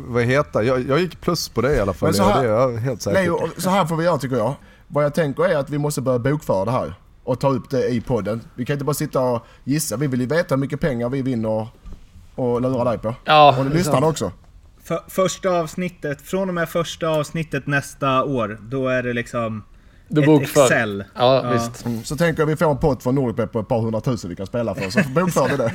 vad 0.07 0.23
heter 0.23 0.61
jag, 0.61 0.87
jag 0.89 0.99
gick 0.99 1.21
plus 1.21 1.49
på 1.49 1.61
det 1.61 1.75
i 1.75 1.79
alla 1.79 1.93
fall. 1.93 2.07
Men 2.07 2.13
så 2.13 2.23
här- 2.23 2.43
det 2.43 2.49
är 2.49 2.53
jag 2.53 2.77
helt 2.77 3.01
säker 3.01 3.21
Leo, 3.23 3.49
så 3.57 3.69
här 3.69 3.85
får 3.85 3.95
vi 3.95 4.03
göra 4.05 4.17
tycker 4.17 4.35
jag. 4.37 4.53
Vad 4.87 5.03
jag 5.03 5.13
tänker 5.13 5.43
är 5.45 5.57
att 5.57 5.69
vi 5.69 5.77
måste 5.77 6.01
börja 6.01 6.19
bokföra 6.19 6.65
det 6.65 6.71
här. 6.71 6.93
Och 7.23 7.39
ta 7.39 7.49
upp 7.49 7.69
det 7.69 7.87
i 7.87 8.01
podden. 8.01 8.41
Vi 8.55 8.65
kan 8.65 8.73
inte 8.73 8.85
bara 8.85 8.93
sitta 8.93 9.21
och 9.21 9.45
gissa. 9.63 9.97
Vi 9.97 10.07
vill 10.07 10.19
ju 10.21 10.25
veta 10.27 10.55
hur 10.55 10.59
mycket 10.59 10.79
pengar 10.81 11.09
vi 11.09 11.21
vinner 11.21 11.67
och 12.35 12.61
lura 12.61 12.83
dig 12.83 12.97
på. 12.97 13.15
Ja, 13.25 13.55
Och 13.59 13.65
lyssnarna 13.65 14.07
också. 14.07 14.31
För, 14.89 14.99
första 15.07 15.49
avsnittet, 15.49 16.21
från 16.21 16.49
och 16.49 16.55
med 16.55 16.69
första 16.69 17.07
avsnittet 17.07 17.67
nästa 17.67 18.23
år, 18.23 18.57
då 18.61 18.87
är 18.87 19.03
det 19.03 19.13
liksom 19.13 19.63
Du 20.07 20.25
bokför. 20.25 20.61
Excel. 20.63 21.03
Ja, 21.15 21.41
Ja. 21.43 21.51
visst. 21.51 21.85
Mm, 21.85 22.03
Så 22.03 22.15
tänker 22.17 22.41
jag 22.41 22.47
vi 22.47 22.55
får 22.55 22.71
en 22.71 22.77
pott 22.77 23.03
från 23.03 23.15
Nordicbet 23.15 23.51
på 23.51 23.59
ett 23.59 23.67
par 23.67 23.81
hundratusen 23.81 24.29
vi 24.29 24.35
kan 24.35 24.45
spela 24.45 24.75
för. 24.75 24.89
Så 24.89 24.99
bokför 25.09 25.47
vi 25.49 25.57
det. 25.57 25.71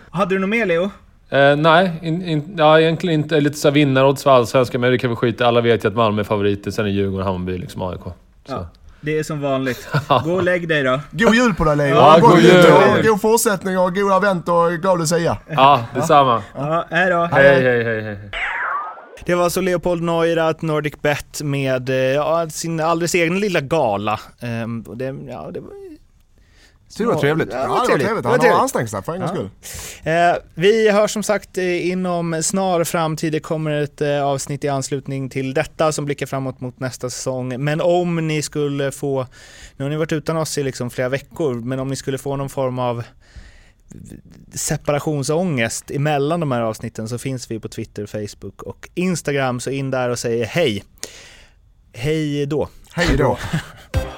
Hade 0.10 0.34
du 0.34 0.38
något 0.38 0.50
mer 0.50 0.66
Leo? 0.66 0.90
Eh, 1.28 1.56
nej, 1.56 1.92
in, 2.02 2.22
in, 2.22 2.54
ja, 2.58 2.80
egentligen 2.80 3.20
inte. 3.20 3.40
Lite 3.40 3.56
såhär 3.58 3.72
vinnarodds 3.74 4.22
för 4.22 4.30
Allsvenskan, 4.30 4.80
men 4.80 4.90
det 4.90 4.98
kan 4.98 5.10
vi 5.10 5.16
skita. 5.16 5.46
Alla 5.46 5.60
vet 5.60 5.84
ju 5.84 5.88
att 5.88 5.94
Malmö 5.96 6.20
är 6.20 6.24
favoriter, 6.24 6.70
sen 6.70 6.86
är 6.86 6.90
Djurgården, 6.90 7.26
Hammarby, 7.26 7.58
liksom 7.58 7.82
AIK. 7.82 8.00
Så. 8.04 8.12
Ja. 8.46 8.68
Det 9.00 9.18
är 9.18 9.22
som 9.22 9.40
vanligt. 9.40 9.88
Gå 10.24 10.32
och 10.32 10.42
lägg 10.42 10.68
dig 10.68 10.82
då. 10.82 11.00
God 11.10 11.34
jul 11.34 11.54
på 11.54 11.64
dig 11.64 11.76
Leo! 11.76 11.94
Ja, 11.94 12.18
god 12.20 12.30
god 12.30 12.40
jul! 12.40 12.52
jul. 12.52 12.98
och 12.98 13.04
God 13.04 13.20
fortsättning 13.20 13.78
och 13.78 13.94
god 13.94 14.12
advent 14.12 14.48
och 14.48 14.72
glad 14.72 14.98
Lucia! 14.98 15.36
Ja, 15.48 15.84
detsamma. 15.94 16.42
Ja, 16.54 16.86
hej 16.90 17.10
då. 17.10 17.28
Hej, 17.32 17.62
hej, 17.62 17.84
hej, 17.84 18.02
hej. 18.02 18.30
Det 19.24 19.34
var 19.34 19.44
alltså 19.44 19.60
Leopold 19.60 20.02
Neurath, 20.02 20.64
Nordic 20.64 20.94
Bet 21.02 21.42
med 21.42 21.90
eh, 21.90 21.96
ja, 21.96 22.50
sin 22.50 22.80
alldeles 22.80 23.14
egen 23.14 23.40
lilla 23.40 23.60
gala. 23.60 24.20
Ehm, 24.40 24.80
och 24.80 24.96
det, 24.96 25.04
ja, 25.28 25.50
det 25.54 25.60
var, 25.60 25.70
Så 26.90 27.02
det 27.02 27.08
var 27.08 27.20
trevligt. 27.20 27.48
Ja, 27.52 27.62
det 27.62 27.68
var 27.68 27.86
trevligt. 27.86 28.06
Det 28.06 28.12
var 28.22 28.38
Han 28.38 28.50
har 28.50 28.60
ansträngt 28.60 28.90
sig 28.90 29.02
för 29.02 29.12
en 29.12 29.20
gångs 29.20 29.32
skull. 29.32 29.50
Eh, 30.02 30.36
vi 30.54 30.90
hörs 30.90 31.10
som 31.10 31.22
sagt 31.22 31.58
eh, 31.58 31.90
inom 31.90 32.42
snar 32.42 32.84
framtid. 32.84 33.32
Det 33.32 33.40
kommer 33.40 33.70
ett 33.70 34.00
eh, 34.00 34.24
avsnitt 34.24 34.64
i 34.64 34.68
anslutning 34.68 35.30
till 35.30 35.54
detta 35.54 35.92
som 35.92 36.04
blickar 36.04 36.26
framåt 36.26 36.60
mot 36.60 36.80
nästa 36.80 37.10
säsong. 37.10 37.64
Men 37.64 37.80
om 37.80 38.28
ni 38.28 38.42
skulle 38.42 38.92
få, 38.92 39.26
nu 39.76 39.84
har 39.84 39.90
ni 39.90 39.96
varit 39.96 40.12
utan 40.12 40.36
oss 40.36 40.58
i 40.58 40.62
liksom 40.62 40.90
flera 40.90 41.08
veckor, 41.08 41.54
men 41.54 41.78
om 41.80 41.88
ni 41.88 41.96
skulle 41.96 42.18
få 42.18 42.36
någon 42.36 42.48
form 42.48 42.78
av 42.78 43.02
separationsångest 44.54 45.90
emellan 45.90 46.40
de 46.40 46.52
här 46.52 46.60
avsnitten 46.60 47.08
så 47.08 47.18
finns 47.18 47.50
vi 47.50 47.60
på 47.60 47.68
Twitter, 47.68 48.06
Facebook 48.06 48.62
och 48.62 48.88
Instagram. 48.94 49.60
Så 49.60 49.70
in 49.70 49.90
där 49.90 50.08
och 50.08 50.18
säg 50.18 50.44
hej. 50.44 50.84
Hej 51.92 52.46
då. 52.46 52.68
Hej 52.92 53.16
då! 53.16 53.38